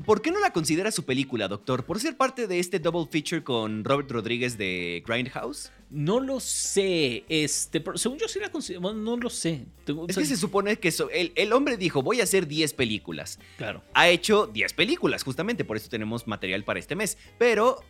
¿Por 0.05 0.21
qué 0.23 0.33
no 0.33 0.41
la 0.41 0.51
considera 0.53 0.91
su 0.91 1.05
película, 1.05 1.47
doctor? 1.47 1.85
¿Por 1.85 2.01
ser 2.01 2.17
parte 2.17 2.49
de 2.49 2.59
este 2.59 2.81
double 2.81 3.07
feature 3.11 3.45
con 3.45 3.85
Robert 3.85 4.11
Rodríguez 4.11 4.59
de 4.59 5.05
Grindhouse? 5.07 5.71
No 5.91 6.19
lo 6.19 6.41
sé. 6.41 7.25
Este, 7.29 7.81
pero 7.81 7.97
según 7.97 8.19
yo 8.19 8.27
sí 8.27 8.41
la 8.41 8.51
considero. 8.51 8.81
Bueno, 8.81 8.99
no 8.99 9.17
lo 9.17 9.31
sé. 9.31 9.67
Es 10.09 10.17
que 10.17 10.25
se 10.25 10.37
supone 10.37 10.77
que 10.79 10.91
so- 10.91 11.11
el, 11.11 11.33
el 11.37 11.53
hombre 11.53 11.77
dijo, 11.77 12.03
voy 12.03 12.21
a 12.21 12.25
hacer 12.25 12.49
10 12.49 12.75
películas. 12.75 13.39
Claro. 13.57 13.85
Ha 13.95 14.09
hecho 14.09 14.49
10 14.49 14.73
películas, 14.73 15.23
justamente, 15.23 15.65
por 15.65 15.77
eso 15.77 15.89
tenemos 15.89 16.27
material 16.27 16.65
para 16.65 16.81
este 16.81 16.97
mes. 16.97 17.17
Pero 17.39 17.81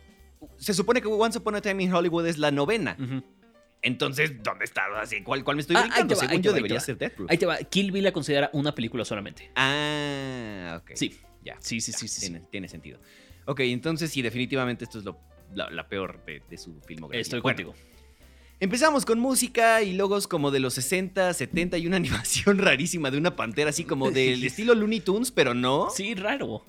se 0.57 0.75
supone 0.75 1.01
que 1.01 1.07
Once 1.07 1.39
Upon 1.39 1.55
a 1.55 1.61
Time 1.61 1.83
in 1.83 1.93
Hollywood 1.93 2.27
es 2.27 2.37
la 2.37 2.51
novena. 2.51 2.97
Entonces, 3.81 4.43
¿dónde 4.43 4.65
está? 4.65 4.83
Así, 5.01 5.23
¿cuál, 5.23 5.43
cuál 5.43 5.55
me 5.55 5.61
estoy 5.61 5.75
Ah, 5.75 5.81
brincando? 5.83 6.13
va, 6.15 6.19
Según 6.21 6.41
yo 6.43 6.51
va, 6.51 6.55
debería 6.55 6.79
ser 6.81 6.97
Death 6.97 7.13
Proof. 7.13 7.31
Ahí 7.31 7.37
te 7.37 7.45
va. 7.45 7.57
Kill 7.57 7.91
Bill 7.91 8.03
la 8.03 8.11
considera 8.11 8.49
una 8.53 8.75
película 8.75 9.03
solamente. 9.05 9.49
Ah, 9.55 10.81
ok. 10.81 10.91
Sí. 10.95 11.17
Ya. 11.43 11.55
Sí, 11.59 11.79
sí, 11.81 11.91
ya, 11.91 11.97
sí, 11.97 12.07
sí, 12.07 12.19
sí. 12.21 12.27
Tiene, 12.29 12.45
tiene 12.51 12.67
sentido. 12.67 12.99
Ok, 13.45 13.61
entonces 13.61 14.11
sí, 14.11 14.21
definitivamente 14.21 14.83
esto 14.83 14.99
es 14.99 15.05
lo- 15.05 15.19
la, 15.53 15.69
la 15.71 15.87
peor 15.87 16.23
de, 16.25 16.41
de 16.49 16.57
su 16.57 16.79
filmografía. 16.81 17.21
Estoy 17.21 17.39
Bueno, 17.41 17.55
contigo. 17.57 17.75
Empezamos 18.59 19.05
con 19.05 19.19
música 19.19 19.81
y 19.81 19.93
logos 19.93 20.27
como 20.27 20.51
de 20.51 20.59
los 20.59 20.73
60, 20.73 21.33
70 21.33 21.77
y 21.77 21.87
una 21.87 21.95
animación 21.97 22.57
rarísima 22.57 23.09
de 23.09 23.17
una 23.17 23.35
pantera 23.35 23.69
así 23.69 23.85
como 23.85 24.11
del 24.11 24.43
estilo 24.45 24.75
Looney 24.75 24.99
Tunes, 24.99 25.31
pero 25.31 25.53
no. 25.53 25.89
Sí, 25.89 26.13
raro. 26.13 26.65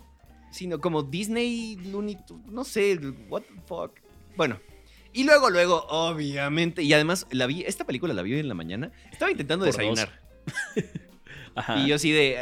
Sino 0.53 0.81
como 0.81 1.03
Disney 1.03 1.77
Looney 1.77 2.17
Tunes, 2.27 2.47
no 2.47 2.65
sé, 2.65 2.99
what 3.29 3.43
the 3.43 3.55
fuck. 3.67 3.93
Bueno. 4.37 4.61
Y 5.13 5.25
luego, 5.25 5.51
luego, 5.51 5.85
obviamente, 5.89 6.85
y 6.85 6.93
además 6.93 7.27
la 7.33 7.47
vi, 7.47 7.63
esta 7.63 7.85
película 7.85 8.15
la 8.15 8.23
vi 8.23 8.35
hoy 8.35 8.41
en 8.41 8.49
la 8.49 8.55
mañana, 8.55 8.93
estaba 9.11 9.31
intentando 9.33 9.65
Por 9.67 9.75
desayunar. 9.75 10.21
Ajá. 11.55 11.79
Y 11.79 11.89
yo 11.89 11.97
así 11.97 12.11
de, 12.11 12.31
eh, 12.33 12.37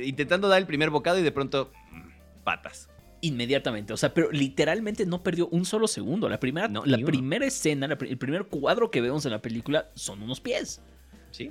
eh, 0.00 0.04
intentando 0.06 0.48
dar 0.48 0.58
el 0.58 0.66
primer 0.66 0.90
bocado 0.90 1.18
y 1.18 1.22
de 1.22 1.32
pronto, 1.32 1.72
mm, 1.92 2.42
patas. 2.44 2.88
Inmediatamente. 3.20 3.92
O 3.92 3.96
sea, 3.96 4.12
pero 4.12 4.30
literalmente 4.32 5.06
no 5.06 5.22
perdió 5.22 5.48
un 5.48 5.64
solo 5.64 5.86
segundo. 5.88 6.28
La 6.28 6.38
primera, 6.40 6.68
No, 6.68 6.84
la 6.84 6.98
primera 6.98 7.46
escena, 7.46 7.86
la 7.88 7.96
el 8.00 8.18
primer 8.18 8.44
cuadro 8.44 8.90
que 8.90 9.00
vemos 9.00 9.24
en 9.24 9.32
la 9.32 9.40
película 9.40 9.88
son 9.94 10.22
unos 10.22 10.40
pies. 10.40 10.82
¿Sí? 11.30 11.50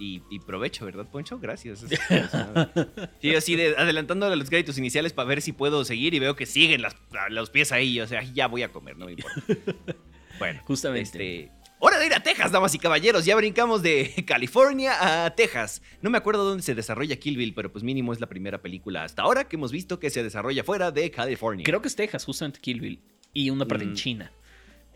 Y, 0.00 0.22
y 0.30 0.38
provecho, 0.38 0.84
¿verdad, 0.86 1.06
Poncho? 1.10 1.40
Gracias. 1.40 1.84
Sí, 3.20 3.34
así 3.34 3.56
de 3.56 3.74
adelantando 3.76 4.26
a 4.26 4.36
los 4.36 4.48
créditos 4.48 4.78
iniciales 4.78 5.12
para 5.12 5.28
ver 5.28 5.42
si 5.42 5.52
puedo 5.52 5.84
seguir 5.84 6.14
y 6.14 6.20
veo 6.20 6.36
que 6.36 6.46
siguen 6.46 6.82
las- 6.82 6.94
los 7.30 7.50
pies 7.50 7.72
ahí. 7.72 8.00
O 8.00 8.06
sea, 8.06 8.22
ya 8.22 8.46
voy 8.46 8.62
a 8.62 8.68
comer, 8.70 8.96
no 8.96 9.06
me 9.06 9.12
importa. 9.12 9.42
Bueno, 10.38 10.60
Justamente. 10.66 11.48
Este, 11.48 11.50
hora 11.80 11.98
de 11.98 12.06
ir 12.06 12.14
a 12.14 12.22
Texas, 12.22 12.50
damas 12.52 12.74
y 12.74 12.78
caballeros. 12.78 13.24
Ya 13.24 13.36
brincamos 13.36 13.82
de 13.82 14.24
California 14.26 15.24
a 15.26 15.34
Texas. 15.34 15.82
No 16.02 16.10
me 16.10 16.18
acuerdo 16.18 16.44
dónde 16.44 16.62
se 16.62 16.74
desarrolla 16.74 17.16
Kill 17.16 17.36
Bill, 17.36 17.54
pero 17.54 17.70
pues 17.72 17.84
mínimo 17.84 18.12
es 18.12 18.20
la 18.20 18.26
primera 18.28 18.60
película 18.60 19.04
hasta 19.04 19.22
ahora 19.22 19.48
que 19.48 19.56
hemos 19.56 19.72
visto 19.72 19.98
que 19.98 20.10
se 20.10 20.22
desarrolla 20.22 20.64
fuera 20.64 20.90
de 20.90 21.10
California. 21.10 21.64
Creo 21.64 21.80
que 21.82 21.88
es 21.88 21.96
Texas, 21.96 22.24
justamente 22.24 22.60
Kill 22.60 22.80
Bill. 22.80 23.00
Y 23.32 23.50
una 23.50 23.66
parte 23.66 23.84
en 23.84 23.92
Mm. 23.92 23.94
China. 23.94 24.32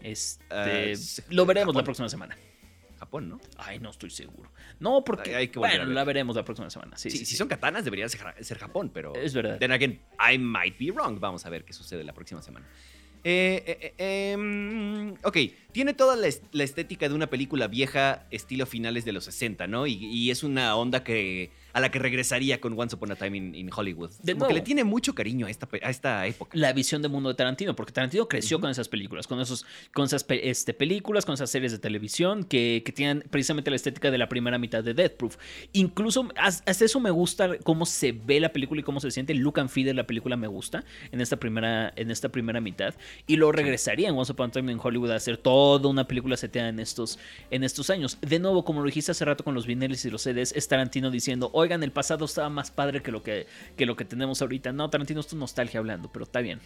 Este, 0.02 0.44
Ah, 0.50 0.92
lo 1.30 1.46
veremos 1.46 1.74
la 1.74 1.84
próxima 1.84 2.08
semana. 2.08 2.36
Japón, 2.98 3.28
¿no? 3.28 3.40
Ay, 3.58 3.78
no 3.80 3.90
estoy 3.90 4.10
seguro. 4.10 4.50
No, 4.78 5.02
porque. 5.04 5.34
Hay- 5.34 5.48
que 5.48 5.58
bueno, 5.58 5.84
la 5.86 6.04
veremos 6.04 6.36
la 6.36 6.44
próxima 6.44 6.70
semana. 6.70 6.96
Sí, 6.96 7.10
Sí, 7.10 7.18
sí, 7.18 7.24
si 7.26 7.36
son 7.36 7.48
katanas 7.48 7.84
debería 7.84 8.08
ser 8.08 8.58
Japón, 8.58 8.90
pero... 8.94 9.12
Es 9.16 9.34
verdad. 9.34 9.58
Then 9.58 9.72
again, 9.72 10.00
I 10.32 10.38
might 10.38 10.78
be 10.78 10.90
wrong. 10.92 11.18
Vamos 11.18 11.44
a 11.44 11.50
ver 11.50 11.64
qué 11.64 11.72
sucede 11.72 12.04
la 12.04 12.12
próxima 12.12 12.42
semana. 12.42 12.66
Eh, 13.24 13.62
eh, 13.66 13.94
eh, 13.98 14.32
em, 14.32 15.14
ok, 15.22 15.36
tiene 15.72 15.94
toda 15.94 16.16
la, 16.16 16.26
est- 16.26 16.44
la 16.52 16.64
estética 16.64 17.08
de 17.08 17.14
una 17.14 17.28
película 17.28 17.68
vieja, 17.68 18.26
estilo 18.30 18.66
finales 18.66 19.04
de 19.04 19.12
los 19.12 19.24
60, 19.24 19.66
¿no? 19.68 19.86
Y 19.86 20.30
es 20.30 20.42
una 20.42 20.74
onda 20.76 21.04
que 21.04 21.50
a 21.72 21.80
la 21.80 21.90
que 21.90 21.98
regresaría 21.98 22.60
con 22.60 22.78
Once 22.78 22.94
Upon 22.96 23.12
a 23.12 23.16
Time 23.16 23.36
in, 23.36 23.54
in 23.54 23.70
Hollywood. 23.74 24.10
De 24.22 24.32
Como 24.32 24.46
que 24.46 24.52
nuevo. 24.52 24.52
le 24.54 24.60
tiene 24.60 24.84
mucho 24.84 25.14
cariño 25.14 25.46
a 25.46 25.50
esta, 25.50 25.68
a 25.82 25.90
esta 25.90 26.26
época. 26.26 26.50
la 26.54 26.72
visión 26.72 27.02
de 27.02 27.08
mundo 27.08 27.28
de 27.28 27.34
Tarantino, 27.34 27.74
porque 27.76 27.92
Tarantino 27.92 28.28
creció 28.28 28.56
Ujú. 28.58 28.62
con 28.62 28.70
esas 28.70 28.88
películas, 28.88 29.26
con, 29.26 29.40
esos, 29.40 29.64
con 29.92 30.04
esas 30.04 30.24
este, 30.28 30.74
películas, 30.74 31.24
con 31.24 31.34
esas 31.34 31.50
series 31.50 31.72
de 31.72 31.78
televisión 31.78 32.44
que, 32.44 32.82
que 32.84 32.92
tienen 32.92 33.24
precisamente 33.30 33.70
la 33.70 33.76
estética 33.76 34.10
de 34.10 34.18
la 34.18 34.28
primera 34.28 34.58
mitad 34.58 34.82
de 34.84 34.94
Death 34.94 35.12
Proof. 35.12 35.36
Incluso 35.72 36.28
has- 36.36 36.62
hasta 36.66 36.84
eso 36.84 37.00
me 37.00 37.10
gusta 37.10 37.58
cómo 37.64 37.86
se 37.86 38.12
ve 38.12 38.40
la 38.40 38.52
película 38.52 38.80
y 38.80 38.84
cómo 38.84 39.00
se 39.00 39.10
siente. 39.10 39.34
Look 39.34 39.58
and 39.60 39.68
feel 39.70 39.86
de 39.86 39.94
la 39.94 40.06
película 40.06 40.36
me 40.36 40.46
gusta 40.46 40.84
en 41.10 41.20
esta 41.20 41.36
primera, 41.36 41.92
en 41.96 42.10
esta 42.10 42.28
primera 42.28 42.60
mitad. 42.60 42.94
Y 43.26 43.36
lo 43.36 43.52
regresaría 43.52 44.08
en 44.08 44.14
Once 44.16 44.32
Upon 44.32 44.50
a 44.50 44.52
Time 44.52 44.72
in 44.72 44.78
Hollywood 44.82 45.10
a 45.10 45.16
hacer 45.16 45.36
toda 45.38 45.88
una 45.88 46.06
película 46.06 46.36
seteada 46.36 46.68
en 46.68 46.80
estos, 46.80 47.18
en 47.50 47.64
estos 47.64 47.90
años. 47.90 48.18
De 48.20 48.38
nuevo, 48.38 48.64
como 48.64 48.80
lo 48.80 48.86
dijiste 48.86 49.12
hace 49.12 49.24
rato 49.24 49.44
con 49.44 49.54
los 49.54 49.66
viniles 49.66 50.04
y 50.04 50.10
los 50.10 50.22
CDs, 50.22 50.52
es 50.52 50.68
Tarantino 50.68 51.10
diciendo, 51.10 51.50
oigan, 51.62 51.82
el 51.82 51.92
pasado 51.92 52.24
estaba 52.26 52.48
más 52.50 52.70
padre 52.70 53.02
que 53.02 53.10
lo 53.10 53.22
que, 53.22 53.46
que, 53.76 53.86
lo 53.86 53.96
que 53.96 54.04
tenemos 54.04 54.42
ahorita. 54.42 54.72
No, 54.72 54.90
Tarantino 54.90 55.20
es 55.20 55.26
tu 55.26 55.36
nostalgia 55.36 55.80
hablando, 55.80 56.10
pero 56.12 56.24
está 56.24 56.40
bien. 56.40 56.60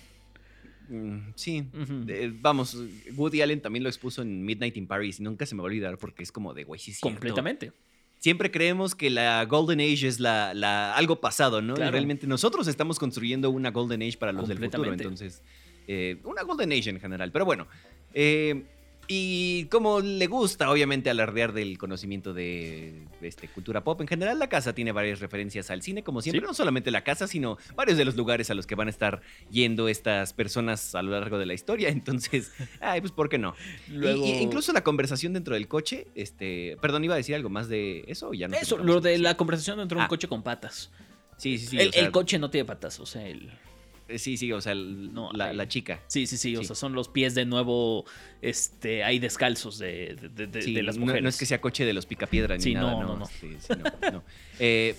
Mm, 0.89 1.33
sí, 1.35 1.69
eh, 2.09 2.33
vamos, 2.41 2.77
Woody 3.17 3.43
Allen 3.43 3.61
también 3.61 3.83
lo 3.83 3.89
expuso 3.89 4.23
en 4.23 4.45
Midnight 4.45 4.77
in 4.77 4.87
Paris 4.87 5.19
y 5.19 5.23
nunca 5.25 5.45
se 5.45 5.55
me 5.55 5.61
va 5.63 5.65
a 5.67 5.71
olvidar 5.71 5.99
porque 5.99 6.23
es 6.23 6.31
como 6.31 6.55
de, 6.55 6.65
güey, 6.65 6.79
sí. 6.81 6.95
Completamente. 7.01 7.73
Siempre 8.19 8.51
creemos 8.51 8.95
que 8.95 9.11
la 9.11 9.45
Golden 9.45 9.81
Age 9.81 10.07
es 10.07 10.21
la, 10.21 10.55
la- 10.55 10.95
algo 10.97 11.21
pasado, 11.21 11.61
¿no? 11.61 11.75
Claro. 11.75 11.91
Y 11.91 11.93
realmente 11.93 12.27
nosotros 12.27 12.67
estamos 12.67 12.99
construyendo 12.99 13.51
una 13.51 13.71
Golden 13.73 14.03
Age 14.03 14.17
para 14.17 14.33
los 14.33 14.49
del 14.49 14.59
futuro. 14.59 14.93
Entonces, 14.93 15.43
eh, 15.87 16.19
una 16.25 16.43
Golden 16.43 16.73
Age 16.73 16.91
en 16.91 17.01
general. 17.01 17.31
Pero 17.33 17.45
bueno, 17.45 17.67
eh, 18.15 18.65
y 19.09 19.67
como 19.67 20.01
le 20.01 20.27
gusta, 20.27 20.71
obviamente, 20.71 21.11
alardear 21.11 21.53
del 21.53 21.79
conocimiento 21.79 22.35
de 22.35 23.07
este, 23.23 23.49
cultura 23.49 23.85
pop 23.85 24.01
en 24.01 24.07
general, 24.09 24.39
la 24.39 24.49
casa 24.49 24.75
tiene 24.75 24.93
varias 24.93 25.21
referencias 25.21 25.71
al 25.71 25.83
cine, 25.83 26.03
como 26.03 26.23
siempre. 26.23 26.41
Sí. 26.41 26.47
No 26.47 26.55
solamente 26.55 26.91
la 26.91 27.05
casa, 27.05 27.27
sino 27.27 27.59
varios 27.75 27.99
de 27.99 28.05
los 28.05 28.17
lugares 28.17 28.51
a 28.51 28.55
los 28.55 28.67
que 28.67 28.75
van 28.75 28.89
a 28.89 28.91
estar 28.91 29.23
yendo 29.51 29.89
estas 29.89 30.33
personas 30.33 30.95
a 30.95 31.03
lo 31.03 31.13
largo 31.13 31.39
de 31.39 31.47
la 31.47 31.55
historia. 31.55 31.89
Entonces, 32.07 32.53
ay, 32.81 33.01
pues, 33.01 33.13
¿por 33.13 33.29
qué 33.29 33.39
no? 33.39 33.55
Luego... 33.89 34.25
y 34.25 34.31
incluso 34.31 34.73
la 34.73 34.83
conversación 34.83 35.33
dentro 35.33 35.55
del 35.55 35.69
coche, 35.69 36.07
este, 36.15 36.77
perdón, 36.81 37.05
iba 37.05 37.15
a 37.15 37.19
decir 37.19 37.35
algo 37.35 37.49
más 37.49 37.69
de 37.69 38.05
eso 38.09 38.31
o 38.31 38.35
ya 38.35 38.49
no. 38.49 38.57
Eso, 38.57 38.79
lo 38.79 39.01
de 39.01 39.19
la 39.19 39.37
conversación 39.37 39.79
dentro 39.79 39.97
de 39.97 40.01
un 40.03 40.07
Ah. 40.07 40.09
coche 40.09 40.29
con 40.29 40.43
patas. 40.43 40.91
Sí, 41.37 41.59
sí, 41.59 41.67
sí. 41.67 41.79
el, 41.79 41.89
o 41.89 41.93
sea, 41.93 42.03
el 42.03 42.11
coche 42.13 42.39
no 42.39 42.51
tiene 42.51 42.65
patas, 42.65 42.99
o 43.01 43.07
sea, 43.07 43.27
el... 43.27 43.51
eh, 44.09 44.19
Sí, 44.19 44.37
sí, 44.37 44.53
o 44.53 44.61
sea, 44.61 44.73
el- 44.73 45.13
No, 45.13 45.33
la, 45.33 45.67
chica. 45.69 46.03
Sí, 46.07 46.27
sí, 46.27 46.37
sí, 46.37 46.57
o 46.57 46.63
sea, 46.63 46.77
son 46.77 46.93
los 46.95 47.09
pies 47.09 47.35
de 47.35 47.45
nuevo, 47.45 48.05
este, 48.43 49.03
ahí 49.05 49.19
descalzos 49.19 49.79
de, 49.79 50.17
de- 50.21 50.29
de- 50.29 50.47
de- 50.47 50.63
Sí, 50.63 50.75
de 50.75 50.83
las 50.83 50.97
mujeres. 50.99 51.23
No, 51.23 51.29
es 51.29 51.37
que 51.39 51.47
sea 51.47 51.61
coche 51.61 51.85
de 51.85 51.93
los 51.93 52.07
picapiedra 52.07 52.57
ni 52.57 52.63
Sí, 52.63 52.75
nada, 52.75 52.93
no, 52.93 53.01
no, 53.03 53.07
no, 53.09 53.17
no. 53.19 53.25
Este, 53.25 53.61
sí, 53.61 53.81
no, 54.03 54.11
no. 54.13 54.25
Eh, 54.59 54.95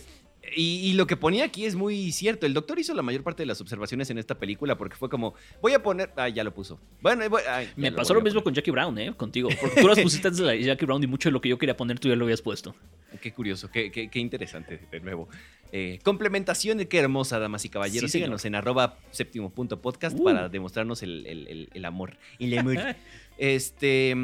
y, 0.56 0.90
y 0.90 0.94
lo 0.94 1.08
que 1.08 1.18
ponía 1.18 1.46
aquí 1.46 1.66
es 1.66 1.76
muy 1.76 2.12
cierto. 2.12 2.46
El 2.46 2.54
doctor 2.54 2.80
hizo 2.80 2.94
la 2.94 3.02
mayor 3.02 3.24
parte 3.24 3.44
de 3.44 3.48
las 3.48 3.60
observaciones 3.62 4.10
en 4.10 4.18
esta 4.18 4.36
película 4.40 4.78
porque 4.78 4.96
fue 4.96 5.10
como, 5.10 5.34
voy 5.62 5.74
a 5.74 5.84
poner. 5.84 6.12
Ah, 6.16 6.30
ya 6.30 6.44
lo 6.44 6.54
puso. 6.54 6.80
Bueno, 7.02 7.30
voy- 7.30 7.42
ay, 7.50 7.70
Me 7.76 7.92
pasó 7.92 8.14
lo 8.14 8.22
mismo 8.22 8.44
con 8.44 8.54
Jackie 8.54 8.72
Brown, 8.72 8.98
¿eh? 8.98 9.14
Contigo. 9.16 9.50
Porque 9.62 9.82
tú 9.82 9.88
las 9.88 10.00
pusiste 10.00 10.28
antes 10.28 10.40
de 10.40 10.46
la 10.46 10.56
Jackie 10.56 10.86
Brown 10.86 11.04
y 11.04 11.08
mucho 11.08 11.30
de 11.30 11.34
lo 11.34 11.42
que 11.42 11.50
yo 11.50 11.58
quería 11.58 11.76
poner 11.76 12.00
tú 12.00 12.08
ya 12.10 12.16
lo 12.16 12.26
habías 12.26 12.42
puesto. 12.42 12.76
Qué 13.22 13.34
curioso, 13.34 13.70
qué, 13.72 13.92
qué- 13.92 14.10
qué 14.10 14.20
interesante, 14.20 14.80
de 14.92 15.00
nuevo. 15.00 15.28
Eh, 15.72 16.00
complementación, 16.04 16.80
qué 16.86 16.98
hermosa, 17.00 17.40
damas 17.40 17.66
y 17.66 17.70
caballeros. 17.70 18.10
Sí, 18.10 18.14
señor. 18.20 18.28
Síganos 18.28 18.46
en 18.46 18.56
arroba 18.56 18.98
séptimo 19.12 19.50
punto 19.50 19.82
podcast 19.82 20.18
Uh. 20.18 20.24
para 20.24 20.50
demostrarnos 20.50 21.04
el, 21.04 21.26
el- 21.26 21.48
el- 21.48 21.70
el 21.74 21.86
amor. 21.86 22.18
El 22.40 22.58
amor. 22.58 22.78
Este. 23.38 24.16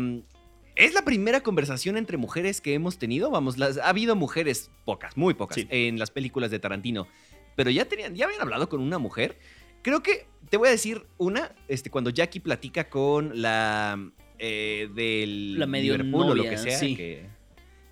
Es 0.75 0.93
la 0.93 1.03
primera 1.05 1.41
conversación 1.41 1.97
entre 1.97 2.17
mujeres 2.17 2.59
que 2.61 2.73
hemos 2.73 2.97
tenido. 2.97 3.29
Vamos, 3.29 3.57
las, 3.57 3.77
ha 3.77 3.89
habido 3.89 4.15
mujeres, 4.15 4.71
pocas, 4.85 5.15
muy 5.17 5.33
pocas, 5.35 5.55
Sí. 5.55 5.67
en 5.69 5.99
las 5.99 6.09
películas 6.11 6.49
de 6.51 6.59
Tarantino. 6.59 7.07
Pero 7.55 7.69
ya 7.69 7.85
tenían, 7.85 8.15
ya 8.15 8.25
habían 8.25 8.41
hablado 8.41 8.67
con 8.69 8.81
una 8.81 8.97
mujer. 8.97 9.37
Creo 9.83 10.01
que 10.01 10.25
te 10.49 10.57
voy 10.57 10.69
a 10.69 10.71
decir 10.71 11.05
una, 11.17 11.53
este, 11.67 11.89
cuando 11.91 12.09
Jackie 12.09 12.39
platica 12.39 12.89
con 12.89 13.39
la 13.41 14.11
eh, 14.39 14.89
del 14.95 15.59
La 15.59 15.67
medio 15.67 15.95
Liverpool 15.95 16.31
o 16.31 16.35
lo 16.35 16.43
que 16.43 16.57
sea, 16.57 16.77
sí. 16.79 16.95
que, 16.95 17.27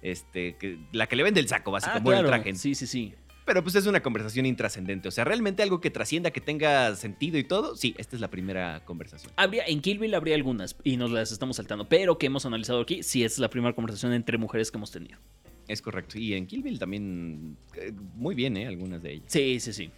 este, 0.02 0.56
que, 0.58 0.80
la 0.92 1.08
que 1.08 1.16
le 1.16 1.24
vende 1.24 1.40
el 1.40 1.48
saco, 1.48 1.70
Ah, 1.70 1.74
básicamente, 1.74 2.04
bueno, 2.06 2.22
el 2.22 2.26
traje. 2.28 2.56
Sí, 2.56 2.74
sí, 2.74 2.88
sí. 2.88 3.14
Pero 3.46 3.64
pues 3.64 3.76
es 3.76 3.88
una 3.88 4.02
conversación 4.02 4.46
intrascendente. 4.46 5.08
O 5.08 5.12
sea, 5.12 5.24
realmente 5.24 5.64
algo 5.64 5.82
que 5.82 5.90
trascienda, 5.90 6.32
que 6.32 6.42
tenga 6.42 6.96
sentido 6.96 7.38
y 7.38 7.44
todo. 7.44 7.76
Sí, 7.76 7.96
esta 7.98 8.16
es 8.16 8.22
la 8.22 8.30
primera 8.30 8.84
conversación. 8.86 9.32
Habría, 9.36 9.64
en 9.66 9.82
Kill 9.82 10.00
Bill 10.00 10.14
habría 10.14 10.36
algunas 10.36 10.76
y 10.84 10.98
nos 10.98 11.12
las 11.12 11.32
estamos 11.32 11.56
saltando, 11.56 11.90
pero 11.90 12.18
que 12.18 12.28
hemos 12.28 12.46
analizado 12.46 12.82
aquí, 12.82 13.04
sí 13.04 13.24
es 13.24 13.40
la 13.40 13.50
primera 13.50 13.74
conversación 13.74 14.14
entre 14.14 14.38
mujeres 14.38 14.72
que 14.72 14.78
hemos 14.78 14.92
tenido. 14.92 15.20
Es 15.68 15.82
correcto. 15.82 16.20
Y 16.20 16.34
en 16.34 16.48
Kill 16.48 16.64
Bill 16.64 16.80
también, 16.80 17.58
eh, 17.76 17.92
muy 18.16 18.36
bien, 18.36 18.58
¿eh? 18.58 18.68
Algunas 18.68 19.02
de 19.02 19.14
ellas. 19.14 19.26
Sí, 19.28 19.60
sí, 19.60 19.74
sí. 19.74 19.92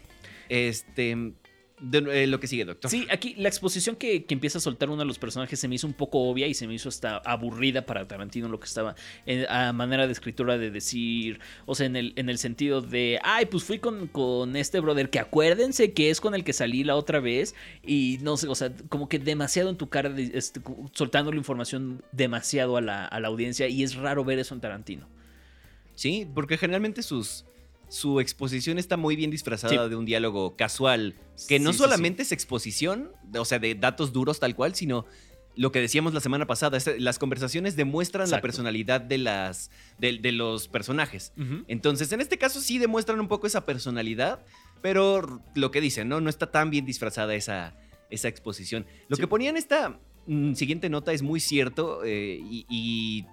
Este, 0.50 1.34
de- 1.84 2.24
eh, 2.24 2.28
lo 2.28 2.40
que 2.40 2.48
sigue, 2.48 2.66
doctor. 2.66 2.90
Sí, 2.90 3.06
aquí 3.12 3.36
la 3.38 3.50
exposición 3.50 3.96
que, 3.96 4.24
que 4.26 4.34
empieza 4.34 4.58
a 4.58 4.62
soltar 4.62 4.90
uno 4.90 5.00
de 5.02 5.06
los 5.06 5.20
personajes 5.20 5.60
se 5.60 5.68
me 5.68 5.76
hizo 5.76 5.86
un 5.86 5.94
poco 5.94 6.20
obvia 6.30 6.48
y 6.48 6.54
se 6.54 6.68
me 6.68 6.74
hizo 6.74 6.90
hasta 6.90 7.18
aburrida 7.18 7.86
para 7.86 8.08
Tarantino 8.08 8.48
lo 8.48 8.60
que 8.60 8.66
estaba 8.66 8.96
en- 9.26 9.46
a 9.50 9.74
manera 9.74 10.08
de 10.08 10.14
escritura 10.14 10.58
de 10.58 10.72
decir, 10.72 11.40
o 11.66 11.76
sea, 11.76 11.86
en 11.86 11.96
el, 11.96 12.14
en 12.16 12.30
el 12.30 12.38
sentido 12.38 12.82
de, 12.82 13.20
ay, 13.24 13.46
pues 13.48 13.64
fui 13.64 13.80
con, 13.80 14.08
con 14.08 14.56
este 14.56 14.80
brother 14.80 15.10
que 15.10 15.20
acuérdense 15.20 15.92
que 15.94 16.10
es 16.10 16.22
con 16.22 16.34
el 16.36 16.44
que 16.44 16.54
salí 16.54 16.84
la 16.84 16.96
otra 16.96 17.20
vez 17.20 17.54
y 17.86 18.18
no 18.22 18.38
sé, 18.38 18.48
o 18.48 18.56
sea, 18.56 18.72
como 18.90 19.10
que 19.10 19.20
demasiado 19.20 19.70
en 19.70 19.78
tu 19.78 19.90
cara, 19.90 20.10
de- 20.10 20.32
este, 20.34 20.62
soltando 20.94 21.32
la 21.32 21.38
información 21.38 22.02
demasiado 22.12 22.78
a 22.78 22.82
la, 22.82 23.06
a 23.06 23.20
la 23.20 23.28
audiencia 23.28 23.68
y 23.68 23.84
es 23.84 23.96
raro 23.96 24.24
ver 24.24 24.40
eso 24.40 24.56
en 24.56 24.62
Tarantino. 24.62 25.08
Sí, 25.96 26.28
porque 26.34 26.58
generalmente 26.58 27.04
sus, 27.04 27.46
su 27.90 28.20
exposición 28.20 28.78
está 28.80 28.98
muy 28.98 29.16
bien 29.16 29.30
disfrazada 29.32 29.84
Sí. 29.84 29.90
de 29.90 29.96
un 29.96 30.06
diálogo 30.06 30.56
casual, 30.56 31.16
que 31.48 31.60
no 31.60 31.72
Sí, 31.72 31.78
sí, 31.78 31.84
solamente 31.84 32.24
es 32.24 32.32
exposición, 32.32 33.12
o 33.38 33.46
sea, 33.46 33.60
de 33.60 33.76
datos 33.76 34.14
duros 34.14 34.40
tal 34.40 34.56
cual, 34.56 34.74
sino 34.76 35.06
lo 35.56 35.72
que 35.72 35.80
decíamos 35.80 36.16
la 36.16 36.20
semana 36.20 36.48
pasada, 36.48 36.78
es- 36.78 37.00
las 37.00 37.20
conversaciones 37.20 37.76
demuestran 37.76 38.28
la 38.32 38.42
personalidad 38.42 39.00
de, 39.02 39.20
las, 39.20 39.70
de, 40.00 40.18
de 40.18 40.32
los 40.32 40.68
personajes. 40.68 41.32
Entonces, 41.68 42.12
en 42.12 42.22
este 42.22 42.40
caso 42.40 42.60
sí 42.60 42.80
demuestran 42.80 43.20
un 43.20 43.28
poco 43.28 43.46
esa 43.46 43.64
personalidad, 43.64 44.44
pero 44.82 45.42
lo 45.54 45.70
que 45.70 45.80
dicen, 45.80 46.10
¿no? 46.10 46.20
No 46.22 46.30
está 46.32 46.50
tan 46.50 46.72
bien 46.72 46.86
disfrazada 46.86 47.36
esa, 47.36 47.76
esa 48.10 48.28
exposición. 48.30 48.88
Lo 49.10 49.18
que 49.18 49.28
ponía 49.28 49.52
en 49.52 49.58
esta 49.58 50.00
mm, 50.26 50.54
siguiente 50.56 50.90
nota 50.90 51.14
es 51.14 51.22
muy 51.22 51.40
cierto 51.40 52.02
eh, 52.04 52.40
y, 52.42 52.66
y 52.68 53.26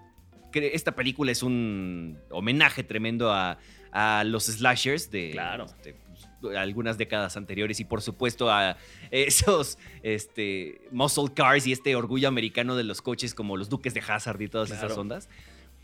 esta 0.53 0.95
película 0.95 1.33
es 1.33 1.43
un 1.43 2.19
homenaje 2.31 2.83
tremendo 2.85 3.33
a, 3.33 3.59
a 3.93 4.25
los 4.25 4.45
slashers 4.47 5.11
de 5.11 5.31
Claro. 5.33 5.67
este, 5.67 5.97
pues, 6.41 6.57
algunas 6.57 6.97
décadas 6.99 7.37
anteriores 7.37 7.81
y 7.81 7.85
por 7.85 8.03
supuesto 8.03 8.51
a 8.51 8.77
esos 9.11 9.79
este, 10.03 10.81
muscle 10.91 11.33
cars 11.35 11.67
y 11.67 11.73
este 11.73 11.95
orgullo 11.97 12.29
americano 12.29 12.77
de 12.77 12.85
los 12.85 13.03
coches 13.03 13.35
como 13.35 13.57
los 13.57 13.69
duques 13.69 13.95
de 13.95 14.01
Hazard 14.07 14.41
y 14.41 14.49
todas 14.49 14.71
esas 14.71 14.97
ondas. 14.97 15.29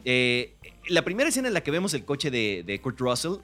Eh, 0.05 0.55
la 0.89 1.03
primera 1.03 1.29
escena 1.29 1.49
en 1.49 1.55
la 1.55 1.63
que 1.63 1.71
vemos 1.71 1.93
el 1.95 2.05
coche 2.05 2.31
de, 2.31 2.63
de 2.65 2.81
Kurt 2.81 3.01
Russell 3.01 3.35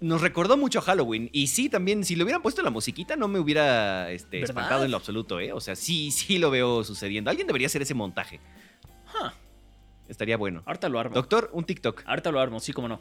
nos 0.00 0.20
recordó 0.20 0.56
mucho 0.56 0.80
a 0.80 0.82
Halloween. 0.82 1.30
Y 1.32 1.46
sí, 1.46 1.68
también, 1.68 2.04
si 2.04 2.16
le 2.16 2.24
hubieran 2.24 2.42
puesto 2.42 2.60
la 2.62 2.70
musiquita, 2.70 3.16
no 3.16 3.28
me 3.28 3.38
hubiera 3.38 4.10
este, 4.10 4.42
espantado 4.42 4.84
en 4.84 4.90
lo 4.90 4.96
absoluto, 4.98 5.40
¿eh? 5.40 5.52
O 5.52 5.60
sea, 5.60 5.76
sí, 5.76 6.10
sí 6.10 6.38
lo 6.38 6.50
veo 6.50 6.84
sucediendo. 6.84 7.30
Alguien 7.30 7.46
debería 7.46 7.66
hacer 7.68 7.80
ese 7.82 7.94
montaje. 7.94 8.40
Huh, 9.14 9.30
Estaría 10.08 10.36
bueno. 10.36 10.62
ahorita 10.66 10.88
lo 10.90 10.98
armo. 10.98 11.14
Doctor, 11.14 11.48
un 11.54 11.64
TikTok. 11.64 12.02
Ahorita 12.04 12.30
lo 12.32 12.40
armo, 12.40 12.60
sí, 12.60 12.72
como 12.72 12.88
no. 12.88 13.00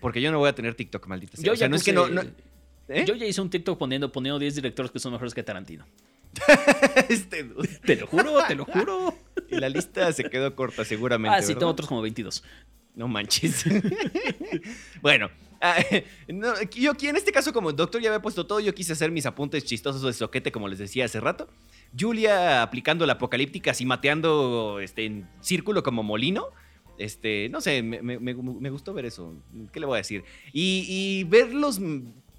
Porque 0.00 0.20
yo 0.20 0.30
no 0.32 0.38
voy 0.38 0.48
a 0.48 0.54
tener 0.54 0.74
TikTok, 0.74 1.06
maldita 1.06 1.36
sea. 1.36 1.44
Yo 1.44 1.52
o 1.52 1.56
sea, 1.56 1.66
ya 1.66 1.68
no 1.68 1.76
es 1.76 1.84
que 1.84 1.92
no. 1.92 2.06
¿eh? 2.88 3.04
Yo 3.06 3.14
ya 3.14 3.26
hice 3.26 3.40
un 3.40 3.50
TikTok 3.50 3.78
poniendo, 3.78 4.10
poniendo 4.12 4.38
10 4.38 4.54
directores 4.56 4.90
que 4.90 4.98
son 4.98 5.12
mejores 5.12 5.34
que 5.34 5.42
Tarantino. 5.42 5.86
Este. 7.08 7.44
Te 7.84 7.96
lo 7.96 8.06
juro, 8.06 8.38
te 8.48 8.54
lo 8.54 8.64
juro. 8.64 9.14
y 9.48 9.56
la 9.56 9.68
lista 9.68 10.12
se 10.12 10.24
quedó 10.28 10.54
corta, 10.56 10.84
seguramente. 10.84 11.36
Ah, 11.36 11.42
sí, 11.42 11.48
¿verdad? 11.48 11.60
tengo 11.60 11.72
otros 11.72 11.88
como 11.88 12.02
22. 12.02 12.42
No 12.96 13.08
manches. 13.08 13.64
bueno, 15.02 15.30
Ah, 15.66 15.82
no, 16.28 16.52
yo 16.72 16.90
aquí 16.90 17.08
en 17.08 17.16
este 17.16 17.32
caso, 17.32 17.50
como 17.54 17.70
el 17.70 17.76
doctor 17.76 18.02
ya 18.02 18.10
había 18.10 18.20
puesto 18.20 18.46
todo, 18.46 18.60
yo 18.60 18.74
quise 18.74 18.92
hacer 18.92 19.10
mis 19.10 19.24
apuntes 19.24 19.64
chistosos 19.64 20.02
de 20.02 20.12
soquete, 20.12 20.52
como 20.52 20.68
les 20.68 20.78
decía 20.78 21.06
hace 21.06 21.20
rato. 21.20 21.48
Julia 21.98 22.60
aplicando 22.60 23.06
la 23.06 23.14
apocalíptica, 23.14 23.70
así 23.70 23.86
mateando 23.86 24.78
este, 24.80 25.06
en 25.06 25.26
círculo 25.40 25.82
como 25.82 26.02
molino. 26.02 26.48
Este, 26.98 27.48
no 27.50 27.60
sé, 27.60 27.82
me, 27.82 28.00
me- 28.02 28.18
me- 28.18 28.34
me 28.34 28.70
gustó 28.70 28.94
ver 28.94 29.04
eso. 29.06 29.34
¿Qué 29.72 29.80
le 29.80 29.86
voy 29.86 29.94
a 29.96 29.98
decir? 29.98 30.24
Y, 30.52 30.86
y 30.88 31.24
ver 31.24 31.52
los 31.54 31.80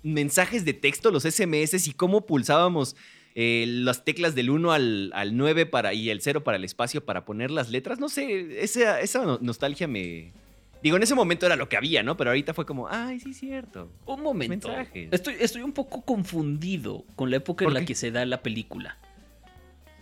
mensajes 0.03 0.65
de 0.65 0.73
texto, 0.73 1.11
los 1.11 1.23
SMS 1.23 1.87
y 1.87 1.91
cómo 1.93 2.25
pulsábamos 2.25 2.95
eh, 3.35 3.65
las 3.67 4.05
teclas 4.05 4.33
del 4.35 4.49
1 4.49 4.71
al, 4.71 5.11
al 5.13 5.35
9 5.35 5.65
para, 5.65 5.93
y 5.93 6.09
el 6.09 6.21
0 6.21 6.43
para 6.43 6.57
el 6.57 6.63
espacio 6.63 7.03
para 7.03 7.25
poner 7.25 7.51
las 7.51 7.69
letras. 7.69 7.99
No 7.99 8.07
sé, 8.07 8.63
esa, 8.63 9.01
esa 9.01 9.25
no- 9.25 9.39
nostalgia 9.41 9.87
me... 9.87 10.31
Digo, 10.83 10.97
en 10.97 11.03
ese 11.03 11.15
momento 11.15 11.47
era 11.47 11.55
lo 11.55 11.67
que 11.67 11.77
había, 11.77 12.03
¿no? 12.03 12.15
Pero 12.15 12.29
ahorita 12.29 12.53
fue 12.53 12.65
como, 12.67 12.87
ay, 12.87 13.19
sí, 13.19 13.33
cierto. 13.33 13.89
Un 14.05 14.21
momento. 14.21 14.67
Mensajes. 14.67 15.09
Estoy, 15.11 15.35
estoy 15.39 15.63
un 15.63 15.71
poco 15.73 16.03
confundido 16.03 17.03
con 17.15 17.31
la 17.31 17.37
época 17.37 17.65
en 17.65 17.67
¿Por 17.67 17.73
la 17.73 17.79
qué? 17.79 17.87
que 17.87 17.95
se 17.95 18.11
da 18.11 18.23
la 18.25 18.43
película. 18.43 18.97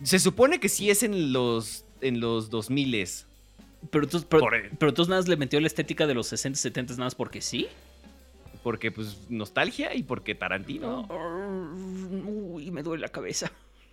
Se 0.02 0.18
supone 0.18 0.60
que 0.60 0.68
sí 0.68 0.90
es 0.90 1.02
en 1.02 1.32
los, 1.32 1.86
en 2.02 2.20
los 2.20 2.50
2000 2.50 2.94
Pero 3.90 4.04
entonces, 4.04 4.26
pero, 4.28 4.46
pero 4.78 4.88
entonces 4.90 5.08
nada 5.08 5.20
más 5.20 5.28
le 5.28 5.36
metió 5.36 5.60
la 5.60 5.66
estética 5.66 6.06
de 6.06 6.14
los 6.14 6.26
60, 6.28 6.58
70 6.58 6.94
nada 6.94 7.04
más 7.04 7.14
porque 7.14 7.40
sí. 7.40 7.68
porque 8.62 8.90
pues 8.90 9.30
nostalgia 9.30 9.94
y 9.94 10.02
porque 10.02 10.34
Tarantino. 10.34 11.06
Uy, 12.26 12.70
me 12.70 12.82
duele 12.82 13.02
la 13.02 13.08
cabeza. 13.08 13.50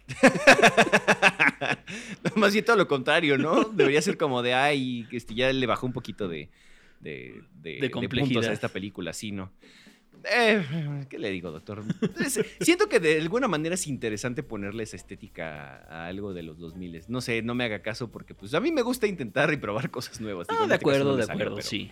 Más 2.36 2.54
bien 2.54 2.66
todo 2.66 2.76
lo 2.76 2.88
contrario, 2.88 3.38
¿no? 3.38 3.64
Debería 3.66 4.02
ser 4.02 4.18
como 4.18 4.42
de, 4.42 4.54
ay, 4.54 5.08
este, 5.12 5.36
ya 5.36 5.52
le 5.54 5.66
bajó 5.66 5.86
un 5.86 5.94
poquito 5.94 6.28
de, 6.28 6.50
de, 7.00 7.42
de, 7.62 7.80
De 7.80 7.90
puntos 7.90 8.10
complejidad. 8.10 8.50
a 8.50 8.54
esta 8.54 8.70
película, 8.70 9.14
sí, 9.14 9.32
¿no? 9.32 9.52
Eh, 10.24 11.06
¿Qué 11.10 11.18
le 11.20 11.30
digo, 11.32 11.52
doctor? 11.52 11.84
Siento 12.62 12.88
que 12.90 13.00
de 13.00 13.20
alguna 13.20 13.48
manera 13.48 13.76
es 13.76 13.88
interesante 13.88 14.44
ponerle 14.44 14.84
esa 14.84 14.96
estética 14.96 15.86
a 15.90 16.08
algo 16.08 16.34
de 16.34 16.44
los 16.44 16.60
2000. 16.60 17.04
No 17.08 17.22
sé, 17.22 17.42
no 17.42 17.56
me 17.56 17.64
haga 17.64 17.82
caso 17.82 18.12
porque 18.12 18.34
pues 18.36 18.54
a 18.54 18.60
mí 18.60 18.72
me 18.72 18.82
gusta 18.82 19.08
intentar 19.08 19.52
y 19.54 19.58
probar 19.58 19.90
cosas 19.92 20.22
nuevas. 20.22 20.48
Ah, 20.50 20.58
de 20.60 20.64
este 20.64 20.76
acuerdo, 20.76 21.12
no 21.12 21.16
de 21.18 21.24
salió, 21.24 21.34
acuerdo, 21.46 21.56
pero- 21.56 21.68
sí. 21.68 21.92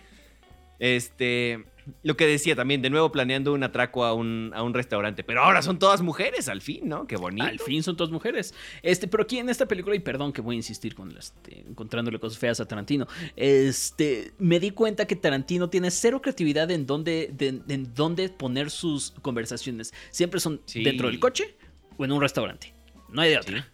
Este, 0.78 1.64
lo 2.02 2.16
que 2.16 2.26
decía 2.26 2.54
también, 2.56 2.82
de 2.82 2.90
nuevo 2.90 3.12
planeando 3.12 3.52
un 3.52 3.62
atraco 3.62 4.04
a 4.04 4.12
un, 4.14 4.50
a 4.54 4.62
un 4.62 4.74
restaurante, 4.74 5.24
pero 5.24 5.42
ahora 5.42 5.62
son 5.62 5.78
todas 5.78 6.00
mujeres, 6.02 6.48
al 6.48 6.60
fin, 6.60 6.88
¿no? 6.88 7.06
Qué 7.06 7.16
bonito. 7.16 7.46
Al 7.46 7.58
fin 7.58 7.82
son 7.82 7.96
todas 7.96 8.10
mujeres. 8.12 8.54
Este, 8.82 9.08
pero 9.08 9.22
aquí 9.24 9.38
en 9.38 9.48
esta 9.48 9.66
película, 9.66 9.94
y 9.96 10.00
perdón 10.00 10.32
que 10.32 10.40
voy 10.40 10.54
a 10.54 10.58
insistir 10.58 10.94
con 10.94 11.16
este, 11.16 11.60
encontrándole 11.68 12.18
cosas 12.18 12.38
feas 12.38 12.60
a 12.60 12.66
Tarantino. 12.66 13.06
Este, 13.36 14.32
me 14.38 14.60
di 14.60 14.70
cuenta 14.70 15.06
que 15.06 15.16
Tarantino 15.16 15.70
tiene 15.70 15.90
cero 15.90 16.20
creatividad 16.22 16.70
en 16.70 16.86
dónde, 16.86 17.30
de- 17.32 17.60
en 17.68 17.94
dónde 17.94 18.28
poner 18.28 18.70
sus 18.70 19.12
conversaciones. 19.22 19.92
Siempre 20.10 20.40
son 20.40 20.60
Sí. 20.66 20.82
dentro 20.82 21.08
del 21.08 21.18
coche 21.20 21.56
o 21.96 22.04
en 22.04 22.12
un 22.12 22.20
restaurante. 22.20 22.74
No 23.08 23.22
hay 23.22 23.30
de 23.30 23.38
otra. 23.38 23.58
Sí. 23.62 23.64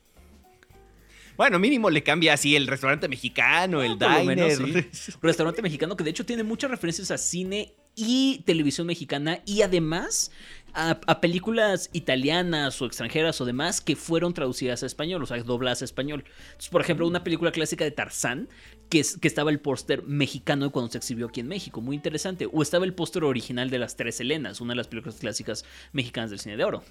Bueno, 1.37 1.59
mínimo 1.59 1.91
le 1.91 2.03
cambia 2.03 2.33
así 2.33 2.57
el 2.57 2.67
restaurante 2.67 3.09
mexicano, 3.09 3.83
el 3.83 3.99
por 3.99 4.11
lo 4.11 4.21
diner. 4.21 4.59
menos, 4.59 4.91
sí. 4.93 5.13
Restaurante 5.23 5.61
mexicano 5.61 5.95
que 5.95 6.03
de 6.03 6.09
hecho 6.11 6.25
tiene 6.25 6.43
muchas 6.43 6.71
referencias 6.71 7.11
a 7.11 7.19
cine 7.19 7.75
y 7.97 8.43
televisión 8.45 8.87
mexicana 8.87 9.41
y 9.47 9.63
además 9.63 10.31
a, 10.75 11.01
a 11.07 11.21
películas 11.23 11.89
italianas 11.95 12.81
o 12.83 12.87
extranjeras 12.87 13.41
o 13.41 13.47
demás 13.47 13.81
que 13.81 13.97
fueron 13.97 14.35
traducidas 14.35 14.83
a 14.83 14.87
español, 14.87 15.23
o 15.23 15.27
sea, 15.27 15.43
dobladas 15.43 15.81
a 15.81 15.87
español. 15.87 16.23
Entonces, 16.49 16.69
por 16.69 16.83
ejemplo, 16.83 17.07
una 17.07 17.25
película 17.25 17.51
clásica 17.51 17.85
de 17.85 17.91
Tarzán, 17.91 18.49
que, 18.91 19.01
es, 19.01 19.17
que 19.17 19.27
estaba 19.27 19.51
el 19.51 19.59
póster 19.59 20.03
mexicano 20.03 20.71
cuando 20.71 20.93
se 20.93 20.99
exhibió 20.99 21.27
aquí 21.29 21.41
en 21.41 21.49
México, 21.49 21.81
muy 21.81 21.97
interesante. 21.97 22.47
O 22.53 22.61
estaba 22.63 22.85
el 22.85 22.93
póster 22.93 23.25
original 23.25 23.71
de 23.71 23.79
Las 23.79 23.97
Tres 23.97 24.21
Helenas, 24.21 24.61
una 24.61 24.73
de 24.75 24.77
las 24.77 24.89
películas 24.89 25.17
clásicas 25.19 25.65
mexicanas 25.93 26.29
del 26.29 26.39
cine 26.39 26.59
de 26.59 26.65
oro. 26.65 26.85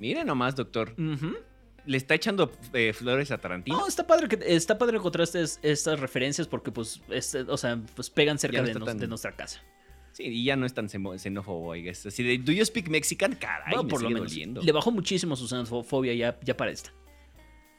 Mire 0.00 0.24
nomás, 0.24 0.56
doctor. 0.56 0.94
Le 1.86 1.96
está 1.96 2.14
echando 2.14 2.52
eh, 2.74 2.92
flores 2.92 3.30
a 3.30 3.38
Tarantino. 3.38 3.78
No, 3.78 3.86
está 3.86 4.06
padre 4.06 4.28
que 4.28 4.38
está 4.54 4.76
padre 4.76 4.96
encontrar 4.98 5.22
estas, 5.22 5.60
estas 5.62 5.98
referencias 6.00 6.46
porque 6.48 6.72
pues, 6.72 7.00
este, 7.08 7.42
o 7.42 7.56
sea, 7.56 7.80
pues 7.94 8.10
pegan 8.10 8.38
cerca 8.38 8.60
nos- 8.62 8.84
tan- 8.84 8.98
de 8.98 9.06
nuestra 9.06 9.32
casa. 9.32 9.62
Sí, 10.12 10.24
y 10.24 10.44
ya 10.44 10.56
no 10.56 10.66
es 10.66 10.74
tan 10.74 10.88
xenófobo, 10.88 11.72
guess. 11.74 12.06
Así 12.06 12.22
de, 12.22 12.38
¿do 12.38 12.52
you 12.52 12.64
speak 12.64 12.88
Mexican? 12.88 13.34
Caray, 13.36 13.70
Bueno, 13.70 13.84
me 13.84 13.88
por 13.90 14.02
lo 14.02 14.10
menos. 14.10 14.30
doliendo. 14.30 14.60
Le 14.62 14.72
bajó 14.72 14.90
muchísimo 14.90 15.36
su 15.36 15.46
xenofobia 15.48 16.14
ya, 16.14 16.38
ya 16.42 16.56
para 16.56 16.70
esta. 16.70 16.92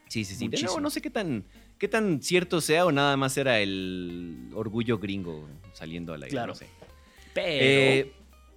Sí, 0.08 0.24
sí, 0.26 0.36
sí. 0.36 0.48
De 0.48 0.62
nuevo, 0.62 0.80
no 0.80 0.90
sé 0.90 1.02
qué 1.02 1.10
tan, 1.10 1.46
qué 1.78 1.88
tan 1.88 2.22
cierto 2.22 2.60
sea 2.62 2.86
o 2.86 2.92
nada 2.92 3.16
más 3.18 3.38
era 3.38 3.60
el 3.60 4.50
orgullo 4.54 4.98
gringo 4.98 5.48
saliendo 5.74 6.14
al 6.14 6.24
aire. 6.24 6.32
Claro. 6.32 6.54
No 6.54 6.56
sé. 6.56 6.68
Pero. 7.34 7.48
Eh, 7.50 8.12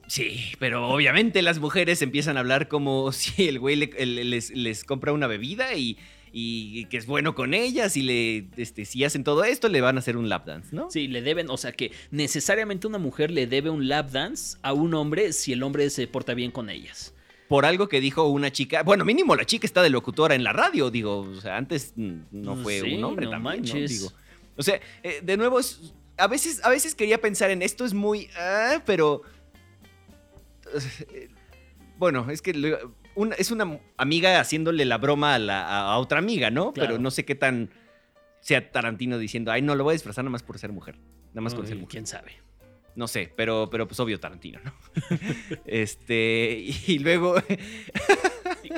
sí, 0.09 0.41
pero 0.59 0.89
obviamente 0.89 1.43
las 1.43 1.59
mujeres 1.61 2.03
empiezan 2.03 2.37
a 2.37 2.41
hablar 2.41 2.67
como 2.69 3.13
si 3.13 3.49
el 3.49 3.59
güey 3.61 3.77
le- 3.77 4.07
les, 4.25 4.51
les 4.51 4.85
compra 4.85 5.13
una 5.13 5.27
bebida 5.29 5.75
y, 5.75 5.97
y 6.37 6.87
que 6.87 6.97
es 6.97 7.07
bueno 7.07 7.37
con 7.37 7.55
ellas 7.55 7.97
y 7.97 8.03
le, 8.03 8.49
este, 8.57 8.85
si 8.85 9.05
hacen 9.05 9.23
todo 9.23 9.45
esto 9.45 9.69
le 9.69 9.81
van 9.81 9.95
a 9.97 10.01
hacer 10.01 10.17
un 10.17 10.29
lap 10.29 10.45
dance, 10.47 10.75
¿no? 10.75 10.91
Sí, 10.91 11.07
le 11.07 11.23
deben, 11.23 11.49
o 11.49 11.57
sea 11.57 11.71
que 11.71 11.93
necesariamente 12.11 12.89
una 12.89 12.99
mujer 12.99 13.31
le 13.31 13.47
debe 13.47 13.71
un 13.71 13.87
lap 13.87 14.11
dance 14.11 14.59
a 14.63 14.73
un 14.73 14.95
hombre 14.95 15.33
si 15.33 15.53
el 15.53 15.63
hombre 15.63 15.89
se 15.91 16.09
porta 16.09 16.35
bien 16.35 16.51
con 16.51 16.71
ellas. 16.71 17.15
Por 17.49 17.67
algo 17.67 17.89
que 17.89 18.01
dijo 18.01 18.25
una 18.27 18.51
chica, 18.51 18.83
bueno, 18.83 19.05
mínimo 19.05 19.37
la 19.37 19.45
chica 19.45 19.65
está 19.67 19.81
de 19.83 19.91
locutora 19.91 20.35
en 20.35 20.43
la 20.43 20.53
radio, 20.53 20.91
digo, 20.91 21.19
o 21.21 21.41
sea, 21.41 21.57
antes 21.57 21.93
mm, 21.95 22.15
no 22.33 22.57
fue 22.57 22.81
Sí, 22.81 22.95
un 22.95 23.05
hombre 23.05 23.27
no 23.27 23.31
también, 23.31 23.63
¿no? 23.63 23.75
Digo, 23.87 24.11
o 24.57 24.63
sea, 24.65 24.81
eh, 25.05 25.21
de 25.23 25.37
nuevo, 25.37 25.61
es- 25.61 25.93
a, 26.17 26.27
veces, 26.27 26.65
a 26.65 26.69
veces 26.71 26.97
quería 26.97 27.21
pensar 27.21 27.51
en 27.53 27.63
esto 27.63 27.85
es 27.85 27.95
muy, 27.95 28.29
ah, 28.37 28.83
pero, 28.85 29.23
eh, 31.13 31.29
bueno, 31.99 32.29
es 32.31 32.43
que 32.43 32.55
lo- 32.55 32.95
una- 33.15 33.35
es 33.37 33.51
una 33.51 33.79
amiga 33.97 34.41
haciéndole 34.41 34.85
la 34.85 34.99
broma 34.99 35.35
a, 35.35 35.39
la- 35.39 35.93
a- 35.93 35.99
otra 35.99 36.19
amiga, 36.19 36.51
¿no? 36.51 36.73
Claro. 36.73 36.91
Pero 36.91 37.03
no 37.03 37.11
sé 37.11 37.25
qué 37.25 37.35
tan 37.35 37.71
sea 38.41 38.71
Tarantino 38.71 39.19
diciendo, 39.19 39.51
ay, 39.53 39.63
no, 39.63 39.75
lo 39.75 39.85
voy 39.85 39.93
a 39.93 39.95
disfrazar 39.95 40.25
nada 40.25 40.33
más 40.33 40.43
por 40.43 40.59
ser 40.59 40.71
mujer, 40.73 40.97
nada 41.31 41.41
más 41.41 41.55
con 41.55 41.67
ser 41.67 41.77
mujer. 41.77 41.91
¿Quién 41.91 42.07
sabe? 42.07 42.33
No 42.97 43.09
sé, 43.09 43.33
pero, 43.37 43.69
pero 43.71 43.89
pues 43.89 43.99
obvio 44.01 44.21
Tarantino, 44.21 44.61
¿no? 44.65 44.73
este, 45.67 46.65
y 46.87 46.99
luego... 46.99 47.37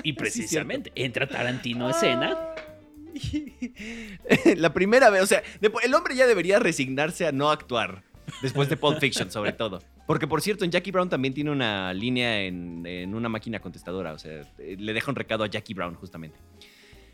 Y, 0.03 0.11
y 0.11 0.13
precisamente 0.15 0.91
entra 0.97 1.29
Tarantino 1.29 1.87
a 1.87 1.91
escena. 1.93 2.37
La 4.57 4.73
primera 4.75 5.11
vez, 5.11 5.23
o 5.23 5.27
sea, 5.27 5.43
el 5.83 5.95
hombre 5.95 6.17
ya 6.17 6.27
debería 6.27 6.59
resignarse 6.59 7.27
a 7.27 7.31
no 7.33 7.51
actuar. 7.51 8.03
Después 8.43 8.69
de 8.69 8.77
Pulp 8.77 8.99
Fiction, 8.99 9.31
sobre 9.31 9.53
todo. 9.53 9.81
Porque, 10.07 10.27
por 10.27 10.41
cierto, 10.41 10.65
en 10.65 10.71
Jackie 10.71 10.91
Brown 10.91 11.09
también 11.09 11.35
tiene 11.35 11.51
una 11.51 11.93
línea 11.93 12.43
en, 12.43 12.85
en 12.87 13.15
una 13.15 13.29
máquina 13.29 13.61
contestadora. 13.61 14.13
O 14.13 14.19
sea, 14.19 14.43
eh, 14.59 14.77
le 14.79 14.93
deja 14.93 15.11
un 15.11 15.17
recado 15.17 15.45
a 15.45 15.47
Jackie 15.49 15.75
Brown, 15.75 15.95
justamente. 15.95 16.39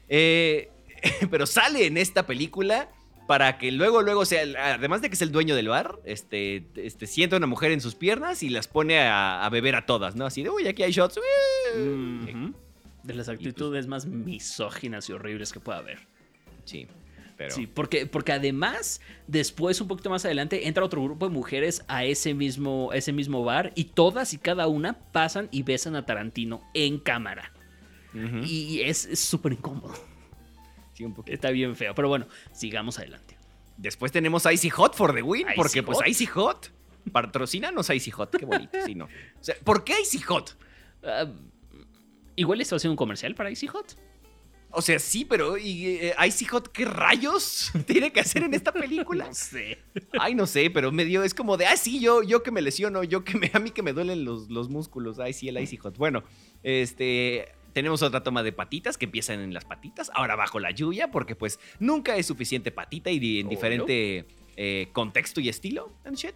Eh, 0.08 0.70
pero 1.30 1.46
sale 1.46 1.86
en 1.86 1.96
esta 1.96 2.26
película 2.26 2.90
para 3.26 3.56
que 3.56 3.72
luego, 3.72 4.02
luego, 4.02 4.24
sea, 4.24 4.42
además 4.74 5.00
de 5.00 5.08
que 5.08 5.14
es 5.14 5.22
el 5.22 5.32
dueño 5.32 5.54
del 5.54 5.68
bar, 5.68 5.98
este, 6.04 6.66
este, 6.76 7.06
sienta 7.06 7.36
a 7.36 7.38
una 7.38 7.46
mujer 7.46 7.70
en 7.72 7.80
sus 7.80 7.94
piernas 7.94 8.42
y 8.42 8.48
las 8.48 8.68
pone 8.68 8.98
a, 9.00 9.44
a 9.44 9.48
beber 9.48 9.76
a 9.76 9.86
todas, 9.86 10.16
¿no? 10.16 10.26
Así 10.26 10.42
de, 10.42 10.50
uy, 10.50 10.66
aquí 10.66 10.82
hay 10.82 10.92
shots. 10.92 11.18
uy". 11.18 11.82
Ujú. 11.82 12.54
De 13.04 13.14
las 13.14 13.28
actitudes 13.28 13.86
más 13.86 14.06
misóginas 14.06 15.08
y 15.08 15.12
horribles 15.12 15.52
que 15.52 15.60
pueda 15.60 15.78
haber. 15.78 16.06
Sí, 16.64 16.86
pero... 17.42 17.54
Sí, 17.54 17.66
porque, 17.66 18.06
porque 18.06 18.32
además, 18.32 19.00
después, 19.26 19.80
un 19.80 19.88
poquito 19.88 20.10
más 20.10 20.24
adelante, 20.24 20.68
entra 20.68 20.84
otro 20.84 21.02
grupo 21.02 21.28
de 21.28 21.34
mujeres 21.34 21.84
a 21.88 22.04
ese 22.04 22.34
mismo, 22.34 22.90
a 22.92 22.96
ese 22.96 23.12
mismo 23.12 23.44
bar 23.44 23.72
y 23.74 23.84
todas 23.84 24.32
y 24.32 24.38
cada 24.38 24.66
una 24.68 24.98
pasan 25.12 25.48
y 25.50 25.62
besan 25.62 25.96
a 25.96 26.06
Tarantino 26.06 26.62
en 26.74 26.98
cámara. 26.98 27.52
Y 28.44 28.80
es 28.82 29.08
súper 29.18 29.54
incómodo. 29.54 29.94
Sí, 30.92 31.04
un 31.04 31.14
poquito. 31.14 31.34
Está 31.34 31.50
bien 31.50 31.74
feo. 31.74 31.94
Pero 31.94 32.08
bueno, 32.08 32.26
sigamos 32.52 32.98
adelante. 32.98 33.38
Después 33.78 34.12
tenemos 34.12 34.44
Icy 34.44 34.68
Hot 34.70 34.94
for 34.94 35.14
the 35.14 35.22
win, 35.22 35.46
Icy 35.48 35.56
porque 35.56 35.82
pues. 35.82 35.98
Icy 36.06 36.26
Hot. 36.26 36.70
Patrocínanos 37.10 37.90
Icy 37.90 38.10
Hot, 38.12 38.36
qué 38.36 38.44
bonito, 38.44 38.78
sí, 38.86 38.94
no. 38.94 39.06
O 39.06 39.08
sea, 39.40 39.56
¿por 39.64 39.82
qué 39.82 39.94
Icy 40.02 40.20
Hot? 40.20 40.56
Ah, 41.02 41.26
igual 42.36 42.60
está 42.60 42.76
haciendo 42.76 42.92
un 42.92 42.96
comercial 42.96 43.34
para 43.34 43.50
Icy 43.50 43.66
Hot. 43.66 43.96
O 44.72 44.82
sea, 44.82 44.98
sí, 44.98 45.24
pero 45.24 45.58
¿y, 45.58 45.86
eh, 45.86 46.14
Icy 46.26 46.46
Hot 46.46 46.68
qué 46.72 46.84
rayos 46.84 47.70
tiene 47.86 48.12
que 48.12 48.20
hacer 48.20 48.42
en 48.42 48.54
esta 48.54 48.72
película? 48.72 49.26
No 49.26 49.34
sé. 49.34 49.78
Ay, 50.18 50.34
no 50.34 50.46
sé, 50.46 50.70
pero 50.70 50.90
medio 50.90 51.22
es 51.22 51.34
como 51.34 51.56
de, 51.56 51.66
ah, 51.66 51.76
sí, 51.76 52.00
yo, 52.00 52.22
yo 52.22 52.42
que 52.42 52.50
me 52.50 52.62
lesiono, 52.62 53.04
yo 53.04 53.22
que 53.24 53.36
me, 53.36 53.50
a 53.52 53.58
mí 53.58 53.70
que 53.70 53.82
me 53.82 53.92
duelen 53.92 54.24
los, 54.24 54.50
los 54.50 54.68
músculos. 54.68 55.18
Ay, 55.18 55.32
sí, 55.32 55.48
el 55.48 55.60
Icy 55.60 55.76
Hot. 55.76 55.98
Bueno, 55.98 56.24
este, 56.62 57.52
tenemos 57.72 58.02
otra 58.02 58.22
toma 58.22 58.42
de 58.42 58.52
patitas 58.52 58.98
que 58.98 59.04
empiezan 59.04 59.40
en 59.40 59.54
las 59.54 59.64
patitas, 59.64 60.10
ahora 60.14 60.36
bajo 60.36 60.58
la 60.60 60.70
lluvia, 60.70 61.10
porque 61.10 61.36
pues 61.36 61.58
nunca 61.78 62.16
es 62.16 62.26
suficiente 62.26 62.70
patita 62.70 63.10
y 63.10 63.40
en 63.40 63.48
diferente 63.48 64.26
eh, 64.56 64.88
contexto 64.92 65.40
y 65.40 65.48
estilo 65.48 65.92
and 66.04 66.16
shit. 66.16 66.34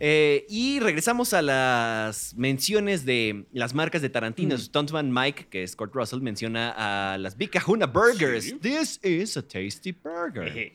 Eh, 0.00 0.46
y 0.48 0.78
regresamos 0.78 1.34
a 1.34 1.42
las 1.42 2.34
menciones 2.36 3.04
de 3.04 3.46
las 3.52 3.74
marcas 3.74 4.00
de 4.00 4.08
Tarantino. 4.08 4.54
Mm. 4.54 4.58
Stuntman 4.58 5.12
Mike, 5.12 5.48
que 5.50 5.64
es 5.64 5.74
Kurt 5.74 5.94
Russell, 5.94 6.20
menciona 6.20 7.12
a 7.14 7.18
las 7.18 7.36
Big 7.36 7.50
Kahuna 7.50 7.86
Burgers. 7.86 8.44
Sí. 8.44 8.52
This 8.60 9.00
is 9.02 9.36
a 9.36 9.42
tasty 9.42 9.92
burger. 9.92 10.72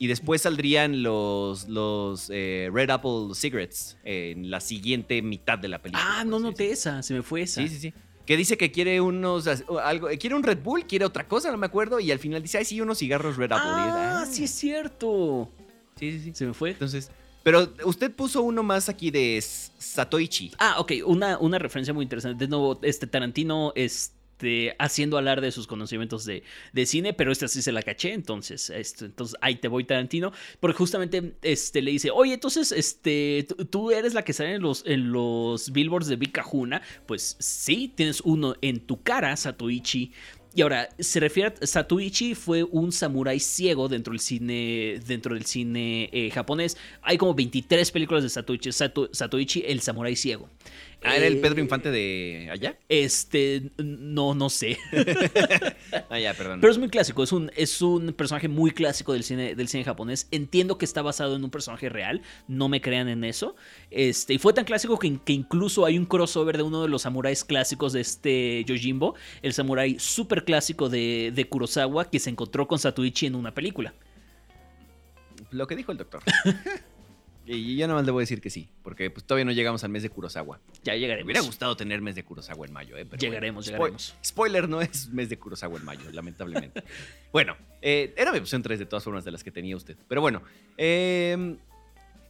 Y 0.00 0.06
después 0.06 0.42
saldrían 0.42 1.02
los, 1.02 1.68
los 1.68 2.30
eh, 2.32 2.70
Red 2.72 2.90
Apple 2.90 3.34
Cigarettes 3.34 3.96
en 4.04 4.50
la 4.50 4.60
siguiente 4.60 5.22
mitad 5.22 5.58
de 5.58 5.68
la 5.68 5.80
película. 5.80 6.04
Ah, 6.20 6.24
no 6.24 6.38
noté 6.38 6.70
esa, 6.70 7.02
se 7.02 7.14
me 7.14 7.22
fue 7.22 7.42
esa. 7.42 7.62
Sí, 7.62 7.68
sí, 7.68 7.78
sí. 7.78 7.94
Que 8.24 8.36
dice 8.36 8.56
que 8.58 8.70
quiere 8.70 9.00
unos. 9.00 9.48
algo, 9.82 10.08
quiere 10.18 10.36
un 10.36 10.42
Red 10.42 10.58
Bull, 10.62 10.84
quiere 10.86 11.04
otra 11.04 11.26
cosa, 11.26 11.50
no 11.50 11.56
me 11.56 11.66
acuerdo. 11.66 11.98
Y 11.98 12.10
al 12.12 12.18
final 12.18 12.42
dice, 12.42 12.58
ay, 12.58 12.64
sí, 12.64 12.80
unos 12.80 12.98
cigarros 12.98 13.36
Red 13.36 13.52
Apple. 13.52 13.70
Y 13.70 13.88
es, 13.88 13.94
Ah, 13.96 14.26
sí 14.30 14.44
es 14.44 14.50
cierto. 14.50 15.50
Sí, 15.98 16.12
sí, 16.12 16.20
sí. 16.24 16.32
Se 16.34 16.46
me 16.46 16.54
fue. 16.54 16.70
Entonces. 16.70 17.10
Pero 17.48 17.72
usted 17.86 18.12
puso 18.14 18.42
uno 18.42 18.62
más 18.62 18.90
aquí 18.90 19.10
de 19.10 19.42
Satoichi. 19.42 20.52
Ah, 20.58 20.74
ok, 20.80 20.92
una, 21.06 21.38
una 21.38 21.58
referencia 21.58 21.94
muy 21.94 22.02
interesante. 22.02 22.44
De 22.44 22.46
nuevo, 22.50 22.78
este 22.82 23.06
Tarantino 23.06 23.72
este, 23.74 24.76
haciendo 24.78 25.16
alarde 25.16 25.46
de 25.46 25.52
sus 25.52 25.66
conocimientos 25.66 26.26
de, 26.26 26.42
de 26.74 26.84
cine, 26.84 27.14
pero 27.14 27.32
esta 27.32 27.48
sí 27.48 27.62
se 27.62 27.72
la 27.72 27.82
caché, 27.82 28.12
entonces, 28.12 28.68
este, 28.68 29.06
entonces 29.06 29.34
ahí 29.40 29.54
te 29.56 29.68
voy 29.68 29.84
Tarantino, 29.84 30.30
porque 30.60 30.76
justamente 30.76 31.36
este, 31.40 31.80
le 31.80 31.90
dice, 31.92 32.10
oye, 32.10 32.34
entonces, 32.34 32.70
este, 32.70 33.46
tú- 33.70 33.92
eres 33.92 34.12
la 34.12 34.24
que 34.24 34.34
sale 34.34 34.52
en 34.56 34.60
los, 34.60 34.84
en 34.84 35.10
los 35.10 35.72
billboards 35.72 36.08
de 36.08 36.16
Bikahuna, 36.16 36.82
pues 37.06 37.34
sí, 37.38 37.90
tienes 37.96 38.20
uno 38.20 38.56
en 38.60 38.80
tu 38.80 39.02
cara, 39.02 39.34
Satoichi. 39.34 40.12
Y 40.58 40.62
ahora, 40.62 40.88
se 40.98 41.20
refiere 41.20 41.54
a 41.62 41.66
Satoichi 41.68 42.34
fue 42.34 42.64
un 42.64 42.90
samurái 42.90 43.38
ciego 43.38 43.86
dentro 43.86 44.10
del 44.12 44.18
cine, 44.18 44.98
dentro 45.06 45.34
del 45.34 45.46
cine 45.46 46.10
eh, 46.12 46.32
japonés. 46.32 46.76
Hay 47.00 47.16
como 47.16 47.32
23 47.32 47.92
películas 47.92 48.24
de 48.24 48.28
Satoichi, 48.28 48.72
Sato- 48.72 49.08
Satoichi 49.12 49.62
el 49.64 49.80
samurái 49.80 50.16
ciego. 50.16 50.48
Ah, 51.02 51.16
era 51.16 51.26
el 51.26 51.34
Eh, 51.34 51.40
Pedro 51.40 51.60
Infante 51.60 51.90
de 51.90 52.48
allá. 52.50 52.76
Este, 52.88 53.70
no, 53.78 54.34
no 54.34 54.50
sé. 54.50 54.78
Ah, 56.10 56.18
ya, 56.18 56.32
perdón. 56.34 56.60
Pero 56.60 56.70
es 56.70 56.78
muy 56.78 56.88
clásico, 56.88 57.22
es 57.22 57.32
un, 57.32 57.50
es 57.54 57.82
un 57.82 58.12
personaje 58.12 58.48
muy 58.48 58.70
clásico 58.70 59.12
del 59.12 59.22
cine, 59.24 59.54
del 59.54 59.68
cine 59.68 59.84
japonés. 59.84 60.26
Entiendo 60.30 60.78
que 60.78 60.84
está 60.84 61.02
basado 61.02 61.36
en 61.36 61.44
un 61.44 61.50
personaje 61.50 61.88
real, 61.88 62.22
no 62.46 62.68
me 62.68 62.80
crean 62.80 63.08
en 63.08 63.24
eso. 63.24 63.56
Este, 63.90 64.34
y 64.34 64.38
fue 64.38 64.52
tan 64.52 64.64
clásico 64.64 64.98
que, 64.98 65.18
que 65.24 65.32
incluso 65.32 65.84
hay 65.84 65.98
un 65.98 66.06
crossover 66.06 66.56
de 66.56 66.62
uno 66.62 66.82
de 66.82 66.88
los 66.88 67.02
samuráis 67.02 67.44
clásicos 67.44 67.92
de 67.92 68.00
este 68.00 68.64
Yojimbo, 68.64 69.14
el 69.42 69.52
samurái 69.52 69.98
súper 69.98 70.44
clásico 70.44 70.88
de, 70.88 71.32
de 71.34 71.48
Kurosawa, 71.48 72.10
que 72.10 72.18
se 72.18 72.30
encontró 72.30 72.66
con 72.66 72.78
Satoichi 72.78 73.26
en 73.26 73.34
una 73.34 73.52
película. 73.52 73.94
Lo 75.50 75.66
que 75.66 75.76
dijo 75.76 75.92
el 75.92 75.98
doctor. 75.98 76.22
y 77.56 77.76
yo 77.76 77.86
nada 77.86 77.98
más 77.98 78.06
le 78.06 78.12
voy 78.12 78.20
a 78.20 78.24
decir 78.24 78.40
que 78.40 78.50
sí, 78.50 78.68
porque 78.82 79.10
pues, 79.10 79.24
todavía 79.24 79.44
no 79.44 79.52
llegamos 79.52 79.82
al 79.84 79.90
mes 79.90 80.02
de 80.02 80.10
Kurosawa. 80.10 80.60
Ya 80.84 80.92
Me 80.92 81.00
llegaremos. 81.00 81.24
hubiera 81.26 81.40
gustado 81.40 81.76
tener 81.76 82.00
mes 82.00 82.14
de 82.14 82.24
Kurosawa 82.24 82.66
en 82.66 82.72
mayo, 82.72 82.96
¿eh? 82.96 83.04
Pero 83.04 83.20
Llegaremos, 83.20 83.64
bueno. 83.66 83.78
llegaremos. 83.78 84.14
Spo- 84.22 84.26
Spoiler, 84.26 84.68
no 84.68 84.80
es 84.80 85.08
mes 85.08 85.28
de 85.28 85.38
Kurosawa 85.38 85.78
en 85.78 85.84
mayo, 85.84 86.10
lamentablemente. 86.12 86.82
bueno, 87.32 87.56
eh, 87.82 88.12
era 88.16 88.32
mi 88.32 88.38
opción 88.38 88.62
3 88.62 88.78
de 88.78 88.86
todas 88.86 89.04
formas 89.04 89.24
de 89.24 89.30
las 89.32 89.42
que 89.42 89.50
tenía 89.50 89.76
usted. 89.76 89.96
Pero 90.08 90.20
bueno, 90.20 90.42
eh, 90.76 91.56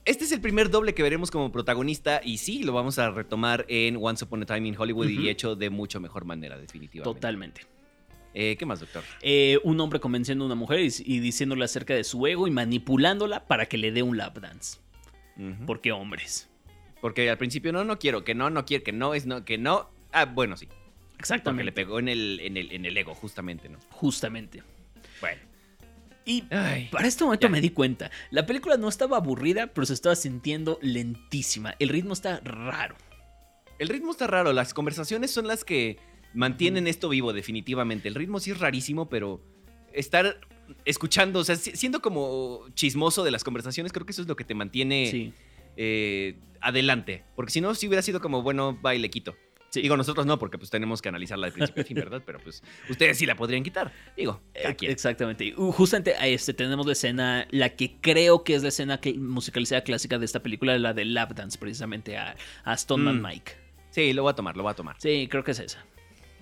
este 0.05 0.25
es 0.25 0.33
el 0.33 0.41
primer 0.41 0.71
doble 0.71 0.95
que 0.95 1.03
veremos 1.03 1.31
como 1.31 1.53
protagonista 1.53 2.21
y 2.25 2.39
sí, 2.39 2.63
lo 2.63 2.73
vamos 2.73 2.99
a 2.99 3.11
retomar 3.11 3.67
en 3.69 3.99
Once 4.01 4.25
Upon 4.25 4.43
a 4.43 4.47
Time 4.47 4.67
in 4.69 4.77
Hollywood 4.79 5.09
y 5.09 5.29
hecho 5.29 5.55
de 5.55 5.69
mucho 5.71 6.01
mejor 6.01 6.25
manera, 6.25 6.57
definitivamente. 6.59 7.15
Totalmente. 7.15 7.61
Eh, 8.35 8.57
¿Qué 8.59 8.67
más, 8.67 8.81
doctor? 8.81 9.03
Eh, 9.23 9.59
un 9.65 9.81
hombre 9.81 10.01
convenciendo 10.01 10.45
a 10.45 10.47
una 10.47 10.55
mujer 10.55 10.81
y, 10.81 10.89
y 11.05 11.19
diciéndole 11.21 11.65
acerca 11.65 11.95
de 11.95 12.05
su 12.05 12.27
ego 12.27 12.47
y 12.47 12.51
manipulándola 12.51 13.47
para 13.47 13.67
que 13.67 13.77
le 13.79 13.91
dé 13.91 14.03
un 14.03 14.17
lap 14.17 14.39
dance. 14.39 14.79
Ujú. 15.39 15.67
Porque 15.67 15.93
hombres. 15.93 16.49
Porque 17.01 17.31
al 17.31 17.39
principio 17.39 17.73
no, 17.73 17.85
no 17.85 17.99
quiero, 17.99 18.25
que 18.25 18.35
no, 18.35 18.51
no 18.51 18.65
quiero, 18.65 18.83
que 18.85 18.93
no, 18.93 19.15
es 19.15 19.25
no, 19.27 19.45
que 19.45 19.57
no. 19.59 19.91
Ah, 20.13 20.25
bueno, 20.25 20.57
sí. 20.57 20.67
Porque 20.67 21.21
Exactamente. 21.21 21.65
le 21.65 21.73
pegó 21.73 21.99
en 21.99 22.09
el, 22.09 22.41
en 22.41 22.57
el, 22.57 22.73
en 22.73 22.85
el 22.87 22.97
ego, 22.97 23.15
justamente, 23.15 23.69
¿no? 23.69 23.79
Justamente. 23.91 24.63
Bueno. 25.21 25.41
Y 26.25 26.45
Ay. 26.51 26.89
para 26.91 27.07
este 27.09 27.25
momento 27.25 27.47
Ya. 27.47 27.51
me 27.51 27.61
di 27.61 27.71
cuenta. 27.71 28.11
La 28.31 28.45
película 28.47 28.77
no 28.77 28.89
estaba 28.89 29.17
aburrida, 29.17 29.69
pero 29.69 29.87
se 29.87 29.95
estaba 29.95 30.15
sintiendo 30.15 30.79
lentísima. 30.83 31.75
El 31.79 31.89
ritmo 31.89 32.13
está 32.13 32.41
raro. 32.41 32.97
El 33.79 33.89
ritmo 33.89 34.11
está 34.11 34.27
raro, 34.27 34.53
las 34.53 34.75
conversaciones 34.75 35.31
son 35.31 35.47
las 35.47 35.65
que 35.65 35.99
mantienen 36.35 36.87
esto 36.87 37.09
vivo, 37.09 37.33
definitivamente. 37.33 38.09
El 38.09 38.15
ritmo 38.17 38.41
sí 38.41 38.51
es 38.51 38.59
rarísimo, 38.59 39.09
pero 39.09 39.41
estar 39.93 40.41
escuchando, 40.85 41.41
o 41.41 41.45
sea, 41.45 41.57
si- 41.57 41.77
siendo 41.77 42.01
como 42.01 42.67
chismoso 42.75 43.25
de 43.25 43.31
las 43.31 43.45
conversaciones, 43.45 43.93
creo 43.93 44.05
que 44.07 44.13
eso 44.13 44.23
es 44.23 44.29
lo 44.29 44.37
que 44.37 44.45
te 44.45 44.55
mantiene 44.55 45.11
Sí. 45.11 45.33
eh, 45.77 46.37
adelante. 46.61 47.25
Porque 47.37 47.53
si 47.53 47.61
no, 47.61 47.75
si 47.75 47.87
hubiera 47.87 48.03
sido 48.03 48.21
como, 48.21 48.43
bueno, 48.43 48.79
va 48.85 48.95
y 48.95 48.99
le 48.99 49.11
quito. 49.11 49.37
Sí. 49.71 49.83
Digo, 49.83 49.99
nosotros 49.99 50.25
no, 50.25 50.39
porque 50.39 50.57
pues 50.57 50.71
tenemos 50.71 51.03
que 51.03 51.11
analizarla 51.11 51.49
de 51.49 51.53
principio 51.53 51.83
a 51.83 51.87
fin, 51.87 51.97
¿verdad? 52.11 52.23
Pero 52.25 52.39
pues 52.41 52.63
ustedes 52.89 53.19
sí 53.19 53.27
la 53.27 53.37
podrían 53.37 53.63
quitar. 53.63 53.93
Digo, 54.17 54.41
quien. 54.79 54.91
Exactamente. 54.91 55.53
Uh, 55.59 55.73
justamente 55.73 56.15
a 56.15 56.27
este, 56.27 56.55
tenemos 56.55 56.87
la 56.87 56.93
escena, 56.93 57.47
la 57.51 57.69
que 57.77 57.97
creo 58.01 58.45
que 58.45 58.55
es 58.55 58.63
la 58.63 58.71
escena 58.71 58.99
musicalizada 59.19 59.83
clásica 59.85 60.19
de 60.19 60.25
esta 60.25 60.43
película, 60.43 60.79
la 60.79 60.95
de 60.95 61.05
Lap 61.05 61.33
Dance, 61.35 61.59
precisamente 61.59 62.17
a, 62.17 62.35
a 62.65 62.77
Stoneman 62.79 63.19
Mm. 63.21 63.23
Mike. 63.27 63.53
Sí, 63.91 64.13
lo 64.15 64.23
voy 64.23 64.31
a 64.33 64.35
tomar, 64.35 64.57
lo 64.57 64.63
voy 64.63 64.73
a 64.73 64.75
tomar. 64.75 64.97
Sí, 64.99 65.29
creo 65.31 65.45
que 65.45 65.51
es 65.51 65.59
esa. 65.61 65.85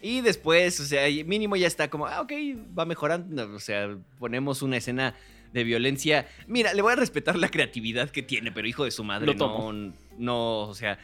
Y 0.06 0.20
después, 0.20 0.78
o 0.78 0.84
sea, 0.84 1.08
mínimo 1.24 1.56
ya 1.56 1.66
está 1.66 1.90
como, 1.90 2.06
ah, 2.06 2.20
ok, 2.20 2.32
va 2.78 2.84
mejorando. 2.84 3.52
O 3.52 3.58
sea, 3.58 3.98
ponemos 4.20 4.62
una 4.62 4.76
escena 4.76 5.16
de 5.52 5.64
violencia. 5.64 6.28
Mira, 6.46 6.74
le 6.74 6.82
voy 6.82 6.92
a 6.92 6.94
respetar 6.94 7.34
la 7.36 7.48
creatividad 7.48 8.10
que 8.10 8.22
tiene, 8.22 8.52
pero 8.52 8.68
hijo 8.68 8.84
de 8.84 8.92
su 8.92 9.02
madre, 9.02 9.34
no, 9.34 9.72
no, 10.16 10.60
o 10.60 10.74
sea, 10.74 11.00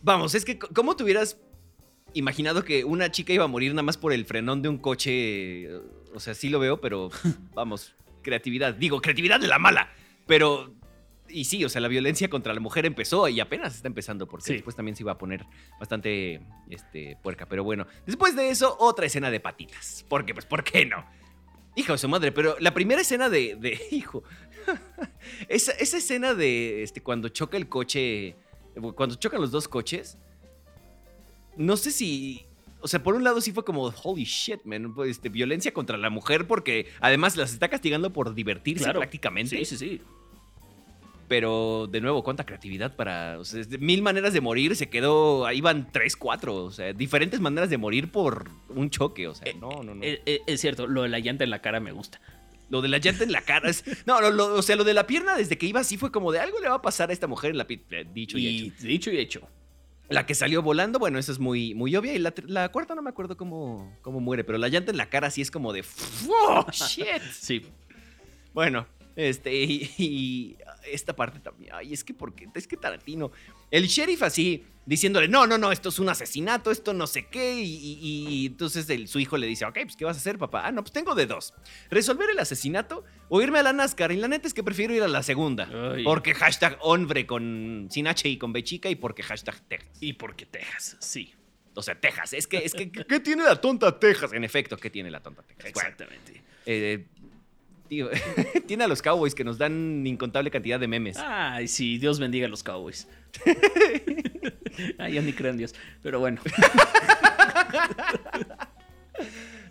vamos, 0.00 0.34
es 0.34 0.46
que, 0.46 0.58
¿cómo 0.58 0.96
te 0.96 1.04
hubieras 1.04 1.36
imaginado 2.14 2.64
que 2.64 2.86
una 2.86 3.10
chica 3.10 3.34
iba 3.34 3.44
a 3.44 3.46
morir 3.46 3.72
nada 3.72 3.82
más 3.82 3.98
por 3.98 4.14
el 4.14 4.24
frenón 4.24 4.62
de 4.62 4.70
un 4.70 4.78
coche? 4.78 5.68
O 6.14 6.18
sea, 6.18 6.32
sí 6.32 6.48
lo 6.48 6.58
veo, 6.60 6.80
pero 6.80 7.10
vamos, 7.52 7.94
creatividad. 8.22 8.72
Digo, 8.72 9.02
creatividad 9.02 9.38
de 9.38 9.48
la 9.48 9.58
mala, 9.58 9.92
pero... 10.26 10.79
Y 11.32 11.44
sí, 11.44 11.64
o 11.64 11.68
sea, 11.68 11.80
la 11.80 11.88
violencia 11.88 12.28
contra 12.28 12.52
la 12.54 12.60
mujer 12.60 12.86
empezó 12.86 13.28
y 13.28 13.40
apenas 13.40 13.74
está 13.76 13.88
empezando, 13.88 14.26
porque 14.26 14.46
Sí. 14.46 14.52
después 14.54 14.74
también 14.76 14.96
se 14.96 15.02
iba 15.02 15.12
a 15.12 15.18
poner 15.18 15.46
bastante 15.78 16.40
este, 16.68 17.16
puerca. 17.22 17.46
Pero 17.46 17.64
bueno, 17.64 17.86
después 18.06 18.34
de 18.36 18.50
eso, 18.50 18.76
otra 18.80 19.06
escena 19.06 19.30
de 19.30 19.40
patitas. 19.40 20.04
Porque, 20.08 20.34
pues, 20.34 20.46
¿por 20.46 20.64
qué 20.64 20.86
no? 20.86 21.04
Hijo 21.76 21.92
de 21.92 21.98
su 21.98 22.08
madre, 22.08 22.32
pero 22.32 22.56
la 22.58 22.74
primera 22.74 23.00
escena 23.00 23.28
de. 23.28 23.56
de 23.56 23.80
hijo. 23.92 24.22
esa, 25.48 25.72
esa 25.72 25.96
escena 25.98 26.34
de 26.34 26.82
este, 26.82 27.00
cuando 27.02 27.28
choca 27.28 27.56
el 27.56 27.68
coche. 27.68 28.36
Cuando 28.96 29.14
chocan 29.16 29.40
los 29.40 29.50
dos 29.50 29.68
coches. 29.68 30.18
No 31.56 31.76
sé 31.76 31.90
si. 31.90 32.44
O 32.82 32.88
sea, 32.88 33.02
por 33.02 33.14
un 33.14 33.22
lado 33.24 33.40
sí 33.42 33.52
fue 33.52 33.64
como, 33.64 33.92
holy 34.04 34.24
shit, 34.24 34.64
man. 34.64 34.94
pues, 34.94 35.10
Este, 35.10 35.28
violencia 35.28 35.72
contra 35.72 35.98
la 35.98 36.08
mujer 36.08 36.46
porque 36.46 36.86
además 37.00 37.36
las 37.36 37.52
está 37.52 37.68
castigando 37.68 38.10
por 38.12 38.34
divertirse 38.34 38.84
Claro. 38.84 39.00
prácticamente. 39.00 39.56
Sí, 39.58 39.64
sí, 39.64 39.76
sí. 39.76 40.02
Pero 41.30 41.86
de 41.88 42.00
nuevo, 42.00 42.24
cuánta 42.24 42.44
creatividad 42.44 42.96
para. 42.96 43.38
O 43.38 43.44
sea, 43.44 43.62
mil 43.78 44.02
maneras 44.02 44.32
de 44.32 44.40
morir. 44.40 44.74
Se 44.74 44.88
quedó. 44.90 45.46
Ahí 45.46 45.60
van 45.60 45.88
tres, 45.92 46.16
cuatro. 46.16 46.56
O 46.64 46.72
sea, 46.72 46.92
diferentes 46.92 47.38
maneras 47.38 47.70
de 47.70 47.78
morir 47.78 48.10
por 48.10 48.50
un 48.68 48.90
choque. 48.90 49.28
O 49.28 49.34
sea, 49.36 49.46
no, 49.54 49.84
no, 49.84 49.94
no. 49.94 50.02
Eh, 50.02 50.20
eh, 50.26 50.40
es 50.48 50.60
cierto, 50.60 50.88
lo 50.88 51.02
de 51.04 51.08
la 51.08 51.20
llanta 51.20 51.44
en 51.44 51.50
la 51.50 51.60
cara 51.62 51.78
me 51.78 51.92
gusta. 51.92 52.20
Lo 52.68 52.82
de 52.82 52.88
la 52.88 52.98
llanta 52.98 53.22
en 53.22 53.30
la 53.30 53.42
cara 53.42 53.70
es. 53.70 53.84
No, 54.08 54.20
lo- 54.32 54.56
o 54.56 54.62
sea, 54.62 54.74
lo 54.74 54.82
de 54.82 54.92
la 54.92 55.06
pierna 55.06 55.36
desde 55.36 55.56
que 55.56 55.66
iba 55.66 55.78
así 55.78 55.96
fue 55.96 56.10
como 56.10 56.32
de 56.32 56.40
algo 56.40 56.58
le 56.58 56.68
va 56.68 56.74
a 56.74 56.82
pasar 56.82 57.10
a 57.10 57.12
esta 57.12 57.28
mujer 57.28 57.52
en 57.52 57.58
la 57.58 57.66
pi- 57.68 57.80
eh, 57.92 58.04
Dicho 58.12 58.36
y, 58.36 58.46
Y 58.48 58.66
hecho. 58.66 58.86
dicho 58.88 59.10
y 59.12 59.18
hecho. 59.18 59.48
La 60.08 60.26
que 60.26 60.34
salió 60.34 60.62
volando, 60.62 60.98
bueno, 60.98 61.20
eso 61.20 61.30
es 61.30 61.38
muy, 61.38 61.74
muy 61.74 61.94
obvia. 61.94 62.12
Y 62.12 62.18
la 62.18 62.68
cuarta 62.72 62.96
no 62.96 63.02
me 63.02 63.10
acuerdo 63.10 63.36
cómo, 63.36 63.96
cómo 64.02 64.18
muere, 64.18 64.42
pero 64.42 64.58
la 64.58 64.66
llanta 64.68 64.90
en 64.90 64.96
la 64.96 65.08
cara 65.08 65.30
sí 65.30 65.42
es 65.42 65.52
como 65.52 65.72
de. 65.72 65.84
¡Oh, 66.28 66.66
shit! 66.72 67.22
Sí. 67.32 67.66
Bueno, 68.52 68.88
este, 69.28 69.54
y, 69.54 69.90
y 69.98 70.56
esta 70.90 71.14
parte 71.14 71.40
también. 71.40 71.72
Ay, 71.74 71.92
es 71.92 72.04
que 72.04 72.14
porque, 72.14 72.48
es 72.54 72.66
que 72.66 72.76
Tarantino. 72.76 73.30
El 73.70 73.86
sheriff 73.86 74.22
así, 74.22 74.64
diciéndole, 74.86 75.28
no, 75.28 75.46
no, 75.46 75.58
no, 75.58 75.70
esto 75.72 75.90
es 75.90 75.98
un 75.98 76.08
asesinato, 76.08 76.70
esto 76.70 76.92
no 76.94 77.06
sé 77.06 77.26
qué. 77.26 77.60
Y, 77.60 77.74
y- 77.74 78.26
y 78.28 78.46
entonces 78.46 78.88
el- 78.90 79.06
su 79.08 79.18
hijo 79.20 79.36
le 79.36 79.46
dice, 79.46 79.64
ok, 79.64 79.78
pues 79.82 79.96
¿qué 79.96 80.04
vas 80.04 80.16
a 80.16 80.20
hacer, 80.20 80.38
papá? 80.38 80.66
Ah, 80.66 80.72
no, 80.72 80.82
pues 80.82 80.92
tengo 80.92 81.14
de 81.14 81.26
dos. 81.26 81.54
Resolver 81.90 82.28
el 82.30 82.38
asesinato 82.38 83.04
o 83.28 83.40
irme 83.42 83.58
a 83.58 83.62
la 83.62 83.72
NASCAR. 83.72 84.10
Y 84.12 84.16
la 84.16 84.28
neta 84.28 84.48
es 84.48 84.54
que 84.54 84.64
prefiero 84.64 84.94
ir 84.94 85.02
a 85.02 85.08
la 85.08 85.22
segunda. 85.22 85.68
Ay. 85.94 86.02
Porque 86.04 86.34
hashtag 86.34 86.78
hombre 86.80 87.26
con 87.26 87.88
sin 87.90 88.06
H 88.08 88.28
y 88.28 88.38
con 88.38 88.52
B 88.52 88.64
chica 88.64 88.88
y 88.90 88.94
porque 88.96 89.22
hashtag 89.22 89.60
Texas. 89.68 89.98
Y 90.00 90.14
porque 90.14 90.46
Texas, 90.46 90.96
sí. 91.00 91.34
O 91.74 91.82
sea, 91.82 91.94
Texas. 91.98 92.32
Es 92.32 92.46
que, 92.48 92.58
es 92.58 92.74
que, 92.74 92.90
¿qué 92.90 93.20
tiene 93.20 93.44
la 93.44 93.60
tonta 93.60 93.96
Texas? 93.98 94.32
En 94.32 94.42
efecto, 94.42 94.76
¿qué 94.76 94.90
tiene 94.90 95.10
la 95.10 95.20
tonta 95.22 95.42
Texas? 95.42 95.72
Bueno, 95.72 95.88
Exactamente. 95.90 96.42
eh, 96.66 97.06
tiene 98.66 98.84
a 98.84 98.88
los 98.88 99.02
Cowboys 99.02 99.34
que 99.34 99.44
nos 99.44 99.58
dan 99.58 100.06
incontable 100.06 100.50
cantidad 100.50 100.78
de 100.78 100.88
memes. 100.88 101.16
Ay, 101.18 101.68
sí, 101.68 101.98
Dios 101.98 102.18
bendiga 102.18 102.46
a 102.46 102.48
los 102.48 102.62
Cowboys. 102.62 103.08
Ay, 104.98 105.14
ya 105.14 105.22
ni 105.22 105.32
creo 105.32 105.50
en 105.50 105.58
Dios. 105.58 105.74
Pero 106.02 106.20
bueno. 106.20 106.40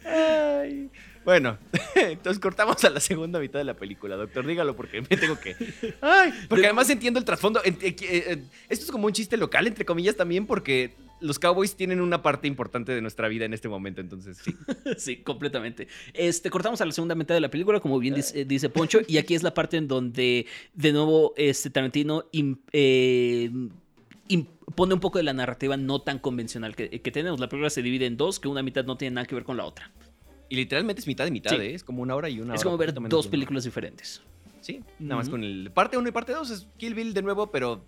Ay. 0.06 0.90
Bueno, 1.26 1.58
entonces 1.96 2.40
cortamos 2.40 2.84
a 2.84 2.90
la 2.90 3.00
segunda 3.00 3.40
mitad 3.40 3.60
de 3.60 3.66
la 3.66 3.76
película, 3.76 4.16
doctor. 4.16 4.46
Dígalo 4.46 4.76
porque 4.76 5.02
me 5.02 5.18
tengo 5.18 5.40
que. 5.40 5.56
Ay, 6.02 6.34
porque 6.48 6.66
además 6.66 6.90
entiendo 6.90 7.20
el 7.20 7.26
trasfondo. 7.26 7.62
Eh, 7.64 7.76
eh, 7.82 8.44
Esto 8.68 8.86
es 8.86 8.92
como 8.92 9.08
un 9.08 9.14
chiste 9.14 9.38
local, 9.38 9.68
entre 9.68 9.86
comillas, 9.86 10.16
también, 10.16 10.46
porque 10.46 10.96
los 11.22 11.40
Cowboys 11.40 11.76
tienen 11.76 12.02
una 12.02 12.22
parte 12.22 12.48
importante 12.48 12.92
de 12.94 13.02
nuestra 13.02 13.28
vida 13.28 13.46
en 13.46 13.54
este 13.54 13.68
momento, 13.70 14.02
entonces 14.02 14.38
sí. 14.38 14.54
Sí, 14.98 15.18
completamente. 15.18 15.88
Este, 16.14 16.50
cortamos 16.50 16.82
a 16.82 16.86
la 16.86 16.92
segunda 16.92 17.16
mitad 17.16 17.36
de 17.36 17.42
la 17.42 17.50
película, 17.50 17.80
como 17.80 18.00
bien 18.00 18.16
dice, 18.16 18.46
dice 18.46 18.70
Poncho, 18.70 19.00
y 19.08 19.18
aquí 19.18 19.36
es 19.36 19.44
la 19.44 19.54
parte 19.54 19.78
en 19.78 19.88
donde, 19.88 20.46
de 20.74 20.94
nuevo, 20.94 21.34
este 21.38 21.70
Tarantino 21.70 22.26
eh, 22.72 23.52
pone 24.76 24.94
un 24.94 25.00
poco 25.00 25.18
de 25.18 25.24
la 25.24 25.34
narrativa 25.34 25.78
no 25.78 26.02
tan 26.02 26.20
convencional 26.20 26.76
que, 26.76 27.02
que 27.02 27.12
tenemos. 27.12 27.40
La 27.40 27.50
película 27.50 27.70
se 27.70 27.82
divide 27.82 28.06
en 28.06 28.18
dos, 28.18 28.40
que 28.40 28.48
una 28.48 28.64
mitad 28.64 28.86
no 28.86 28.98
tiene 28.98 29.16
nada 29.16 29.28
que 29.28 29.36
ver 29.36 29.44
con 29.44 29.58
la 29.58 29.66
otra. 29.66 29.92
Y 30.50 30.56
literalmente 30.56 31.02
es 31.02 31.08
mitad 31.08 31.26
de 31.26 31.32
mitad, 31.32 31.52
Sí. 31.52 31.62
¿eh? 31.62 31.74
Es 31.76 31.84
como 31.84 32.02
una 32.02 32.16
hora 32.16 32.30
y 32.30 32.40
una 32.40 32.56
es 32.56 32.62
hora, 32.62 32.66
como 32.66 32.78
ver 32.78 32.94
dos 33.10 33.28
películas 33.28 33.64
diferentes. 33.64 34.22
Sí, 34.62 34.82
nada 35.00 35.18
más 35.18 35.30
con 35.30 35.44
el 35.44 35.72
parte 35.72 35.98
1 35.98 36.10
y 36.10 36.12
parte 36.12 36.34
2 36.34 36.50
es 36.52 36.68
Kill 36.78 36.94
Bill 36.94 37.14
de 37.14 37.22
nuevo, 37.22 37.48
pero 37.48 37.86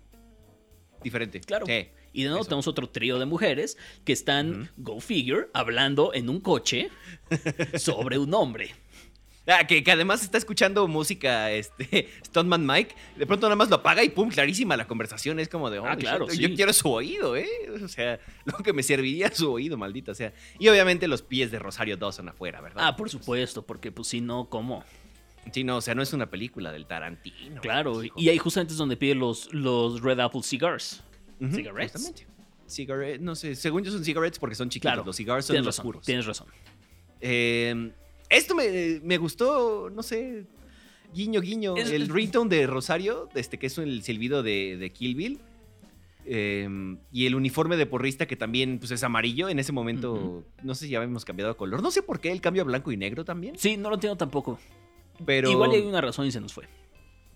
diferente. 1.02 1.40
Claro. 1.40 1.66
Sí. 1.66 1.88
Y 2.12 2.22
de 2.24 2.28
nuevo 2.28 2.42
Eso. 2.42 2.48
tenemos 2.50 2.68
otro 2.68 2.88
trío 2.88 3.18
de 3.18 3.26
mujeres 3.26 3.78
que 4.04 4.12
están, 4.12 4.70
go 4.76 5.00
figure, 5.00 5.48
hablando 5.54 6.12
en 6.14 6.28
un 6.28 6.40
coche 6.40 6.90
sobre 7.78 8.18
un 8.18 8.32
hombre. 8.34 8.74
Ah, 9.44 9.66
que, 9.66 9.82
que 9.82 9.90
además 9.90 10.22
está 10.22 10.38
escuchando 10.38 10.86
música, 10.86 11.50
este, 11.50 12.08
Stuntman 12.26 12.64
Mike, 12.64 12.94
de 13.16 13.26
pronto 13.26 13.46
nada 13.46 13.56
más 13.56 13.68
lo 13.70 13.76
apaga 13.76 14.04
y 14.04 14.08
pum, 14.10 14.28
clarísima 14.28 14.76
la 14.76 14.86
conversación, 14.86 15.40
es 15.40 15.48
como 15.48 15.68
de, 15.68 15.78
Ah, 15.78 15.94
"Holy 15.94 15.96
claro, 16.02 16.28
sí. 16.30 16.38
yo 16.40 16.54
quiero 16.54 16.72
su 16.72 16.88
oído, 16.92 17.34
¿eh? 17.36 17.48
O 17.82 17.88
sea, 17.88 18.20
lo 18.44 18.58
que 18.58 18.72
me 18.72 18.84
serviría 18.84 19.34
su 19.34 19.50
oído, 19.50 19.76
maldita 19.76 20.14
sea. 20.14 20.32
Y 20.60 20.68
obviamente 20.68 21.08
los 21.08 21.22
pies 21.22 21.50
de 21.50 21.58
Rosario 21.58 21.96
Dawson 21.96 22.28
afuera, 22.28 22.60
¿verdad? 22.60 22.84
Ah, 22.86 22.96
por 22.96 23.10
supuesto, 23.10 23.66
porque 23.66 23.90
pues 23.90 24.06
si 24.06 24.20
no, 24.20 24.48
¿cómo? 24.48 24.84
Sí, 25.52 25.64
no, 25.64 25.78
o 25.78 25.80
sea, 25.80 25.96
no 25.96 26.02
es 26.02 26.12
una 26.12 26.30
película 26.30 26.70
del 26.70 26.86
Tarantino. 26.86 27.60
Claro, 27.62 28.04
hijo. 28.04 28.14
y 28.20 28.28
ahí 28.28 28.38
justamente 28.38 28.74
es 28.74 28.78
donde 28.78 28.96
pide 28.96 29.16
los, 29.16 29.52
los 29.52 30.00
Red 30.02 30.20
Apple 30.20 30.42
Cigars. 30.44 31.02
Cigarettes. 31.50 31.92
justamente. 31.92 32.26
Cigarette, 32.66 33.20
no 33.20 33.34
sé, 33.34 33.54
según 33.54 33.82
yo 33.84 33.90
son 33.90 34.04
cigarettes 34.04 34.38
porque 34.38 34.54
son 34.54 34.68
chiquitos, 34.70 34.92
Claro, 34.92 35.04
los 35.04 35.16
cigars 35.16 35.44
son 35.46 35.56
los 35.56 35.66
razón, 35.66 35.82
puros. 35.84 36.04
tienes 36.06 36.24
razón. 36.26 36.46
Eh, 37.20 37.92
esto 38.28 38.54
me, 38.54 39.00
me 39.02 39.18
gustó, 39.18 39.90
no 39.90 40.02
sé, 40.02 40.46
guiño, 41.14 41.40
guiño. 41.40 41.76
Es- 41.76 41.90
el 41.90 42.08
ringtone 42.08 42.54
de 42.54 42.66
Rosario, 42.66 43.28
este 43.34 43.58
que 43.58 43.66
es 43.66 43.76
el 43.78 44.02
silbido 44.02 44.42
de, 44.42 44.76
de 44.78 44.90
Kill 44.90 45.14
Bill. 45.14 45.40
eh, 46.24 46.68
y 47.10 47.26
el 47.26 47.34
uniforme 47.34 47.76
de 47.76 47.84
porrista 47.84 48.26
que 48.26 48.36
también 48.36 48.78
pues, 48.78 48.90
es 48.92 49.02
amarillo. 49.02 49.48
En 49.48 49.58
ese 49.58 49.72
momento, 49.72 50.44
no 50.62 50.74
sé 50.74 50.84
si 50.86 50.92
ya 50.92 50.98
habíamos 50.98 51.24
cambiado 51.24 51.52
de 51.52 51.56
color. 51.56 51.82
No 51.82 51.90
sé 51.90 52.02
por 52.02 52.20
qué 52.20 52.30
el 52.30 52.40
cambio 52.40 52.62
a 52.62 52.64
blanco 52.64 52.92
y 52.92 52.96
negro 52.96 53.24
también. 53.24 53.58
Sí, 53.58 53.76
no 53.76 53.88
lo 53.88 53.96
entiendo 53.96 54.16
tampoco. 54.16 54.58
Pero 55.26 55.50
Igual 55.50 55.72
hay 55.72 55.80
una 55.82 56.00
razón 56.00 56.26
y 56.26 56.32
se 56.32 56.40
nos 56.40 56.52
fue. 56.52 56.68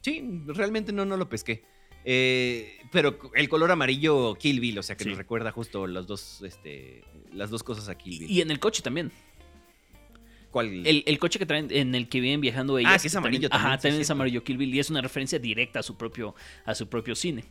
sí, 0.03 0.23
realmente 0.47 0.93
no, 0.93 1.05
no 1.05 1.17
lo 1.17 1.29
pesqué. 1.29 1.65
Eh, 2.09 2.79
pero 2.93 3.19
el 3.35 3.49
color 3.49 3.73
amarillo 3.73 4.37
Kill 4.37 4.61
Bill, 4.61 4.79
o 4.79 4.83
sea 4.85 4.97
que 4.97 5.03
Sí. 5.05 5.11
nos 5.11 5.19
recuerda 5.19 5.51
justo 5.51 5.87
los 5.89 6.07
dos, 6.07 6.41
este, 6.43 7.03
las 7.33 7.51
dos 7.51 7.65
cosas 7.65 7.89
a 7.89 7.99
Kill 7.99 8.21
Bill. 8.21 8.31
Y 8.31 8.41
en 8.41 8.51
el 8.53 8.61
coche 8.61 8.81
también. 8.81 9.11
¿Cuál? 10.53 10.87
El, 10.87 11.03
el 11.05 11.19
coche 11.19 11.39
que 11.39 11.47
traen, 11.47 11.67
en 11.71 11.95
el 11.95 12.09
que 12.09 12.21
vienen 12.21 12.41
viajando 12.41 12.79
ellas. 12.79 12.93
Ah, 12.95 12.99
que 13.03 13.09
es 13.09 13.17
amarillo 13.17 13.51
también, 13.51 13.67
Ajá, 13.67 13.77
sí, 13.79 13.83
también 13.83 14.01
es 14.01 14.07
cierto. 14.07 14.13
amarillo 14.19 14.45
Kill 14.45 14.57
Bill 14.57 14.75
y 14.75 14.79
es 14.79 14.89
una 14.89 15.03
referencia 15.03 15.39
directa 15.39 15.81
a 15.81 15.83
su 15.83 15.97
propio, 15.97 16.35
a 16.65 16.75
su 16.75 16.89
propio 16.89 17.15
cine. 17.15 17.45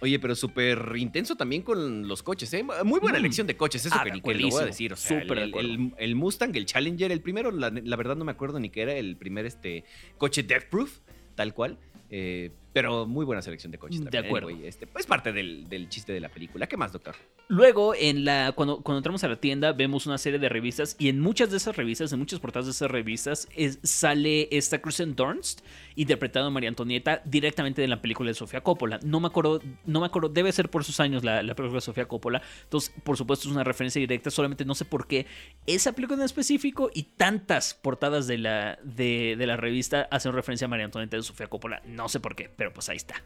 Oye, 0.00 0.18
pero 0.18 0.34
súper 0.34 0.94
intenso 0.96 1.36
también 1.36 1.62
con 1.62 2.08
los 2.08 2.24
coches, 2.24 2.52
¿eh? 2.54 2.64
Muy 2.84 2.98
buena 2.98 3.18
Mm. 3.18 3.20
elección 3.20 3.46
de 3.46 3.56
coches, 3.56 3.86
eso 3.86 3.94
Ah, 3.96 4.02
que 4.02 4.20
que 4.20 4.34
lo 4.34 4.48
voy 4.48 4.62
a 4.62 4.66
decir. 4.66 4.92
O 4.92 4.96
sea, 4.96 5.22
Súper 5.22 5.38
el, 5.38 5.48
acuerdo. 5.50 5.68
el- 5.70 5.94
el 5.96 6.14
Mustang, 6.16 6.54
el 6.56 6.66
Challenger, 6.66 7.12
el 7.12 7.20
primero, 7.22 7.52
la, 7.52 7.70
la 7.70 7.96
verdad 7.96 8.16
no 8.16 8.24
me 8.24 8.32
acuerdo 8.32 8.58
ni 8.58 8.68
qué 8.68 8.82
era, 8.82 8.94
el 8.94 9.16
primer 9.16 9.46
este, 9.46 9.84
coche 10.18 10.42
Death 10.42 10.64
Proof, 10.68 10.98
tal 11.36 11.54
cual. 11.54 11.78
eh, 12.14 12.50
pero 12.72 13.06
muy 13.06 13.24
buena 13.24 13.42
selección 13.42 13.70
de 13.72 13.78
coches 13.78 13.98
De 14.00 14.04
también. 14.04 14.26
acuerdo. 14.26 14.48
anyway, 14.48 14.66
este, 14.66 14.86
pues 14.86 15.06
parte 15.06 15.32
del, 15.32 15.68
del 15.68 15.88
chiste 15.88 16.12
de 16.12 16.20
la 16.20 16.28
película. 16.28 16.66
¿Qué 16.66 16.76
más, 16.76 16.92
doctor? 16.92 17.14
Luego, 17.48 17.94
en 17.94 18.24
la, 18.24 18.52
cuando, 18.52 18.80
cuando 18.82 18.98
entramos 18.98 19.22
a 19.24 19.28
la 19.28 19.36
tienda, 19.36 19.72
vemos 19.72 20.06
una 20.06 20.16
serie 20.18 20.38
de 20.38 20.48
revistas 20.48 20.96
y 20.98 21.08
en 21.08 21.20
muchas 21.20 21.50
de 21.50 21.58
esas 21.58 21.76
revistas, 21.76 22.12
en 22.12 22.18
muchas 22.18 22.40
portadas 22.40 22.66
de 22.66 22.72
esas 22.72 22.90
revistas, 22.90 23.48
es- 23.54 23.78
sale 23.82 24.48
esta 24.50 24.80
Kristen 24.80 25.14
Dunst, 25.14 25.60
interpretando 25.96 26.48
a 26.48 26.50
María 26.50 26.70
Antonieta 26.70 27.20
directamente 27.24 27.82
de 27.82 27.88
la 27.88 28.00
película 28.00 28.28
de 28.30 28.34
Sofía 28.34 28.62
Coppola. 28.62 28.98
No 29.04 29.20
me 29.20 29.26
acuerdo, 29.26 29.60
no 29.84 30.00
me 30.00 30.06
acuerdo, 30.06 30.28
debe 30.30 30.50
ser 30.52 30.70
por 30.70 30.84
sus 30.84 31.00
años 31.00 31.22
la, 31.24 31.42
la 31.42 31.54
película 31.54 31.76
de 31.78 31.82
Sofía 31.82 32.06
Coppola. 32.06 32.40
Entonces, 32.64 32.92
por 33.04 33.16
supuesto, 33.18 33.48
es 33.48 33.54
una 33.54 33.64
referencia 33.64 34.00
directa, 34.00 34.30
solamente 34.30 34.64
no 34.64 34.74
sé 34.74 34.84
por 34.86 35.06
qué 35.06 35.26
esa 35.66 35.92
película 35.92 36.18
en 36.20 36.24
específico 36.24 36.90
y 36.94 37.02
tantas 37.02 37.74
portadas 37.74 38.26
de 38.26 38.38
la, 38.38 38.78
de, 38.82 39.36
de 39.36 39.46
la 39.46 39.56
revista 39.56 40.08
hacen 40.10 40.32
referencia 40.32 40.64
a 40.64 40.68
María 40.68 40.86
Antonieta 40.86 41.16
de 41.16 41.22
Sofía 41.22 41.48
Coppola. 41.48 41.82
No 41.86 42.08
sé 42.08 42.20
por 42.20 42.34
qué, 42.34 42.48
pero 42.62 42.72
pues 42.72 42.88
ahí 42.88 42.96
está. 42.96 43.16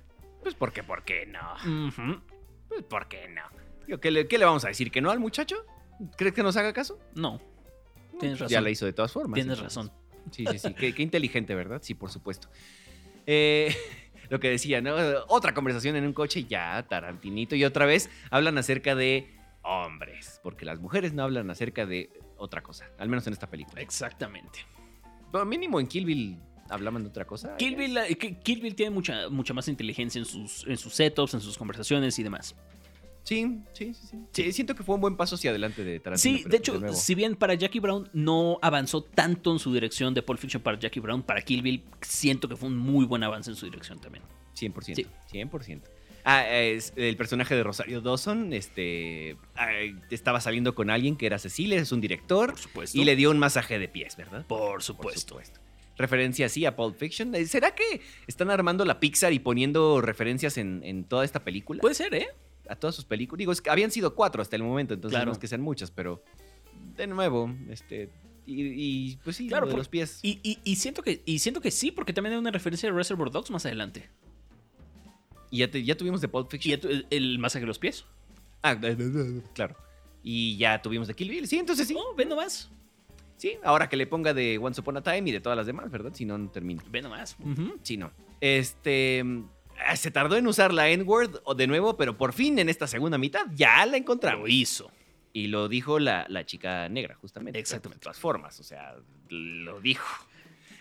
Pues 0.40 0.54
porque, 0.54 0.82
¿por 0.82 1.04
qué 1.04 1.26
no? 1.26 2.16
Pues 2.68 2.82
¿por 2.84 3.06
qué 3.06 3.28
no? 3.28 3.42
Digo, 3.86 4.00
¿qué, 4.00 4.10
le, 4.10 4.26
qué 4.26 4.38
le 4.38 4.46
vamos 4.46 4.64
a 4.64 4.68
decir? 4.68 4.90
¿Que 4.90 5.02
no 5.02 5.10
al 5.10 5.20
muchacho? 5.20 5.56
¿Crees 6.16 6.32
que 6.32 6.42
nos 6.42 6.56
haga 6.56 6.72
caso? 6.72 6.98
No, 7.14 7.38
tienes 8.18 8.38
razón. 8.38 8.50
Ya 8.50 8.62
la 8.62 8.70
hizo 8.70 8.86
de 8.86 8.94
todas 8.94 9.12
formas. 9.12 9.34
Tienes 9.34 9.58
entonces. 9.58 9.76
razón. 9.76 9.92
Sí, 10.30 10.46
sí, 10.50 10.58
sí. 10.58 10.72
qué, 10.72 10.94
qué 10.94 11.02
inteligente, 11.02 11.54
¿verdad? 11.54 11.82
Sí, 11.82 11.92
por 11.92 12.10
supuesto. 12.10 12.48
Eh, 13.26 13.76
lo 14.30 14.40
que 14.40 14.48
decía, 14.48 14.80
¿no? 14.80 14.94
Otra 15.28 15.52
conversación 15.52 15.96
en 15.96 16.06
un 16.06 16.14
coche, 16.14 16.44
ya, 16.44 16.82
Tarantinito. 16.88 17.54
Y 17.54 17.66
otra 17.66 17.84
vez 17.84 18.08
hablan 18.30 18.56
acerca 18.56 18.94
de 18.94 19.36
hombres. 19.60 20.40
Porque 20.42 20.64
las 20.64 20.80
mujeres 20.80 21.12
no 21.12 21.24
hablan 21.24 21.50
acerca 21.50 21.84
de 21.84 22.08
otra 22.38 22.62
cosa. 22.62 22.86
Al 22.96 23.10
menos 23.10 23.26
en 23.26 23.34
esta 23.34 23.50
película. 23.50 23.82
Exactamente. 23.82 24.60
Pero 25.30 25.44
mínimo 25.44 25.78
en 25.78 25.88
Kill 25.88 26.06
Bill 26.06 26.40
hablaban 26.68 27.02
de 27.02 27.08
otra 27.10 27.24
cosa. 27.26 27.56
Kill 27.56 27.76
Bill, 27.76 27.98
Ki- 28.18 28.36
Kill 28.42 28.60
Bill 28.60 28.74
tiene 28.74 28.90
mucha, 28.90 29.28
mucha 29.28 29.54
más 29.54 29.68
inteligencia 29.68 30.18
en 30.18 30.24
sus, 30.24 30.66
en 30.66 30.76
sus 30.76 30.94
setups, 30.94 31.34
en 31.34 31.40
sus 31.40 31.56
conversaciones 31.58 32.18
y 32.18 32.22
demás. 32.22 32.54
Sí, 33.24 33.58
sí, 33.72 33.92
sí, 33.92 34.06
sí. 34.10 34.16
Sí, 34.30 34.52
Siento 34.52 34.76
que 34.76 34.84
fue 34.84 34.94
un 34.94 35.00
buen 35.00 35.16
paso 35.16 35.34
hacia 35.34 35.50
adelante 35.50 35.82
de 35.82 35.98
Tarantino. 35.98 36.38
Sí, 36.38 36.44
de 36.48 36.56
hecho, 36.58 36.80
si 36.94 37.14
bien 37.16 37.34
para 37.34 37.54
Jackie 37.54 37.80
Brown 37.80 38.08
no 38.12 38.58
avanzó 38.62 39.02
tanto 39.02 39.52
en 39.52 39.58
su 39.58 39.72
dirección 39.74 40.14
de 40.14 40.22
Pulp 40.22 40.38
Fiction 40.38 40.62
para 40.62 40.78
Jackie 40.78 41.00
Brown, 41.00 41.22
para 41.24 41.42
Kill 41.42 41.60
Bill 41.62 41.82
siento 42.02 42.48
que 42.48 42.54
fue 42.54 42.68
un 42.68 42.76
muy 42.76 43.04
buen 43.04 43.24
avance 43.24 43.50
en 43.50 43.56
su 43.56 43.66
dirección 43.66 43.98
también. 44.00 44.22
100%. 44.56 44.94
Sí. 44.94 45.06
100%. 45.32 45.80
Ah, 46.28 46.44
es 46.48 46.92
el 46.96 47.16
personaje 47.16 47.54
de 47.54 47.62
Rosario 47.62 48.00
Dawson, 48.00 48.52
este, 48.52 49.36
estaba 50.10 50.40
saliendo 50.40 50.74
con 50.74 50.90
alguien 50.90 51.16
que 51.16 51.26
era 51.26 51.38
Cecilia, 51.38 51.78
es 51.80 51.92
un 51.92 52.00
director, 52.00 52.50
Por 52.50 52.58
supuesto. 52.58 52.98
y 52.98 53.04
le 53.04 53.14
dio 53.16 53.30
un 53.30 53.38
masaje 53.38 53.78
de 53.78 53.86
pies, 53.88 54.16
¿verdad? 54.16 54.44
Por 54.46 54.70
Por 54.70 54.82
supuesto. 54.82 55.40
Referencia 55.98 56.46
así 56.46 56.64
a 56.66 56.76
Pulp 56.76 56.96
Fiction. 56.96 57.34
Eh, 57.34 57.46
¿Será 57.46 57.74
que 57.74 58.00
están 58.26 58.50
armando 58.50 58.84
la 58.84 59.00
Pixar 59.00 59.32
y 59.32 59.38
poniendo 59.38 60.00
referencias 60.00 60.58
en, 60.58 60.82
en 60.84 61.04
toda 61.04 61.24
esta 61.24 61.42
película? 61.44 61.80
Puede 61.80 61.94
ser, 61.94 62.14
¿eh? 62.14 62.28
a 62.68 62.74
todas 62.74 62.96
sus 62.96 63.04
películas. 63.04 63.38
Digo, 63.38 63.52
es 63.52 63.60
que 63.60 63.70
habían 63.70 63.90
sido 63.92 64.14
cuatro 64.16 64.42
hasta 64.42 64.56
el 64.56 64.62
momento, 64.64 64.92
entonces 64.92 65.14
Claro. 65.16 65.26
no 65.26 65.32
es 65.32 65.38
que 65.38 65.46
sean 65.46 65.60
muchas, 65.60 65.90
pero 65.92 66.22
de 66.96 67.06
nuevo, 67.06 67.54
este, 67.70 68.10
y, 68.44 68.62
y, 69.12 69.16
pues 69.22 69.36
sí, 69.36 69.46
Claro, 69.46 69.66
lo 69.66 69.68
de 69.68 69.72
por- 69.74 69.78
los 69.78 69.88
pies. 69.88 70.18
Y, 70.22 70.40
y- 70.42 70.58
y 70.64 70.74
siento 70.76 71.02
que, 71.02 71.22
y 71.24 71.38
siento 71.38 71.60
que 71.60 71.70
sí, 71.70 71.92
porque 71.92 72.12
también 72.12 72.32
hay 72.34 72.40
una 72.40 72.50
referencia 72.50 72.88
a 72.88 72.92
Reservoir 72.92 73.30
Dogs 73.30 73.50
más 73.52 73.64
adelante. 73.66 74.10
Y 75.50 75.58
ya, 75.58 75.70
te- 75.70 75.84
ya 75.84 75.96
tuvimos 75.96 76.20
de 76.20 76.26
Pulp 76.28 76.52
Y 76.52 76.58
Fiction. 76.58 76.80
tu- 76.80 76.88
el, 76.88 77.06
el 77.10 77.38
masaje 77.38 77.60
de 77.62 77.66
los 77.68 77.78
pies. 77.78 78.04
Ah, 78.62 78.76
claro. 79.54 79.76
Y 80.24 80.56
ya 80.56 80.82
tuvimos 80.82 81.06
de 81.06 81.14
Kill 81.14 81.30
Bill. 81.30 81.46
Sí, 81.46 81.58
entonces 81.58 81.86
sí. 81.86 81.94
Oh, 81.96 82.14
ve 82.16 82.24
nomás. 82.26 82.68
Sí, 83.36 83.56
ahora 83.62 83.88
que 83.88 83.96
le 83.96 84.06
ponga 84.06 84.32
de 84.34 84.58
Once 84.58 84.80
Upon 84.80 84.96
a 84.96 85.02
Time 85.02 85.28
y 85.28 85.32
de 85.32 85.40
todas 85.40 85.56
las 85.56 85.66
demás, 85.66 85.90
¿verdad? 85.90 86.12
Si 86.14 86.24
no, 86.24 86.38
no 86.38 86.48
termino. 86.50 86.82
Ve 86.90 87.02
nomás. 87.02 87.36
Sí, 87.82 87.96
no. 87.96 88.10
Este. 88.40 89.22
ah, 89.86 89.96
Se 89.96 90.10
tardó 90.10 90.36
en 90.36 90.46
usar 90.46 90.72
la 90.72 90.88
N-word 90.88 91.40
o 91.44 91.54
de 91.54 91.66
nuevo, 91.66 91.96
pero 91.96 92.16
por 92.16 92.32
fin 92.32 92.58
en 92.58 92.68
esta 92.68 92.86
segunda 92.86 93.18
mitad 93.18 93.46
ya 93.54 93.84
la 93.86 93.96
encontramos. 93.96 94.42
Lo 94.42 94.48
hizo. 94.48 94.90
Y 95.32 95.48
lo 95.48 95.68
dijo 95.68 95.98
la, 95.98 96.24
la 96.30 96.46
chica 96.46 96.88
negra, 96.88 97.14
justamente. 97.16 97.58
Exactamente. 97.58 98.00
De 98.00 98.04
todas 98.04 98.18
formas, 98.18 98.58
o 98.58 98.62
sea, 98.64 98.94
lo 99.28 99.80
dijo. 99.82 100.06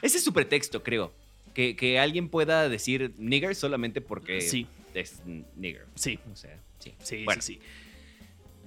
Ese 0.02 0.18
es 0.18 0.24
su 0.24 0.32
pretexto, 0.32 0.82
creo. 0.82 1.12
Que, 1.54 1.76
que 1.76 2.00
alguien 2.00 2.30
pueda 2.30 2.70
decir 2.70 3.14
nigger 3.18 3.56
solamente 3.56 4.00
porque 4.02 4.40
Sí. 4.42 4.66
es 4.94 5.22
nigger. 5.58 5.86
Sí, 5.96 6.20
O 6.32 6.36
sea, 6.38 6.58
sí. 6.80 6.94
sí, 7.00 7.24
Bueno, 7.26 7.42
sí, 7.42 7.56
sí. 7.56 7.60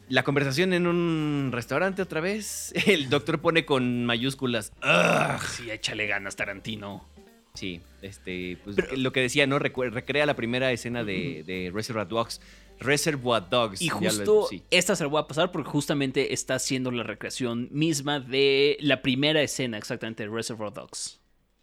La 0.09 0.23
conversación 0.25 0.73
en 0.73 0.87
un 0.87 1.51
restaurante 1.53 2.01
otra 2.03 2.21
vez. 2.21 2.73
El 2.87 3.11
doctor 3.11 3.41
pone 3.41 3.65
con 3.65 4.05
mayúsculas. 4.07 4.73
"Ugh". 4.83 5.41
Sí, 5.57 5.71
échale 5.71 6.07
ganas, 6.07 6.37
Tarantino. 6.37 7.07
Sí, 7.55 7.81
este, 8.03 8.57
pues 8.65 8.77
Pero- 8.77 8.97
lo 8.97 9.13
que 9.13 9.21
decía, 9.21 9.47
¿no? 9.47 9.59
Recrea 9.59 10.27
la 10.27 10.37
primera 10.37 10.71
escena 10.71 11.03
de, 11.05 11.43
de 11.45 11.71
Reservoir 11.75 12.07
Dogs. 12.07 12.41
Reservoir 12.79 13.49
Dogs. 13.51 13.83
Y 13.83 13.89
lo- 13.89 13.97
justo 13.97 14.47
sí. 14.49 14.63
esta 14.71 14.95
se 14.95 15.03
la 15.03 15.09
voy 15.11 15.21
a 15.21 15.27
pasar 15.27 15.51
porque 15.51 15.69
justamente 15.69 16.33
está 16.33 16.55
haciendo 16.55 16.91
la 16.93 17.03
recreación 17.03 17.69
misma 17.73 18.21
de 18.21 18.77
la 18.81 19.03
primera 19.03 19.43
escena 19.43 19.77
exactamente 19.77 20.23
de 20.23 20.31
Reservoir 20.31 20.73
Dogs. 20.73 21.21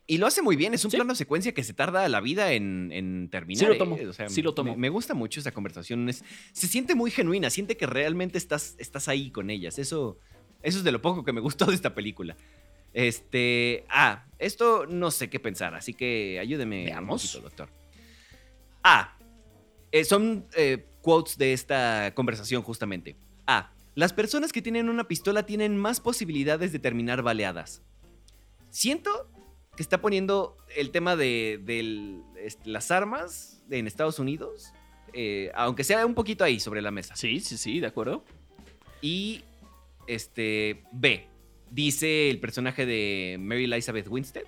Y 0.07 0.19
lo 0.19 0.27
hace 0.27 0.41
muy 0.43 0.55
bien, 0.55 0.73
es 0.75 0.85
un 0.85 0.91
Sí. 0.91 0.97
plano 0.97 1.15
secuencia 1.15 1.51
que 1.53 1.63
se 1.63 1.73
tarda 1.73 2.07
la 2.09 2.21
vida 2.21 2.51
en, 2.53 2.91
en 2.91 3.27
terminar. 3.29 3.59
Sí 3.59 3.65
lo 3.67 3.73
¿eh? 3.73 3.77
tomo, 3.77 3.97
O 4.09 4.13
sea, 4.13 4.29
sí 4.29 4.41
lo 4.43 4.53
tomo. 4.53 4.71
Me, 4.73 4.77
me 4.81 4.89
gusta 4.89 5.13
mucho 5.15 5.39
esa 5.39 5.51
conversación. 5.51 6.07
es- 6.09 6.23
se 6.51 6.67
siente 6.67 6.93
muy 6.93 7.09
genuina, 7.09 7.49
siente 7.49 7.75
que 7.75 7.87
realmente 7.87 8.37
estás, 8.37 8.75
estás 8.77 9.07
ahí 9.07 9.31
con 9.31 9.49
ellas. 9.49 9.79
Eso, 9.79 10.19
eso 10.61 10.77
es 10.77 10.83
de 10.83 10.91
lo 10.91 11.01
poco 11.01 11.23
que 11.23 11.33
me 11.33 11.41
gustó 11.47 11.65
de 11.65 11.73
esta 11.75 11.95
película. 11.95 12.37
Este. 12.93 13.83
Ah, 13.89 14.25
esto 14.39 14.85
no 14.85 15.09
sé 15.11 15.29
qué 15.29 15.39
pensar, 15.39 15.73
así 15.75 15.93
que 15.93 16.39
ayúdeme 16.39 16.85
Veamos. 16.85 17.23
un 17.23 17.41
poquito, 17.41 17.41
doctor. 17.65 17.69
Ah, 18.83 19.17
eh, 19.91 20.03
son 20.05 20.45
eh, 20.55 20.85
quotes 21.01 21.37
de 21.37 21.53
esta 21.53 22.13
conversación, 22.13 22.61
justamente. 22.61 23.15
A. 23.47 23.71
Las 23.95 24.11
personas 24.13 24.51
que 24.51 24.61
tienen 24.61 24.89
una 24.89 25.07
pistola 25.07 25.45
tienen 25.45 25.77
más 25.77 25.99
posibilidades 25.99 26.71
de 26.73 26.79
terminar 26.79 27.21
baleadas. 27.21 27.81
Siento 28.69 29.29
que 29.75 29.83
está 29.83 30.01
poniendo 30.01 30.57
el 30.75 30.91
tema 30.91 31.15
de, 31.15 32.21
este, 32.37 32.69
las 32.69 32.91
armas 32.91 33.61
en 33.69 33.87
Estados 33.87 34.19
Unidos, 34.19 34.73
eh, 35.13 35.51
aunque 35.55 35.83
sea 35.83 36.05
un 36.05 36.13
poquito 36.13 36.43
ahí 36.43 36.59
sobre 36.59 36.81
la 36.81 36.91
mesa. 36.91 37.15
Sí, 37.15 37.39
sí, 37.39 37.57
sí, 37.57 37.79
de 37.79 37.87
acuerdo. 37.87 38.23
Y 39.01 39.43
este 40.07 40.83
B. 40.91 41.27
Dice 41.71 42.29
el 42.29 42.39
personaje 42.39 42.85
de 42.85 43.37
Mary 43.39 43.65
Elizabeth 43.65 44.07
Winstead. 44.07 44.45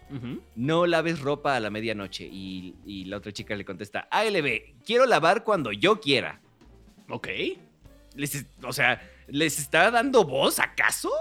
No 0.55 0.85
laves 0.85 1.19
ropa 1.19 1.55
a 1.55 1.59
la 1.59 1.69
medianoche. 1.69 2.25
Y, 2.31 2.75
y 2.85 3.05
la 3.05 3.17
otra 3.17 3.33
chica 3.33 3.55
le 3.55 3.65
contesta, 3.65 4.07
ALB, 4.11 4.75
quiero 4.85 5.05
lavar 5.05 5.43
cuando 5.43 5.71
yo 5.71 5.99
quiera. 5.99 6.39
Ok. 7.09 7.27
Les 8.15 8.45
o 8.63 8.71
sea, 8.71 9.01
¿les 9.27 9.59
está 9.59 9.91
dando 9.91 10.23
voz 10.23 10.59
acaso? 10.59 11.11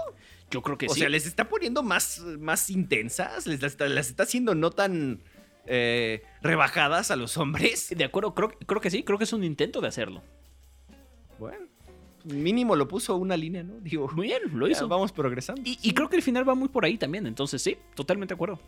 Yo 0.51 0.61
creo 0.61 0.77
que 0.77 0.85
o 0.87 0.89
sí. 0.93 1.01
sea, 1.01 1.09
¿les 1.09 1.25
está 1.25 1.49
poniendo 1.49 1.83
más, 1.83 2.19
más 2.39 2.69
intensas? 2.69 3.45
¿Les 3.47 3.61
las 3.61 3.73
está, 3.73 3.87
las 3.89 4.07
está 4.09 4.23
haciendo 4.23 4.55
no 4.55 4.71
tan 4.71 5.21
eh, 5.65 6.21
rebajadas 6.41 7.11
a 7.11 7.15
los 7.17 7.37
hombres? 7.37 7.93
De 7.97 8.03
acuerdo, 8.05 8.33
creo, 8.33 8.49
creo 8.65 8.79
que 8.81 8.89
sí, 8.89 9.03
creo 9.03 9.17
que 9.17 9.25
es 9.25 9.33
un 9.33 9.43
intento 9.43 9.81
de 9.81 9.87
hacerlo. 9.89 10.23
Bueno, 11.39 11.67
mínimo 12.23 12.75
lo 12.75 12.87
puso 12.87 13.15
una 13.17 13.35
línea, 13.37 13.63
¿no? 13.63 13.79
Digo, 13.81 14.09
Muy 14.15 14.27
bien, 14.27 14.41
lo 14.53 14.67
hizo. 14.67 14.87
vamos 14.87 15.11
progresando. 15.11 15.61
Y, 15.65 15.77
y 15.81 15.93
creo 15.93 16.09
que 16.09 16.15
el 16.15 16.23
final 16.23 16.47
va 16.47 16.55
muy 16.55 16.69
por 16.69 16.85
ahí 16.85 16.97
también, 16.97 17.27
entonces 17.27 17.61
sí, 17.61 17.77
totalmente 17.95 18.33
de 18.33 18.35
acuerdo. 18.35 18.59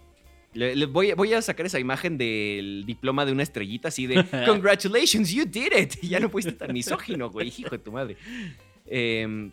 Le- 0.53 0.75
le 0.75 0.85
voy, 0.87 1.13
voy 1.13 1.33
a 1.33 1.41
sacar 1.41 1.65
esa 1.67 1.79
imagen 1.79 2.17
del 2.17 2.83
diploma 2.85 3.23
de 3.25 3.31
una 3.31 3.43
estrellita 3.43 3.87
así 3.89 4.07
de 4.07 4.25
Congratulations, 4.45 5.31
you 5.31 5.45
did 5.45 5.71
it. 5.77 5.95
Ya 6.01 6.19
no 6.19 6.29
fuiste 6.29 6.51
tan 6.51 6.73
misógino, 6.73 7.29
güey, 7.29 7.47
hijo 7.55 7.69
de 7.69 7.79
tu 7.79 7.91
madre. 7.91 8.17
Eh, 8.85 9.51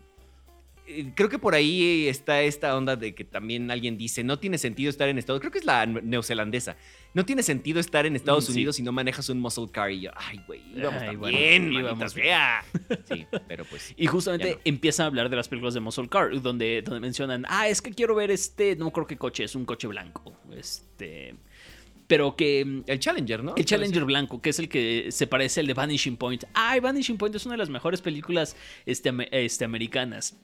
creo 1.15 1.29
que 1.29 1.39
por 1.39 1.55
ahí 1.55 2.07
está 2.09 2.43
esta 2.43 2.77
onda 2.77 2.97
de 2.97 3.15
que 3.15 3.25
también 3.25 3.71
alguien 3.71 3.99
dice, 3.99 4.23
no 4.25 4.39
tiene 4.39 4.59
sentido 4.59 4.91
estar 4.91 5.09
en 5.09 5.19
Estados 5.19 5.41
Creo 5.41 5.53
que 5.53 5.59
es 5.59 5.65
la 5.65 5.87
neozelandesa. 5.87 6.77
No 7.15 7.25
tiene 7.25 7.43
sentido 7.43 7.81
estar 7.81 8.07
en 8.07 8.15
Estados 8.15 8.45
Mm, 8.45 8.47
sí. 8.47 8.53
Unidos 8.53 8.77
si 8.77 8.83
no 8.83 8.93
manejas 8.93 9.29
un 9.29 9.41
muscle 9.41 9.69
car. 9.71 9.91
Y 9.91 10.03
yo, 10.03 10.11
ay, 10.15 10.41
güey, 10.47 10.61
íbamos 10.75 11.03
Ay, 11.03 11.09
tan 11.09 11.19
bueno, 11.19 12.09
sea. 12.09 12.65
Sí, 13.09 13.27
pero 13.49 13.65
pues... 13.65 13.95
Y 13.97 14.07
justamente 14.07 14.55
no. 14.55 14.61
empieza 14.65 15.05
a 15.05 15.07
hablar 15.07 15.29
de 15.29 15.37
las 15.37 15.49
películas 15.49 15.75
de 15.75 15.81
Muscle 15.81 16.09
Car, 16.09 16.41
donde, 16.41 16.83
donde 16.83 17.01
mencionan, 17.01 17.45
ah, 17.49 17.69
es 17.69 17.81
que 17.83 17.91
quiero 17.93 18.15
ver 18.15 18.31
este, 18.31 18.77
no 18.77 18.91
creo 18.93 19.07
qué 19.07 19.17
coche, 19.17 19.45
es 19.45 19.55
un 19.55 19.65
coche 19.65 19.87
blanco. 19.89 20.35
Este. 20.57 21.35
Pero 22.07 22.37
que. 22.37 22.65
mm, 22.65 22.83
El 22.87 23.01
Challenger, 23.01 23.43
¿no? 23.43 23.55
El 23.57 23.65
Challenger 23.65 24.05
blanco, 24.05 24.41
que 24.41 24.51
es 24.51 24.59
el 24.59 24.69
que 24.69 25.09
se 25.11 25.27
parece 25.27 25.61
al 25.61 25.67
de 25.67 25.75
Vanishing 25.75 26.17
Point. 26.17 26.45
Ay, 26.55 26.81
Vanishing 26.81 27.17
Point 27.19 27.35
es 27.35 27.47
una 27.47 27.55
de 27.55 27.59
las 27.59 27.71
mejores 27.71 28.01
películas 28.01 28.57
este, 28.85 29.13
este, 29.33 29.65
americanas. 29.65 30.37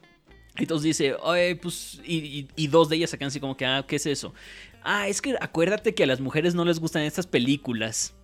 Entonces 0.57 0.84
dice, 0.84 1.16
"Ay, 1.24 1.55
pues, 1.55 2.00
y, 2.05 2.16
y- 2.18 2.48
y 2.57 2.66
dos 2.66 2.88
de 2.88 2.96
ellas 2.96 3.11
sacan 3.11 3.28
así 3.28 3.40
como 3.40 3.57
que, 3.57 3.64
ah, 3.66 3.84
¿qué 3.86 3.96
es 3.96 4.07
eso? 4.07 4.34
Ah, 4.82 5.09
es 5.09 5.22
que 5.22 5.34
acuérdate 5.40 5.94
que 5.94 6.03
a 6.03 6.07
las 6.07 6.20
mujeres 6.20 6.55
no 6.55 6.64
les 6.64 6.78
gustan 6.80 7.03
estas 7.03 7.26
películas. 7.26 8.14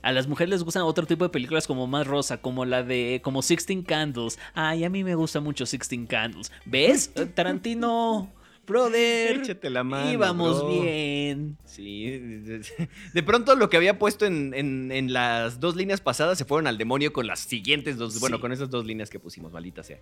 A 0.00 0.12
las 0.12 0.26
mujeres 0.26 0.50
les 0.50 0.62
gustan 0.62 0.82
otro 0.82 1.06
tipo 1.06 1.24
de 1.24 1.30
películas 1.30 1.66
como 1.66 1.86
más 1.86 2.06
rosa, 2.06 2.38
como 2.40 2.64
la 2.66 2.82
de, 2.82 3.20
como 3.24 3.40
Sixteen 3.42 3.82
Candles. 3.82 4.38
Ay, 4.54 4.84
a 4.84 4.90
mí 4.90 5.02
me 5.02 5.14
gusta 5.14 5.40
mucho 5.40 5.64
Sixteen 5.66 6.06
Candles. 6.06 6.52
¿Ves? 6.66 7.10
Tarantino, 7.34 8.30
brother. 8.66 9.36
Échate 9.36 9.70
la 9.70 9.84
mano, 9.84 10.10
Íbamos 10.12 10.58
bro. 10.64 10.80
bien. 10.82 11.56
Sí, 11.64 12.10
de- 13.12 13.22
pronto 13.22 13.54
lo 13.56 13.68
que 13.70 13.76
había 13.76 13.98
puesto 13.98 14.26
en, 14.26 14.52
en- 14.54 14.90
en 14.92 15.12
las 15.12 15.60
dos 15.60 15.76
líneas 15.76 16.00
pasadas 16.00 16.38
se 16.38 16.44
fueron 16.44 16.66
al 16.66 16.78
demonio 16.78 17.12
con 17.12 17.26
las 17.26 17.40
siguientes 17.40 17.96
dos, 17.96 18.18
bueno, 18.20 18.40
con 18.40 18.52
esas 18.52 18.70
dos 18.70 18.84
líneas 18.86 19.10
que 19.10 19.18
pusimos, 19.20 19.52
maldita 19.52 19.82
sea. 19.82 19.98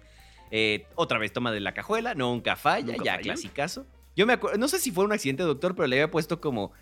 Eh, 0.50 0.86
otra 0.94 1.18
vez 1.18 1.32
toma 1.32 1.50
de 1.52 1.60
la 1.60 1.72
cajuela, 1.74 2.14
nunca 2.14 2.56
falla, 2.56 2.92
Nunca 2.92 3.04
ya 3.04 3.12
falla. 3.14 3.22
clasicazo. 3.22 3.86
Yo 4.14 4.26
me 4.26 4.34
acuerdo, 4.34 4.58
no 4.58 4.68
sé 4.68 4.78
si 4.78 4.90
fue 4.90 5.04
un 5.04 5.12
accidente, 5.12 5.42
doctor, 5.42 5.74
pero 5.74 5.86
le 5.86 5.96
había 5.96 6.10
puesto 6.10 6.40
como 6.40 6.72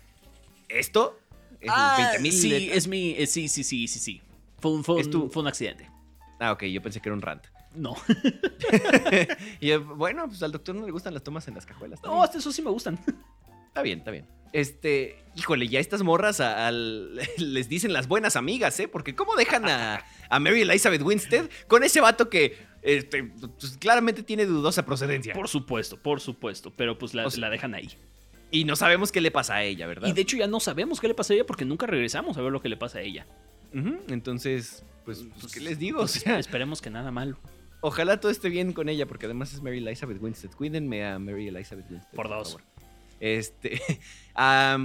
esto, 0.67 1.17
es 1.59 1.71
Ah, 1.73 1.93
20,000 1.97 2.33
sí, 2.33 2.49
letras. 2.49 2.77
es 2.77 2.87
mi. 2.87 3.11
eh, 3.11 3.27
sí, 3.27 3.47
sí, 3.47 3.63
sí, 3.63 3.87
sí, 3.87 3.99
sí. 3.99 4.21
Fue 4.59 4.71
un, 4.71 4.83
fue 4.83 4.95
un- 4.95 5.31
fue 5.31 5.41
un 5.41 5.47
accidente. 5.47 5.89
Ah, 6.39 6.51
ok, 6.51 6.63
yo 6.65 6.81
pensé 6.81 6.99
que 7.01 7.09
era 7.09 7.15
un 7.15 7.21
rant. 7.21 7.43
No. 7.75 7.95
y 9.59 9.73
bueno, 9.75 10.27
pues 10.27 10.43
al 10.43 10.51
doctor 10.51 10.75
no 10.75 10.85
le 10.85 10.91
gustan 10.91 11.13
las 11.13 11.23
tomas 11.23 11.47
en 11.47 11.55
las 11.55 11.65
cajuelas. 11.65 11.99
No, 12.03 12.21
hasta 12.23 12.37
eso 12.37 12.51
sí 12.51 12.61
me 12.61 12.69
gustan. 12.69 12.99
Está 13.67 13.81
bien, 13.81 13.99
está 13.99 14.11
bien. 14.11 14.25
Este, 14.53 15.23
híjole, 15.35 15.67
ya 15.69 15.79
estas 15.79 16.03
morras 16.03 16.41
a- 16.41 16.71
les 17.37 17.69
dicen 17.69 17.93
las 17.93 18.07
buenas 18.07 18.35
amigas, 18.35 18.77
¿eh? 18.79 18.87
Porque 18.87 19.15
¿cómo 19.15 19.35
dejan 19.35 19.67
a, 19.69 20.03
a 20.29 20.39
Mary 20.39 20.61
Elizabeth 20.61 21.01
Winstead 21.01 21.49
con 21.67 21.83
ese 21.83 22.01
vato 22.01 22.29
que 22.29 22.57
este, 22.81 23.23
pues, 23.23 23.77
claramente 23.79 24.23
tiene 24.23 24.45
dudosa 24.45 24.85
procedencia? 24.85 25.33
Por 25.33 25.47
supuesto, 25.47 25.97
por 25.97 26.19
supuesto. 26.19 26.73
Pero 26.75 26.97
pues 26.97 27.13
la, 27.13 27.25
O 27.25 27.31
sea, 27.31 27.39
la 27.41 27.49
dejan 27.49 27.73
ahí. 27.75 27.89
Y 28.53 28.65
no 28.65 28.75
sabemos 28.75 29.13
qué 29.13 29.21
le 29.21 29.31
pasa 29.31 29.55
a 29.55 29.63
ella, 29.63 29.87
¿verdad? 29.87 30.09
Y 30.09 30.11
de 30.11 30.21
hecho 30.21 30.35
ya 30.35 30.47
no 30.47 30.59
sabemos 30.59 30.99
qué 30.99 31.07
le 31.07 31.13
pasa 31.13 31.31
a 31.31 31.35
ella 31.37 31.45
porque 31.45 31.63
nunca 31.63 31.87
regresamos 31.87 32.35
a 32.37 32.41
ver 32.41 32.51
lo 32.51 32.61
que 32.61 32.67
le 32.67 32.75
pasa 32.75 32.97
a 32.97 33.01
ella. 33.01 33.25
Entonces, 34.09 34.83
pues, 35.05 35.23
pues, 35.39 35.53
¿qué 35.53 35.61
les 35.61 35.79
digo? 35.79 36.01
O 36.01 36.07
sea, 36.07 36.37
Esperemos 36.39 36.81
que 36.81 36.89
nada 36.89 37.11
malo. 37.11 37.37
Ojalá 37.81 38.19
todo 38.19 38.31
esté 38.31 38.49
bien 38.49 38.73
con 38.73 38.87
ella, 38.89 39.05
porque 39.07 39.25
además 39.25 39.53
es 39.53 39.61
Mary 39.61 39.79
Elizabeth 39.79 40.21
Winstead. 40.21 40.51
Cuídenme 40.51 41.05
a 41.05 41.19
Mary 41.19 41.47
Elizabeth 41.49 41.89
Winstead. 41.89 42.13
Por 42.15 42.29
dos. 42.29 42.53
favor. 42.53 42.63
Este. 43.19 43.81
ah, 44.35 44.77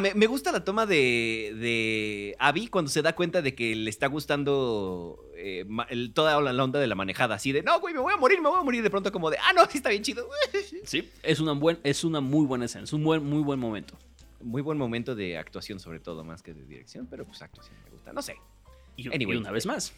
me, 0.00 0.14
me 0.14 0.26
gusta 0.26 0.50
la 0.50 0.64
toma 0.64 0.86
de, 0.86 1.54
de 1.60 2.36
Abby 2.38 2.68
cuando 2.68 2.90
se 2.90 3.02
da 3.02 3.14
cuenta 3.14 3.42
de 3.42 3.54
que 3.54 3.76
le 3.76 3.90
está 3.90 4.06
gustando 4.06 5.22
eh, 5.36 5.64
el- 5.90 6.12
toda 6.14 6.40
la, 6.40 6.52
la 6.52 6.64
onda 6.64 6.80
de 6.80 6.86
la 6.86 6.94
manejada. 6.94 7.34
Así 7.34 7.52
de, 7.52 7.62
no, 7.62 7.78
güey, 7.80 7.92
me 7.94 8.00
voy 8.00 8.12
a 8.14 8.16
morir, 8.16 8.40
me 8.40 8.48
voy 8.48 8.58
a 8.58 8.62
morir. 8.62 8.82
De 8.82 8.90
pronto, 8.90 9.12
como 9.12 9.30
de, 9.30 9.36
ah, 9.38 9.52
no, 9.54 9.64
sí 9.66 9.78
está 9.78 9.90
bien 9.90 10.02
chido. 10.02 10.28
Sí. 10.84 11.08
Es 11.22 11.40
una, 11.40 11.52
buen, 11.52 11.78
es 11.82 12.04
una 12.04 12.20
muy 12.20 12.44
buena 12.46 12.64
escena. 12.66 12.84
Es 12.84 12.92
un 12.92 13.02
buen, 13.04 13.24
muy 13.24 13.42
buen 13.42 13.58
momento. 13.58 13.96
Muy 14.42 14.60
buen 14.60 14.76
momento 14.76 15.14
de 15.14 15.38
actuación, 15.38 15.80
sobre 15.80 15.98
todo, 16.00 16.24
más 16.24 16.42
que 16.42 16.52
de 16.52 16.64
dirección, 16.66 17.06
pero 17.10 17.24
pues 17.24 17.40
actuación 17.40 17.74
me 17.84 17.90
gusta. 17.90 18.12
No 18.12 18.20
sé. 18.20 18.36
Y, 18.96 19.08
Anyway. 19.08 19.36
y 19.38 19.40
una 19.40 19.50
vez 19.50 19.64
más. 19.64 19.94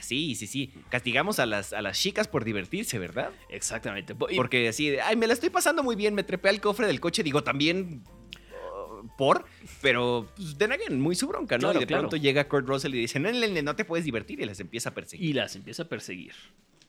Sí, 0.00 0.34
sí, 0.34 0.46
sí. 0.46 0.72
Castigamos 0.90 1.38
a 1.38 1.46
las, 1.46 1.72
a 1.72 1.82
las 1.82 1.98
chicas 1.98 2.28
por 2.28 2.44
divertirse, 2.44 2.98
¿verdad? 2.98 3.30
Exactamente. 3.48 4.14
Porque 4.14 4.68
así, 4.68 4.96
ay, 4.98 5.16
me 5.16 5.26
la 5.26 5.32
estoy 5.32 5.50
pasando 5.50 5.82
muy 5.82 5.96
bien, 5.96 6.14
me 6.14 6.22
trepé 6.22 6.48
al 6.48 6.60
cofre 6.60 6.86
del 6.86 7.00
coche, 7.00 7.22
digo, 7.22 7.42
también 7.42 8.02
uh, 8.02 9.06
por, 9.16 9.44
pero 9.80 10.28
pues, 10.36 10.58
de 10.58 10.64
again, 10.66 11.00
muy 11.00 11.14
su 11.14 11.26
bronca, 11.26 11.56
¿no? 11.56 11.68
Claro, 11.68 11.78
y 11.78 11.80
de 11.80 11.86
claro. 11.86 12.02
pronto 12.02 12.16
llega 12.16 12.48
Kurt 12.48 12.66
Russell 12.66 12.94
y 12.94 13.00
dice, 13.00 13.18
no, 13.20 13.30
no, 13.30 13.76
te 13.76 13.84
puedes 13.84 14.04
divertir 14.04 14.40
y 14.40 14.46
les 14.46 14.60
empieza 14.60 14.90
a 14.90 14.94
perseguir. 14.94 15.30
y 15.30 15.32
las 15.32 15.56
empieza 15.56 15.84
a 15.84 15.88
perseguir. 15.88 16.34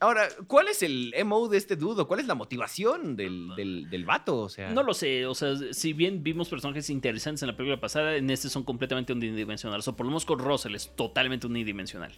Ahora, 0.02 0.28
¿cuál 0.46 0.68
es 0.68 0.82
el 0.82 1.14
MO 1.26 1.48
de 1.48 1.58
este 1.58 1.76
dudo? 1.76 2.08
¿Cuál 2.08 2.20
es 2.20 2.26
la 2.26 2.34
motivación 2.34 3.16
del, 3.16 3.54
del, 3.54 3.90
del 3.90 4.06
vato? 4.06 4.38
O 4.38 4.48
sea, 4.48 4.70
No 4.70 4.82
lo 4.82 4.94
sé, 4.94 5.26
o 5.26 5.34
sea, 5.34 5.54
si 5.72 5.92
bien 5.92 6.22
vimos 6.22 6.48
personajes 6.48 6.88
interesantes 6.88 7.42
en 7.42 7.48
la 7.48 7.56
película 7.56 7.78
pasada, 7.78 8.16
en 8.16 8.30
este 8.30 8.48
son 8.48 8.64
completamente 8.64 9.12
unidimensionales. 9.12 9.86
O 9.88 9.94
por 9.94 10.06
lo 10.06 10.12
menos 10.12 10.24
con 10.24 10.38
Russell 10.38 10.74
es 10.74 10.96
totalmente 10.96 11.46
unidimensional. 11.46 12.12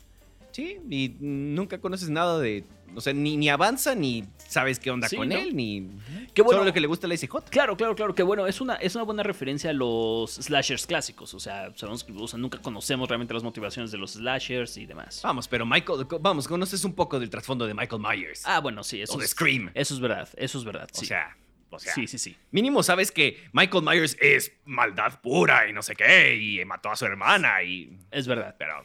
Sí, 0.53 0.79
y 0.91 1.17
nunca 1.21 1.81
conoces 1.81 2.11
nada 2.11 2.39
de, 2.39 2.65
o 2.95 3.01
sea, 3.01 3.13
ni, 3.13 3.37
ni 3.37 3.49
avanza, 3.49 3.95
ni 3.95 4.25
sabes 4.37 4.79
qué 4.79 4.91
onda 4.91 5.09
Sí, 5.09 5.17
con 5.17 5.29
¿no? 5.29 5.37
él, 5.37 5.57
ni... 5.57 5.89
Qué 6.35 6.43
bueno. 6.43 6.59
Solo 6.59 6.67
lo 6.67 6.73
que 6.73 6.81
le 6.81 6.87
gusta 6.87 7.09
la 7.09 7.15
ICJ. 7.15 7.51
Claro, 7.51 7.77
claro, 7.77 7.95
claro, 7.95 8.15
que 8.15 8.23
bueno, 8.23 8.47
es 8.47 8.61
una, 8.61 8.75
es 8.77 8.95
una 8.95 9.05
buena 9.05 9.23
referencia 9.23 9.71
a 9.71 9.73
los 9.73 10.35
slashers 10.35 10.87
clásicos. 10.87 11.33
O 11.35 11.41
sea, 11.41 11.73
sabemos 11.77 12.05
que 12.05 12.13
o 12.13 12.29
sea, 12.29 12.39
nunca 12.39 12.59
conocemos 12.59 13.09
realmente 13.09 13.35
las 13.35 13.43
motivaciones 13.43 13.91
de 13.91 13.99
los 13.99 14.13
slashers 14.13 14.77
y 14.77 14.87
demás. 14.87 15.21
Vamos, 15.23 15.49
pero 15.49 15.65
Michael, 15.65 16.07
vamos, 16.21 16.47
conoces 16.47 16.85
un 16.85 16.95
poco 16.95 17.19
del 17.19 17.31
trasfondo 17.31 17.67
de 17.67 17.75
Michael 17.75 18.03
Myers. 18.03 18.43
Ah, 18.45 18.61
bueno, 18.61 18.85
sí, 18.85 19.01
eso 19.01 19.15
o 19.15 19.19
de 19.19 19.25
es, 19.25 19.31
Scream. 19.31 19.71
eso 19.75 19.95
es 19.95 20.01
verdad, 20.01 20.29
eso 20.37 20.59
es 20.59 20.65
verdad. 20.65 20.89
O 20.93 20.99
sí. 20.99 21.07
sea, 21.07 21.37
o 21.71 21.79
sea, 21.79 21.95
sí, 21.95 22.07
sí, 22.07 22.19
sí. 22.19 22.37
mínimo 22.51 22.83
sabes 22.83 23.11
que 23.11 23.43
Michael 23.53 23.83
Myers 23.83 24.17
es 24.21 24.53
maldad 24.67 25.21
pura 25.23 25.69
y 25.69 25.73
no 25.73 25.83
sé 25.83 25.97
qué, 25.97 26.37
y 26.37 26.63
mató 26.67 26.91
a 26.91 26.97
su 26.97 27.07
hermana 27.07 27.63
y... 27.63 27.99
Es 28.11 28.27
verdad. 28.27 28.55
Pero... 28.59 28.85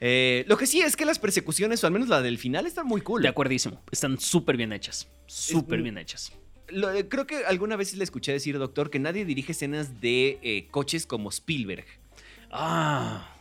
eh, 0.00 0.44
lo 0.48 0.56
que 0.56 0.66
sí 0.66 0.80
es 0.80 0.96
que 0.96 1.04
las 1.04 1.18
persecuciones, 1.18 1.82
o 1.82 1.86
al 1.86 1.92
menos 1.92 2.08
la 2.08 2.22
del 2.22 2.38
final, 2.38 2.66
están 2.66 2.86
muy 2.86 3.00
cool. 3.00 3.22
De 3.22 3.28
acuerdísimo. 3.28 3.80
Están 3.90 4.18
súper 4.20 4.56
bien 4.56 4.72
hechas. 4.72 5.08
Súper 5.26 5.82
bien 5.82 5.98
hechas. 5.98 6.32
Lo- 6.68 6.92
eh, 6.92 7.08
creo 7.08 7.26
que 7.26 7.44
alguna 7.46 7.76
vez 7.76 7.94
le 7.94 8.04
escuché 8.04 8.32
decir, 8.32 8.58
doctor, 8.58 8.90
que 8.90 8.98
nadie 8.98 9.24
dirige 9.24 9.52
escenas 9.52 10.00
de 10.00 10.38
eh, 10.42 10.68
coches 10.70 11.06
como 11.06 11.30
Spielberg. 11.30 11.86
Ah. 12.50 13.34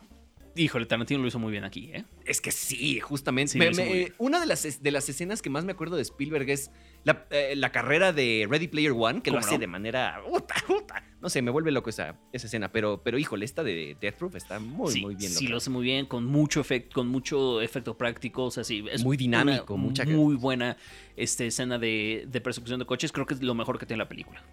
Híjole, 0.57 0.85
Tarantino 0.85 1.21
lo 1.21 1.27
hizo 1.27 1.39
muy 1.39 1.51
bien 1.51 1.63
aquí, 1.63 1.91
¿eh? 1.93 2.03
Es 2.25 2.41
que 2.41 2.51
sí, 2.51 2.99
justamente. 2.99 3.53
Sí, 3.53 3.59
Me- 3.59 3.71
me- 3.71 3.93
bien. 3.93 4.13
una 4.17 4.39
de 4.39 4.45
las, 4.47 4.81
de 4.83 4.91
las 4.91 5.07
escenas 5.07 5.41
que 5.41 5.49
más 5.49 5.63
me 5.65 5.71
acuerdo 5.71 5.95
de 5.95 6.01
Spielberg 6.01 6.49
es 6.49 6.71
la, 7.03 7.25
eh, 7.29 7.53
la 7.55 7.71
carrera 7.71 8.11
de 8.11 8.47
Ready 8.49 8.67
Player 8.67 8.91
One, 8.91 9.21
que 9.21 9.29
lo 9.31 9.37
¿Cómo 9.37 9.45
hace 9.45 9.55
no? 9.55 9.59
de 9.61 9.67
manera. 9.67 10.21
puta. 10.67 11.03
No 11.21 11.29
sé, 11.29 11.41
me 11.41 11.49
vuelve 11.51 11.71
loco 11.71 11.89
esa, 11.89 12.15
esa 12.31 12.47
escena. 12.47 12.71
Pero, 12.71 13.01
pero 13.03 13.17
híjole, 13.17 13.43
esta 13.45 13.63
de 13.63 13.97
Death 13.99 14.15
Proof 14.15 14.35
está 14.35 14.59
muy, 14.59 14.91
sí, 14.91 15.01
muy 15.01 15.15
bien. 15.15 15.29
sí, 15.31 15.35
lograda. 15.45 15.51
lo 15.51 15.57
hace 15.57 15.69
muy 15.69 15.83
bien, 15.83 16.05
con 16.05 16.25
mucho 16.25 16.59
efecto, 16.61 16.93
con 16.95 17.07
mucho 17.07 17.61
efecto 17.61 17.97
práctico. 17.97 18.45
O 18.45 18.51
sea, 18.51 18.63
sí, 18.63 18.83
es 18.91 19.03
Muy 19.03 19.17
dinámico, 19.17 19.73
una 19.75 19.83
mucha- 19.83 20.05
muy 20.05 20.35
buena 20.35 20.77
este, 21.15 21.47
escena 21.47 21.77
de, 21.79 22.25
de 22.27 22.41
persecución 22.41 22.79
de 22.79 22.85
coches. 22.85 23.11
Creo 23.11 23.25
que 23.25 23.33
es 23.35 23.41
lo 23.41 23.55
mejor 23.55 23.79
que 23.79 23.85
tiene 23.85 23.97
la 24.03 24.09
película. 24.09 24.43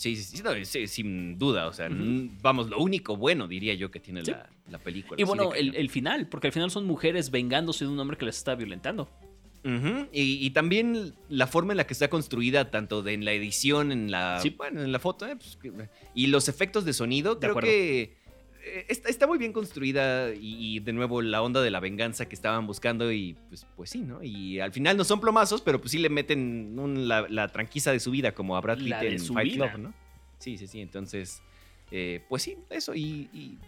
Sí, 0.00 0.16
sí, 0.16 0.38
sí, 0.38 0.42
no, 0.42 0.50
sí, 0.64 0.86
sin 0.86 1.38
duda. 1.38 1.66
O 1.66 1.72
sea, 1.72 1.88
vamos, 2.42 2.70
lo 2.70 2.78
único 2.78 3.16
bueno, 3.16 3.46
diría 3.46 3.74
yo, 3.74 3.90
que 3.90 4.00
tiene 4.00 4.24
Sí. 4.24 4.30
la, 4.30 4.48
la 4.70 4.78
película. 4.78 5.20
Y 5.20 5.24
bueno, 5.24 5.52
el, 5.54 5.74
el 5.76 5.90
final, 5.90 6.26
porque 6.28 6.46
al 6.46 6.52
final 6.54 6.70
son 6.70 6.86
mujeres 6.86 7.30
vengándose 7.30 7.84
de 7.84 7.90
un 7.90 7.98
hombre 8.00 8.16
que 8.16 8.24
las 8.24 8.38
está 8.38 8.54
violentando. 8.54 9.10
Y, 9.62 10.38
y 10.46 10.50
también 10.50 11.12
la 11.28 11.46
forma 11.46 11.74
en 11.74 11.76
la 11.76 11.86
que 11.86 11.92
está 11.92 12.08
construida, 12.08 12.70
tanto 12.70 13.02
de, 13.02 13.12
en 13.12 13.26
la 13.26 13.32
edición, 13.32 13.92
en 13.92 14.10
la, 14.10 14.40
Sí. 14.40 14.50
bueno, 14.56 14.82
en 14.82 14.90
la 14.90 14.98
foto, 14.98 15.26
eh, 15.26 15.36
pues, 15.36 15.58
y 16.14 16.28
los 16.28 16.48
efectos 16.48 16.86
de 16.86 16.94
sonido, 16.94 17.34
De 17.34 17.40
creo 17.40 17.50
acuerdo. 17.52 17.68
que 17.68 18.16
está, 18.88 19.08
está 19.08 19.26
muy 19.26 19.38
bien 19.38 19.52
construida 19.52 20.34
y, 20.34 20.76
y 20.76 20.80
de 20.80 20.92
nuevo 20.92 21.22
la 21.22 21.42
onda 21.42 21.62
de 21.62 21.70
la 21.70 21.80
venganza 21.80 22.28
que 22.28 22.34
estaban 22.34 22.66
buscando 22.66 23.10
y 23.12 23.36
pues, 23.48 23.66
pues 23.76 23.90
sí, 23.90 24.00
¿no? 24.00 24.22
Y 24.22 24.60
al 24.60 24.72
final 24.72 24.96
no 24.96 25.04
son 25.04 25.20
plomazos, 25.20 25.62
pero 25.62 25.80
pues 25.80 25.92
sí 25.92 25.98
le 25.98 26.08
meten 26.10 26.78
un- 26.78 27.08
la, 27.08 27.26
la 27.28 27.48
tranquiza 27.48 27.92
de 27.92 28.00
su 28.00 28.10
vida 28.10 28.32
como 28.32 28.56
a 28.56 28.60
Brad 28.60 28.78
Pitt 28.78 28.92
en 29.02 29.20
Fight. 29.20 29.54
Club, 29.54 29.78
¿no? 29.78 29.94
Sí, 30.38 30.56
sí, 30.58 30.66
sí, 30.66 30.80
entonces, 30.80 31.42
eh, 31.90 32.24
pues 32.28 32.42
sí, 32.42 32.56
eso 32.70 32.94
y, 32.94 33.28
y, 33.32 33.58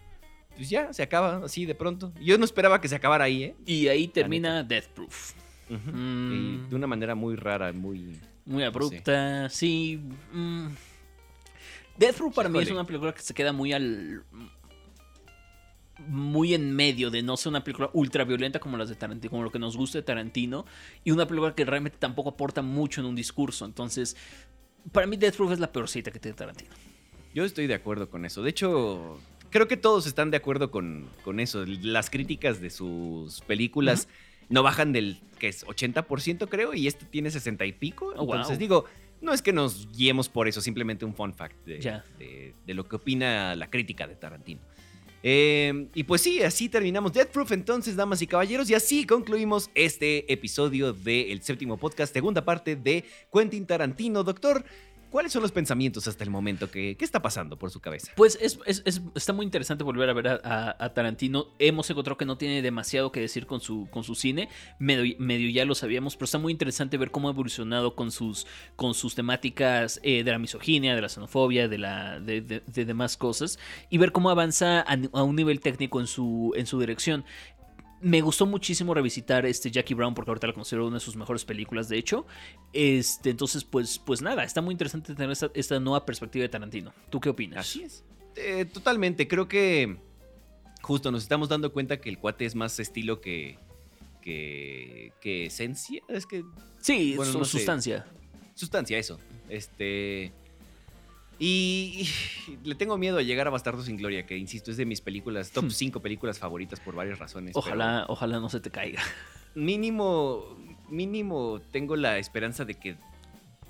pues 0.56 0.68
ya, 0.70 0.92
se 0.92 1.02
acaba 1.02 1.42
así 1.44 1.64
de 1.66 1.74
pronto. 1.74 2.12
Yo 2.20 2.36
no 2.38 2.44
esperaba 2.44 2.80
que 2.80 2.88
se 2.88 2.94
acabara 2.94 3.24
ahí, 3.24 3.44
¿eh? 3.44 3.54
Y 3.66 3.88
ahí 3.88 4.08
termina 4.08 4.62
Death 4.62 4.88
Proof. 4.88 5.32
Ujú. 5.70 5.90
Mm. 5.90 6.32
Y 6.66 6.70
de 6.70 6.76
una 6.76 6.86
manera 6.86 7.14
muy 7.14 7.36
rara, 7.36 7.72
muy... 7.72 8.18
Muy 8.44 8.62
abrupta, 8.64 9.48
sí. 9.48 10.00
mm. 10.32 10.66
Death 11.96 12.16
Proof 12.16 12.34
para 12.34 12.48
mí 12.48 12.58
es 12.58 12.70
una 12.70 12.84
película 12.84 13.12
que 13.14 13.20
se 13.22 13.34
queda 13.34 13.52
muy 13.52 13.72
al. 13.72 14.24
Muy 16.08 16.54
en 16.54 16.74
medio 16.74 17.10
de 17.10 17.22
no 17.22 17.36
ser 17.36 17.50
una 17.50 17.62
película 17.64 17.90
ultra 17.92 18.24
violenta 18.24 18.58
como 18.60 18.76
las 18.76 18.88
de 18.88 18.94
Tarantino, 18.94 19.30
como 19.30 19.42
lo 19.42 19.50
que 19.50 19.58
nos 19.58 19.76
gusta 19.76 19.98
de 19.98 20.02
Tarantino, 20.02 20.64
y 21.04 21.10
una 21.10 21.26
película 21.26 21.54
que 21.54 21.64
realmente 21.64 21.98
tampoco 21.98 22.30
aporta 22.30 22.62
mucho 22.62 23.00
en 23.00 23.06
un 23.06 23.14
discurso. 23.14 23.64
Entonces, 23.64 24.16
para 24.92 25.06
mí, 25.06 25.16
Death 25.16 25.36
Proof 25.36 25.52
es 25.52 25.58
la 25.60 25.70
peorcita 25.72 26.10
que 26.10 26.18
tiene 26.18 26.36
Tarantino. 26.36 26.70
Yo 27.34 27.44
estoy 27.44 27.66
de 27.66 27.74
acuerdo 27.74 28.10
con 28.10 28.24
eso. 28.24 28.42
De 28.42 28.50
hecho, 28.50 29.18
creo 29.50 29.68
que 29.68 29.76
todos 29.76 30.06
están 30.06 30.30
de 30.30 30.36
acuerdo 30.36 30.70
con, 30.70 31.08
con 31.24 31.40
eso. 31.40 31.64
Las 31.66 32.10
críticas 32.10 32.60
de 32.60 32.70
sus 32.70 33.40
películas 33.42 34.08
no 34.48 34.62
bajan 34.62 34.92
del 34.92 35.18
que 35.38 35.48
es 35.48 35.64
80%, 35.66 36.48
creo, 36.48 36.74
y 36.74 36.86
este 36.86 37.04
tiene 37.06 37.30
60 37.30 37.64
y 37.64 37.72
pico. 37.72 38.12
Oh, 38.16 38.24
wow. 38.26 38.34
Entonces, 38.34 38.58
digo, 38.58 38.84
no 39.20 39.32
es 39.32 39.40
que 39.40 39.52
nos 39.52 39.88
guiemos 39.92 40.28
por 40.28 40.46
eso, 40.46 40.60
simplemente 40.60 41.04
un 41.04 41.14
fun 41.14 41.32
fact 41.32 41.64
de, 41.64 41.80
Ya. 41.80 42.04
de- 42.18 42.54
de 42.66 42.74
lo 42.74 42.86
que 42.86 42.96
opina 42.96 43.54
la 43.56 43.70
crítica 43.70 44.06
de 44.06 44.14
Tarantino. 44.16 44.60
Eh, 45.22 45.88
y 45.94 46.02
pues 46.04 46.20
sí, 46.20 46.42
así 46.42 46.68
terminamos 46.68 47.12
Death 47.12 47.28
Proof 47.28 47.52
entonces, 47.52 47.96
damas 47.96 48.22
y 48.22 48.26
caballeros, 48.26 48.68
y 48.70 48.74
así 48.74 49.06
concluimos 49.06 49.70
este 49.74 50.32
episodio 50.32 50.92
del 50.92 51.42
séptimo 51.42 51.76
podcast, 51.76 52.12
segunda 52.12 52.44
parte 52.44 52.76
de 52.76 53.04
Quentin 53.32 53.66
Tarantino. 53.66 54.24
Doctor, 54.24 54.64
¿cuáles 55.12 55.30
son 55.32 55.42
los 55.42 55.52
pensamientos 55.52 56.08
hasta 56.08 56.24
el 56.24 56.30
momento? 56.30 56.68
¿Qué, 56.70 56.96
qué 56.98 57.04
está 57.04 57.22
pasando 57.22 57.56
por 57.56 57.70
su 57.70 57.78
cabeza? 57.80 58.10
Pues 58.16 58.36
es, 58.40 58.58
es- 58.66 58.82
es- 58.84 59.00
está 59.14 59.32
muy 59.32 59.44
interesante 59.44 59.84
volver 59.84 60.10
a 60.10 60.12
ver 60.14 60.28
a, 60.28 60.92
Tarantino. 60.94 61.48
Hemos 61.60 61.88
encontrado 61.90 62.16
que 62.16 62.24
no 62.24 62.36
tiene 62.36 62.62
demasiado 62.62 63.12
que 63.12 63.20
decir 63.20 63.46
con 63.46 63.60
su, 63.60 63.86
con 63.90 64.02
su 64.02 64.16
cine. 64.16 64.48
Medio, 64.80 65.14
medio 65.20 65.48
ya 65.50 65.64
lo 65.64 65.76
sabíamos, 65.76 66.16
pero 66.16 66.24
está 66.24 66.38
muy 66.38 66.50
interesante 66.50 66.96
ver 66.98 67.10
cómo 67.12 67.28
ha 67.28 67.32
evolucionado 67.32 67.94
con 67.94 68.10
sus, 68.10 68.46
con 68.74 68.94
sus 68.94 69.14
temáticas 69.14 70.00
eh, 70.02 70.24
de 70.24 70.30
la 70.32 70.38
misoginia, 70.38 70.94
de 70.96 71.02
la 71.02 71.08
xenofobia, 71.08 71.68
de, 71.68 71.78
la, 71.78 72.18
de, 72.18 72.40
de- 72.40 72.62
de 72.66 72.84
demás 72.84 73.16
cosas. 73.16 73.58
Y 73.90 73.98
ver 73.98 74.10
cómo 74.10 74.30
avanza 74.30 74.80
a, 74.80 74.96
a 75.12 75.22
un 75.22 75.36
nivel 75.36 75.60
técnico 75.60 76.00
en 76.00 76.06
su, 76.06 76.52
en 76.56 76.66
su 76.66 76.80
dirección. 76.80 77.24
Me 78.02 78.20
gustó 78.20 78.46
muchísimo 78.46 78.92
revisitar 78.94 79.46
este 79.46 79.70
Jackie 79.70 79.94
Brown 79.94 80.12
porque 80.14 80.30
ahorita 80.30 80.48
la 80.48 80.52
considero 80.52 80.86
una 80.86 80.96
de 80.96 81.00
sus 81.00 81.14
mejores 81.16 81.44
películas, 81.44 81.88
de 81.88 81.98
hecho. 81.98 82.26
Este, 82.72 83.30
entonces, 83.30 83.62
pues, 83.64 83.98
pues 83.98 84.20
nada, 84.20 84.42
está 84.44 84.60
muy 84.60 84.72
interesante 84.72 85.14
tener 85.14 85.30
esta, 85.30 85.50
esta 85.54 85.78
nueva 85.78 86.04
perspectiva 86.04 86.42
de 86.42 86.48
Tarantino. 86.48 86.92
¿Tú 87.10 87.20
qué 87.20 87.28
opinas? 87.28 87.60
Así 87.60 87.82
es. 87.84 88.04
Eh, 88.36 88.64
totalmente, 88.64 89.28
creo 89.28 89.46
que 89.46 89.98
justo 90.82 91.12
nos 91.12 91.22
estamos 91.22 91.48
dando 91.48 91.72
cuenta 91.72 92.00
que 92.00 92.08
el 92.10 92.18
cuate 92.18 92.44
es 92.44 92.54
más 92.56 92.80
estilo 92.80 93.20
que, 93.20 93.56
que, 94.20 95.12
que 95.20 95.46
esencia. 95.46 96.02
Es 96.08 96.26
que 96.26 96.44
Sí, 96.80 97.14
Bueno, 97.16 97.30
su 97.32 97.38
no 97.38 97.44
sé. 97.44 97.58
sustancia. 97.58 98.04
sustancia, 98.54 98.98
eso. 98.98 99.18
Este. 99.48 100.32
Y, 101.38 102.06
y 102.48 102.66
le 102.66 102.74
tengo 102.74 102.96
miedo 102.98 103.18
a 103.18 103.22
llegar 103.22 103.46
a 103.46 103.50
Bastardo 103.50 103.82
sin 103.82 103.96
Gloria, 103.96 104.26
que 104.26 104.36
insisto, 104.36 104.70
es 104.70 104.76
de 104.76 104.84
mis 104.86 105.00
películas, 105.00 105.50
top 105.50 105.64
Hmm. 105.64 105.70
5 105.70 106.00
películas 106.00 106.38
favoritas 106.38 106.78
por 106.80 106.94
varias 106.94 107.18
razones. 107.18 107.56
Ojalá, 107.56 108.04
ojalá 108.08 108.38
no 108.38 108.48
se 108.48 108.60
te 108.60 108.70
caiga. 108.70 109.02
mínimo, 109.54 110.56
mínimo 110.88 111.60
tengo 111.72 111.96
la 111.96 112.18
esperanza 112.18 112.64
de 112.64 112.74
que 112.74 112.96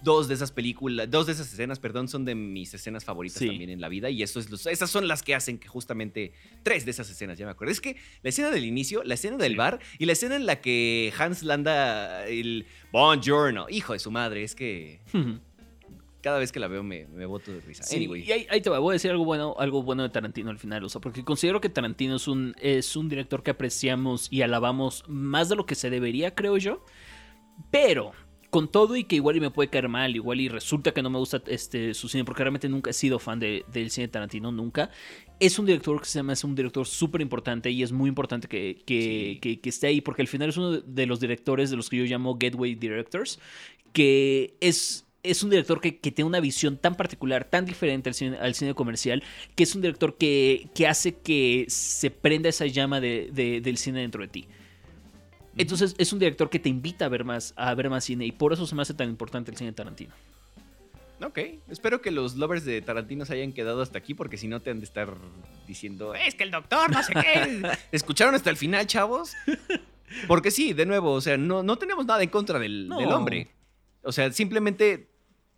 dos 0.03 0.27
de 0.27 0.35
esas 0.35 0.51
películas, 0.51 1.09
dos 1.11 1.27
de 1.27 1.33
esas 1.33 1.53
escenas, 1.53 1.79
perdón, 1.79 2.09
son 2.09 2.25
de 2.25 2.35
mis 2.35 2.75
escenas 2.75 3.05
favoritas 3.05 3.39
Sí. 3.39 3.47
también 3.47 3.71
en 3.71 3.81
la 3.81 3.89
vida. 3.89 4.11
Y 4.11 4.23
eso 4.25 4.41
es 4.41 4.51
los- 4.51 4.67
esas 4.67 4.91
son 4.91 5.07
las 5.07 5.23
que 5.23 5.35
hacen 5.35 5.59
que 5.59 5.69
justamente 5.69 6.33
tres 6.65 6.85
de 6.85 6.91
esas 6.91 7.09
escenas, 7.09 7.39
ya 7.39 7.45
me 7.47 7.53
acuerdo. 7.53 7.71
Es 7.73 7.81
que 7.81 7.97
la 8.23 8.31
escena 8.31 8.51
del 8.51 8.65
inicio, 8.65 9.05
la 9.05 9.15
escena 9.15 9.37
del 9.37 9.53
Sí. 9.53 9.59
bar 9.59 9.79
y 9.99 10.07
la 10.07 10.13
escena 10.13 10.35
en 10.37 10.47
la 10.47 10.61
que 10.61 11.13
Hans 11.17 11.45
landa 11.45 12.27
el 12.27 12.67
Buongiorno, 12.91 13.67
hijo 13.71 13.93
de 13.93 14.01
su 14.01 14.11
madre, 14.11 14.43
es 14.43 14.57
que 14.57 15.01
cada 16.23 16.39
vez 16.39 16.53
que 16.53 16.61
la 16.61 16.69
veo 16.69 16.83
me, 16.83 17.07
me 17.09 17.27
boto 17.27 17.53
de 17.53 17.61
risa. 17.61 17.83
Sí, 17.83 17.97
Anyway. 17.97 18.23
y 18.23 18.33
ahí, 18.33 18.47
ahí 18.49 18.61
te 18.61 18.71
va, 18.71 18.79
voy 18.79 18.93
a 18.93 18.95
decir 18.95 19.11
algo 19.11 19.25
bueno, 19.25 19.55
algo 19.59 19.83
bueno 19.83 20.03
de 20.05 20.09
Tarantino 20.09 20.51
al 20.51 20.59
final, 20.59 20.83
o 20.85 20.89
sea, 20.89 21.01
porque 21.01 21.25
considero 21.25 21.61
que 21.61 21.69
Tarantino 21.69 22.17
es 22.17 22.29
un, 22.29 22.55
es 22.61 22.97
un 22.97 23.09
director 23.09 23.43
que 23.43 23.51
apreciamos 23.51 24.29
y 24.31 24.43
alabamos 24.43 25.05
más 25.09 25.49
de 25.49 25.57
lo 25.57 25.67
que 25.67 25.75
se 25.75 25.91
debería, 25.91 26.35
creo 26.35 26.57
yo. 26.59 26.85
Pero, 27.71 28.13
con 28.51 28.71
todo 28.71 28.97
y 28.97 29.05
que 29.05 29.17
igual 29.17 29.37
y 29.37 29.41
me 29.41 29.51
puede 29.51 29.69
caer 29.71 29.89
mal, 29.89 30.15
igual 30.15 30.41
y 30.41 30.49
resulta 30.49 30.93
que 30.93 31.03
no 31.03 31.11
me 31.11 31.19
gusta 31.19 31.43
este, 31.47 31.95
su 31.95 32.09
cine, 32.09 32.25
porque 32.25 32.43
realmente 32.43 32.69
nunca 32.69 32.91
he 32.91 32.93
sido 32.93 33.19
fan 33.19 33.39
de- 33.41 33.65
del 33.73 33.91
cine 33.91 34.07
de 34.07 34.13
Tarantino, 34.13 34.53
nunca. 34.53 34.91
Es 35.41 35.59
un 35.59 35.67
director 35.67 35.99
que 36.01 36.07
se 36.07 36.23
me 36.23 36.33
hace 36.35 36.47
un 36.47 36.55
director 36.55 36.87
súper 36.87 37.21
importante 37.21 37.71
y 37.71 37.83
es 37.83 37.93
muy 37.93 38.09
importante 38.09 38.49
que, 38.49 38.83
que, 38.87 39.01
Sí. 39.35 39.39
que- 39.41 39.61
que 39.61 39.69
esté 39.71 39.87
ahí, 39.89 40.01
porque 40.01 40.23
al 40.23 40.29
final 40.29 40.51
es 40.51 40.57
uno 40.57 40.73
de 40.81 41.07
los 41.07 41.19
directores 41.21 41.71
de 41.71 41.77
los 41.77 41.89
que 41.89 41.97
yo 41.97 42.05
llamo 42.05 42.37
Gateway 42.39 42.75
Directors, 42.75 43.39
que 43.93 44.57
es, 44.61 45.07
es 45.23 45.43
un 45.43 45.51
director 45.51 45.81
que, 45.81 45.99
que 45.99 46.11
tiene 46.11 46.27
una 46.29 46.41
visión 46.41 46.77
tan 46.77 46.95
particular, 46.97 47.45
tan 47.45 47.65
diferente 47.65 48.09
al 48.11 48.15
cine, 48.15 48.37
al 48.39 48.55
cine 48.55 48.75
comercial, 48.75 49.23
que 49.55 49.63
es 49.63 49.75
un 49.75 49.83
director 49.83 50.17
que, 50.17 50.69
que 50.75 50.87
hace 50.89 51.15
que 51.15 51.65
se 51.69 52.11
prenda 52.11 52.49
esa 52.49 52.67
llama 52.67 53.01
de- 53.01 53.31
de- 53.33 53.61
del 53.61 53.77
cine 53.79 54.01
dentro 54.01 54.23
de 54.23 54.29
ti. 54.29 54.47
Entonces 55.57 55.95
es 55.99 56.13
un 56.13 56.19
director 56.19 56.49
que 56.51 56.59
te 56.59 56.69
invita 56.69 57.05
a 57.05 57.09
ver 57.09 57.25
más, 57.25 57.53
a 57.57 57.75
ver 57.75 57.91
más 57.91 58.05
cine 58.05 58.25
y 58.27 58.33
por 58.33 58.53
eso 58.53 58.67
se 58.67 58.75
me 58.75 58.83
hace 58.83 58.95
tan 58.95 59.09
importante 59.11 59.51
el 59.51 59.57
cine 59.57 59.71
de 59.71 59.77
Tarantino. 59.77 60.15
Ok, 61.25 61.39
espero 61.69 62.01
que 62.03 62.11
los 62.11 62.35
lovers 62.35 62.65
de 62.65 62.81
Tarantino 62.83 63.25
se 63.25 63.35
hayan 63.35 63.53
quedado 63.53 63.81
hasta 63.83 63.99
aquí 63.99 64.15
porque 64.15 64.37
si 64.39 64.49
no 64.49 64.59
te 64.61 64.71
han 64.71 64.81
de 64.81 64.87
estar 64.87 65.15
diciendo, 65.69 66.15
es 66.15 66.35
que 66.35 66.43
el 66.43 66.51
doctor 66.51 66.91
no 66.91 67.01
sé 67.03 67.13
qué. 67.15 67.63
¿Escucharon 67.93 68.35
hasta 68.35 68.51
el 68.51 68.57
final, 68.57 68.87
chavos? 68.89 69.35
Porque 70.27 70.51
sí, 70.51 70.73
de 70.73 70.85
nuevo, 70.85 71.13
o 71.13 71.21
sea, 71.21 71.37
no, 71.37 71.63
no 71.63 71.77
tenemos 71.77 72.07
nada 72.07 72.23
en 72.25 72.29
contra 72.29 72.59
del, 72.59 72.89
No. 72.89 72.99
del 72.99 73.13
hombre. 73.13 73.49
O 74.03 74.11
sea, 74.11 74.33
simplemente 74.33 75.07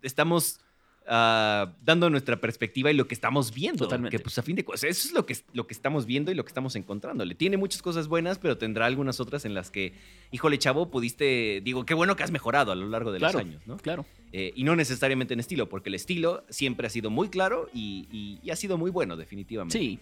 estamos 0.05 0.59
ah, 1.07 1.73
dando 1.83 2.09
nuestra 2.09 2.39
perspectiva 2.41 2.91
y 2.91 2.93
lo 2.95 3.07
que 3.07 3.13
estamos 3.13 3.53
viendo. 3.53 3.83
Totalmente. 3.85 4.17
Que 4.17 4.23
pues 4.23 4.37
a 4.37 4.41
fin 4.43 4.55
de 4.55 4.63
cosas, 4.65 4.83
eso 4.89 5.07
es 5.07 5.13
lo 5.13 5.25
que, 5.25 5.37
lo 5.53 5.67
que 5.67 5.73
estamos 5.73 6.05
viendo 6.05 6.31
y 6.31 6.35
lo 6.35 6.43
que 6.43 6.49
estamos 6.49 6.75
encontrándole. 6.75 7.35
Tiene 7.35 7.57
muchas 7.57 7.81
cosas 7.81 8.07
buenas, 8.07 8.39
pero 8.39 8.57
tendrá 8.57 8.85
algunas 8.85 9.19
otras 9.19 9.45
en 9.45 9.53
las 9.53 9.69
que, 9.71 9.93
híjole, 10.31 10.57
chavo, 10.57 10.89
pudiste, 10.89 11.61
digo, 11.63 11.85
qué 11.85 11.93
bueno 11.93 12.15
que 12.15 12.23
has 12.23 12.31
mejorado 12.31 12.71
a 12.71 12.75
lo 12.75 12.87
largo 12.89 13.11
de 13.11 13.19
Claro, 13.19 13.39
los 13.39 13.47
años, 13.47 13.61
¿no? 13.67 13.77
claro. 13.77 14.05
Eh, 14.31 14.51
y 14.55 14.63
no 14.63 14.75
necesariamente 14.75 15.33
en 15.33 15.39
estilo, 15.39 15.69
porque 15.69 15.89
el 15.89 15.95
estilo 15.95 16.43
siempre 16.49 16.87
ha 16.87 16.89
sido 16.89 17.09
muy 17.09 17.29
claro 17.29 17.69
y, 17.73 18.07
y- 18.11 18.39
y 18.43 18.49
ha 18.51 18.55
sido 18.55 18.77
muy 18.77 18.91
bueno, 18.91 19.15
definitivamente. 19.15 19.77
Sí, 19.77 19.99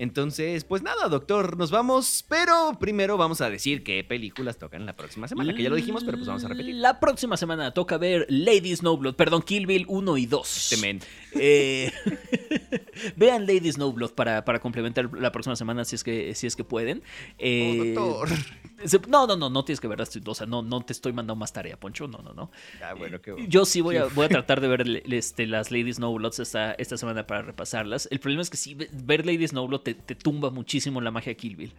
Entonces, 0.00 0.64
pues 0.64 0.80
nada, 0.82 1.08
doctor, 1.10 1.58
nos 1.58 1.70
vamos, 1.70 2.24
pero 2.26 2.78
primero 2.80 3.18
vamos 3.18 3.42
a 3.42 3.50
decir 3.50 3.82
qué 3.82 4.02
películas 4.02 4.56
tocan 4.56 4.86
la 4.86 4.96
próxima 4.96 5.28
semana, 5.28 5.54
que 5.54 5.62
ya 5.62 5.68
lo 5.68 5.76
dijimos, 5.76 6.04
pero 6.04 6.16
pues 6.16 6.26
vamos 6.26 6.42
a 6.42 6.48
repetir. 6.48 6.74
La 6.76 6.98
próxima 6.98 7.36
semana 7.36 7.74
toca 7.74 7.98
ver 7.98 8.24
Lady 8.30 8.74
Snowblood, 8.74 9.14
perdón, 9.14 9.42
Kill 9.42 9.66
Bill 9.66 9.84
1 9.86 10.16
y 10.16 10.24
2. 10.24 10.56
Este 10.56 10.76
men. 10.78 11.00
Eh, 11.34 11.92
vean 13.16 13.46
Lady 13.46 13.70
Snowblood 13.72 14.12
para, 14.12 14.44
para 14.44 14.60
complementar 14.60 15.10
la 15.18 15.32
próxima 15.32 15.56
semana 15.56 15.84
si 15.84 15.94
es 15.96 16.04
que, 16.04 16.34
si 16.34 16.46
es 16.46 16.56
que 16.56 16.64
pueden. 16.64 17.02
Eh, 17.38 17.94
Oh, 17.96 18.24
doctor. 18.26 18.38
se- 18.84 19.00
No, 19.08 19.26
no, 19.26 19.36
no, 19.36 19.50
no 19.50 19.64
tienes 19.64 19.80
que 19.80 19.88
verlas. 19.88 20.10
O 20.26 20.34
sea, 20.34 20.46
no, 20.46 20.62
no 20.62 20.80
te 20.82 20.92
estoy 20.92 21.12
mandando 21.12 21.36
más 21.36 21.52
tarea, 21.52 21.78
Poncho. 21.78 22.08
No, 22.08 22.18
no, 22.18 22.32
no. 22.32 22.50
Ah, 22.82 22.94
bueno, 22.94 23.20
qué 23.20 23.32
bueno. 23.32 23.46
Yo 23.48 23.64
sí 23.64 23.80
voy 23.80 23.96
a, 23.96 24.04
voy 24.06 24.26
a 24.26 24.28
tratar 24.30 24.60
de 24.60 24.68
ver 24.68 25.02
este, 25.12 25.46
las 25.46 25.70
Lady 25.70 25.92
Snowbloods 25.92 26.40
esta, 26.40 26.72
esta 26.72 26.96
semana 26.96 27.26
para 27.26 27.42
repasarlas. 27.42 28.08
El 28.10 28.20
problema 28.20 28.42
es 28.42 28.50
que 28.50 28.56
sí, 28.56 28.74
ve- 28.74 28.88
ver 28.92 29.24
Lady 29.26 29.46
Snowblood 29.46 29.80
te, 29.82 29.94
te 29.94 30.14
tumba 30.14 30.50
muchísimo 30.50 31.00
la 31.00 31.10
magia 31.10 31.34
Kill 31.34 31.56
Bill. 31.56 31.72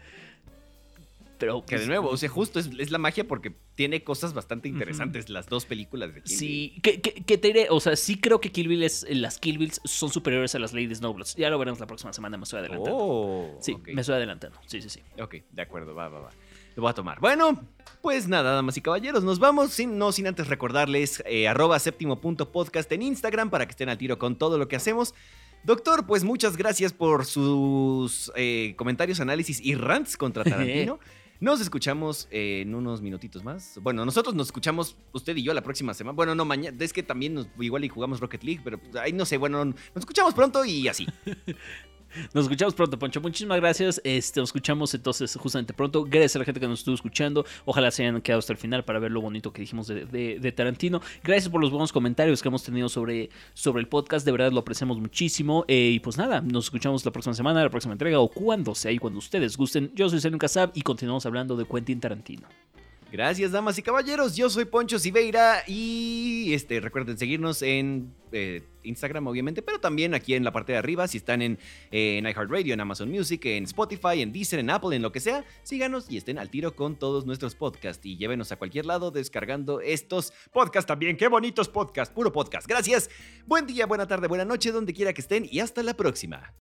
Pero, 1.42 1.66
Que 1.66 1.76
de 1.76 1.80
pues, 1.80 1.88
nuevo, 1.88 2.10
o 2.10 2.16
sea, 2.18 2.30
justo 2.30 2.60
es, 2.60 2.70
es 2.80 2.92
la 2.92 2.98
magia 2.98 3.28
porque 3.28 3.54
tiene 3.76 4.04
cosas 4.04 4.34
bastante 4.34 4.70
interesantes 4.70 5.30
las 5.30 5.48
dos 5.48 5.66
películas 5.66 6.14
de 6.14 6.22
Kill 6.22 6.30
Bill. 6.30 6.38
Sí, 6.38 6.80
que, 6.82 7.02
que- 7.02 7.14
que 7.24 7.38
te 7.38 7.48
diré, 7.50 7.68
o 7.70 7.80
sea, 7.82 7.96
sí 7.96 8.18
creo 8.20 8.40
que 8.40 8.52
Kill 8.52 8.68
Bill 8.70 8.84
es, 8.84 9.06
las 9.10 9.40
Kill 9.40 9.58
Bills 9.58 9.82
son 9.84 10.10
superiores 10.10 10.56
a 10.56 10.60
las 10.60 10.72
Lady 10.74 10.94
Snowbloods. 10.96 11.36
Ya 11.36 11.50
lo 11.50 11.60
veremos 11.60 11.80
la 11.80 11.88
próxima 11.88 12.14
semana, 12.14 12.38
me 12.38 12.44
estoy 12.44 12.60
adelantando. 12.60 12.98
Oh, 12.98 13.58
sí, 13.60 13.76
me 13.94 14.02
estoy 14.02 14.16
adelantando. 14.16 14.60
Sí, 14.68 14.82
sí, 14.82 14.90
sí. 14.90 15.02
Ok, 15.20 15.36
de 15.52 15.62
acuerdo, 15.62 15.94
va, 15.94 16.08
va, 16.08 16.20
va. 16.22 16.30
Lo 16.76 16.84
voy 16.84 16.92
a 16.92 16.94
tomar. 16.94 17.20
Bueno, 17.20 17.60
pues 18.02 18.30
nada, 18.30 18.54
damas 18.54 18.78
y 18.78 18.82
caballeros, 18.82 19.24
nos 19.26 19.40
vamos, 19.40 19.72
sin, 19.72 19.98
no 19.98 20.12
sin 20.14 20.28
antes 20.28 20.48
recordarles 20.48 21.22
eh, 21.26 21.48
arroba 21.50 21.78
séptimo 21.80 22.22
punto 22.22 22.50
podcast 22.52 22.90
en 22.94 23.02
Instagram 23.02 23.50
para 23.50 23.66
que 23.66 23.72
estén 23.72 23.90
al 23.90 23.98
tiro 23.98 24.18
con 24.18 24.38
todo 24.38 24.58
lo 24.58 24.68
que 24.70 24.78
hacemos. 24.78 25.14
Doctor, 25.64 26.08
pues 26.08 26.24
muchas 26.24 26.58
gracias 26.58 26.92
por 26.94 27.26
sus 27.26 28.32
eh, 28.36 28.74
comentarios, 28.78 29.20
análisis 29.20 29.60
y 29.64 29.76
rants 29.76 30.18
contra 30.18 30.44
Tarantino. 30.46 31.00
Nos 31.42 31.60
escuchamos 31.60 32.28
eh, 32.30 32.62
en 32.62 32.76
unos 32.76 33.02
minutitos 33.02 33.44
más. 33.44 33.80
Bueno, 33.82 34.06
nosotros 34.06 34.36
nos 34.36 34.50
escuchamos 34.50 34.96
usted 35.12 35.36
y 35.36 35.42
yo 35.42 35.56
la 35.56 35.64
próxima 35.64 35.96
semana. 35.96 36.16
Bueno, 36.16 36.36
no 36.36 36.46
mañana. 36.46 36.78
Es 36.80 36.94
que 36.94 37.02
también 37.02 37.34
nos, 37.34 37.48
igual 37.60 37.84
y 37.84 37.90
jugamos 37.90 38.20
Rocket 38.20 38.44
League, 38.44 38.62
pero 38.64 38.78
pues, 38.78 38.96
ahí 38.98 39.12
no 39.12 39.26
sé. 39.26 39.38
Bueno, 39.38 39.66
nos 39.66 39.76
escuchamos 39.96 40.36
pronto 40.36 40.64
y 40.64 40.88
así. 40.88 41.08
Nos 42.34 42.46
escuchamos 42.46 42.74
pronto, 42.74 42.98
Poncho. 43.00 43.22
Muchísimas 43.22 43.60
gracias. 43.60 44.02
Este, 44.04 44.40
nos 44.40 44.50
escuchamos 44.50 44.94
entonces 44.94 45.36
justamente 45.36 45.74
pronto. 45.74 46.04
Gracias 46.04 46.36
a 46.36 46.40
la 46.40 46.46
gente 46.46 46.60
que 46.60 46.68
nos 46.68 46.80
estuvo 46.80 46.96
escuchando. 46.96 47.46
Ojalá 47.66 47.92
se 47.92 48.04
hayan 48.04 48.22
quedado 48.22 48.40
hasta 48.40 48.54
el 48.54 48.58
final 48.58 48.84
para 48.84 49.00
ver 49.00 49.12
lo 49.12 49.22
bonito 49.22 49.52
que 49.54 49.62
dijimos 49.62 49.88
de, 49.88 50.54
Tarantino. 50.56 51.02
Gracias 51.24 51.50
por 51.50 51.62
los 51.62 51.72
buenos 51.72 51.92
comentarios 51.92 52.42
que 52.42 52.48
hemos 52.48 52.64
tenido 52.64 52.90
sobre, 52.90 53.30
sobre 53.54 53.82
el 53.82 53.88
podcast. 53.88 54.26
De 54.26 54.32
verdad 54.32 54.52
lo 54.52 54.60
apreciamos 54.60 55.00
muchísimo. 55.00 55.66
Eh, 55.68 55.92
y 55.96 56.00
pues 56.00 56.18
nada, 56.18 56.42
nos 56.42 56.66
escuchamos 56.66 57.06
la 57.06 57.12
próxima 57.12 57.34
semana, 57.34 57.64
la 57.64 57.70
próxima 57.70 57.94
entrega 57.94 58.20
o 58.20 58.28
cuando 58.28 58.76
sea 58.76 58.92
y 58.92 58.98
cuando 58.98 59.20
ustedes 59.20 59.58
gusten. 59.58 59.92
Yo 59.96 60.10
soy 60.10 60.20
Selin 60.20 60.40
Casab 60.40 60.72
y 60.74 60.82
continuamos 60.82 61.26
hablando 61.26 61.56
de 61.56 61.66
Quentin 61.66 62.00
Tarantino. 62.00 62.48
Gracias, 63.12 63.52
damas 63.52 63.78
y 63.78 63.82
caballeros. 63.82 64.38
Yo 64.38 64.50
soy 64.50 64.64
Poncho 64.64 64.98
Siveira 64.98 65.64
y 65.68 66.54
este, 66.54 66.80
recuerden 66.80 67.18
seguirnos 67.18 67.62
en 67.62 68.14
eh, 68.32 68.64
Instagram, 68.84 69.28
obviamente, 69.28 69.62
pero 69.62 69.82
también 69.82 70.14
aquí 70.14 70.34
en 70.34 70.46
la 70.46 70.54
parte 70.54 70.72
de 70.72 70.78
arriba. 70.78 71.06
Si 71.10 71.18
están 71.18 71.42
en, 71.42 71.60
en 71.92 72.26
iHeartRadio, 72.26 72.74
en 72.74 72.80
Amazon 72.80 73.12
Music, 73.12 73.46
en 73.48 73.66
Spotify, 73.66 74.22
en 74.22 74.32
Deezer, 74.32 74.60
en 74.60 74.70
Apple, 74.70 74.96
en 74.96 75.02
lo 75.02 75.12
que 75.12 75.20
sea, 75.20 75.44
síganos 75.64 76.10
y 76.10 76.16
estén 76.16 76.38
al 76.38 76.50
tiro 76.50 76.74
con 76.74 76.96
todos 76.96 77.26
nuestros 77.26 77.54
podcasts 77.54 78.06
y 78.06 78.16
llévenos 78.16 78.54
a 78.54 78.56
cualquier 78.56 78.86
lado 78.86 79.12
descargando 79.12 79.82
estos 79.82 80.32
podcasts 80.54 80.88
también. 80.88 81.18
¡Qué 81.18 81.28
bonitos 81.28 81.68
podcasts! 81.68 82.14
Puro 82.14 82.32
podcast. 82.32 82.66
Gracias. 82.66 83.10
Buen 83.46 83.68
día, 83.68 83.88
buena 83.88 84.08
tarde, 84.08 84.30
buena 84.30 84.46
noche, 84.46 84.72
donde 84.72 84.94
quiera 84.94 85.12
que 85.12 85.20
estén 85.20 85.46
y 85.52 85.60
hasta 85.60 85.84
la 85.84 85.96
próxima. 85.96 86.50